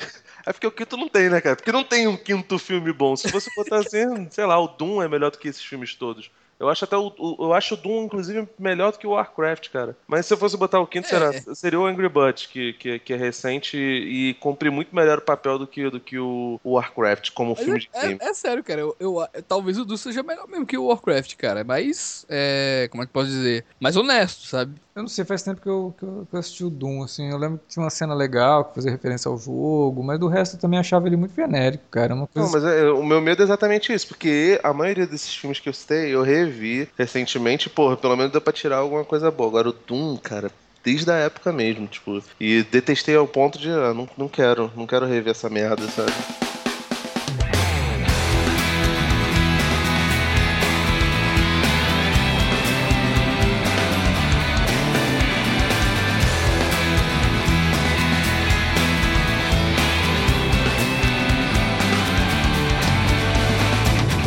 é 0.44 0.52
porque 0.52 0.66
o 0.66 0.72
quinto 0.72 0.96
não 0.96 1.08
tem, 1.08 1.30
né, 1.30 1.40
cara? 1.40 1.54
Porque 1.54 1.70
não 1.70 1.84
tem 1.84 2.08
um 2.08 2.16
quinto 2.16 2.58
filme 2.58 2.92
bom. 2.92 3.14
Se 3.14 3.28
fosse 3.30 3.48
botar 3.54 3.76
assim, 3.78 4.26
sei 4.28 4.44
lá, 4.44 4.58
o 4.58 4.66
Doom 4.66 5.00
é 5.00 5.06
melhor 5.08 5.30
do 5.30 5.38
que 5.38 5.46
esses 5.46 5.62
filmes 5.64 5.94
todos. 5.94 6.32
Eu 6.64 6.70
acho 6.70 6.84
até 6.84 6.96
o, 6.96 7.12
o- 7.18 7.36
eu 7.40 7.52
acho 7.54 7.74
o 7.74 7.76
Doom, 7.76 8.04
inclusive, 8.04 8.48
melhor 8.58 8.92
do 8.92 8.98
que 8.98 9.06
o 9.06 9.10
Warcraft, 9.10 9.68
cara. 9.70 9.96
Mas 10.06 10.26
se 10.26 10.32
eu 10.34 10.38
fosse 10.38 10.56
botar 10.56 10.80
o 10.80 10.86
quinto, 10.86 11.06
É. 11.06 11.08
será, 11.10 11.54
seria 11.54 11.78
o 11.80 11.86
Angry 11.86 12.08
Birds, 12.08 12.46
que, 12.46 12.72
que, 12.74 12.98
que 12.98 13.12
é 13.12 13.16
recente 13.16 13.76
e 13.76 14.34
cumpre 14.40 14.70
muito 14.70 14.94
melhor 14.94 15.18
o 15.18 15.22
papel 15.22 15.58
do 15.58 15.66
que, 15.66 15.88
do 15.90 16.00
que 16.00 16.18
o, 16.18 16.58
o 16.64 16.72
Warcraft 16.72 17.30
como 17.32 17.50
Mas 17.56 17.64
filme 17.64 17.80
de 17.80 17.88
é, 17.92 18.00
game. 18.08 18.18
é- 18.20 18.26
é 18.30 18.34
sério, 18.34 18.64
cara. 18.64 18.80
Eu, 18.80 18.96
eu- 18.98 19.18
talvez 19.46 19.78
o 19.78 19.84
Du 19.84 19.96
seja 19.98 20.22
melhor 20.22 20.48
mesmo 20.48 20.66
que 20.66 20.76
o 20.78 20.86
Warcraft, 20.86 21.34
cara. 21.36 21.60
É 21.60 21.64
mais. 21.64 22.24
É, 22.28 22.88
como 22.90 23.02
é 23.02 23.06
que 23.06 23.12
posso 23.12 23.26
dizer? 23.28 23.64
Mais 23.78 23.96
honesto, 23.96 24.46
sabe? 24.46 24.74
Eu 24.94 25.02
não 25.02 25.08
sei, 25.08 25.24
faz 25.24 25.42
tempo 25.42 25.60
que 25.60 25.68
eu, 25.68 25.92
que 25.98 26.04
eu, 26.04 26.26
que 26.30 26.36
eu 26.36 26.38
assisti 26.38 26.62
o 26.64 26.70
Doom, 26.70 27.02
assim, 27.02 27.28
eu 27.28 27.36
lembro 27.36 27.58
que 27.58 27.64
tinha 27.74 27.82
uma 27.82 27.90
cena 27.90 28.14
legal, 28.14 28.64
que 28.64 28.76
fazia 28.76 28.92
referência 28.92 29.28
ao 29.28 29.36
jogo, 29.36 30.04
mas 30.04 30.20
do 30.20 30.28
resto 30.28 30.54
eu 30.54 30.60
também 30.60 30.78
achava 30.78 31.08
ele 31.08 31.16
muito 31.16 31.34
genérico, 31.34 31.82
cara, 31.90 32.14
uma 32.14 32.28
coisa... 32.28 32.46
Não, 32.48 32.52
mas 32.52 32.64
é- 32.64 32.88
o 32.92 33.02
meu 33.04 33.20
medo 33.20 33.42
é 33.42 33.44
exatamente 33.44 33.92
isso, 33.92 34.06
porque 34.06 34.60
a 34.62 34.72
maioria 34.72 35.04
desses 35.04 35.34
filmes 35.34 35.58
que 35.58 35.68
eu 35.68 35.72
citei, 35.72 36.14
eu 36.14 36.22
revi 36.22 36.88
recentemente, 36.96 37.68
porra, 37.68 37.96
pelo 37.96 38.16
menos 38.16 38.30
deu 38.30 38.40
pra 38.40 38.52
tirar 38.52 38.76
alguma 38.76 39.04
coisa 39.04 39.32
boa. 39.32 39.48
Agora 39.48 39.70
o 39.70 39.72
Doom, 39.72 40.16
cara, 40.16 40.48
desde 40.84 41.10
a 41.10 41.14
época 41.16 41.52
mesmo, 41.52 41.88
tipo, 41.88 42.22
e 42.38 42.62
detestei 42.62 43.16
ao 43.16 43.26
ponto 43.26 43.58
de, 43.58 43.70
ah, 43.70 43.92
não, 43.92 44.08
não 44.16 44.28
quero, 44.28 44.70
não 44.76 44.86
quero 44.86 45.06
rever 45.06 45.32
essa 45.32 45.50
merda, 45.50 45.88
sabe? 45.88 46.12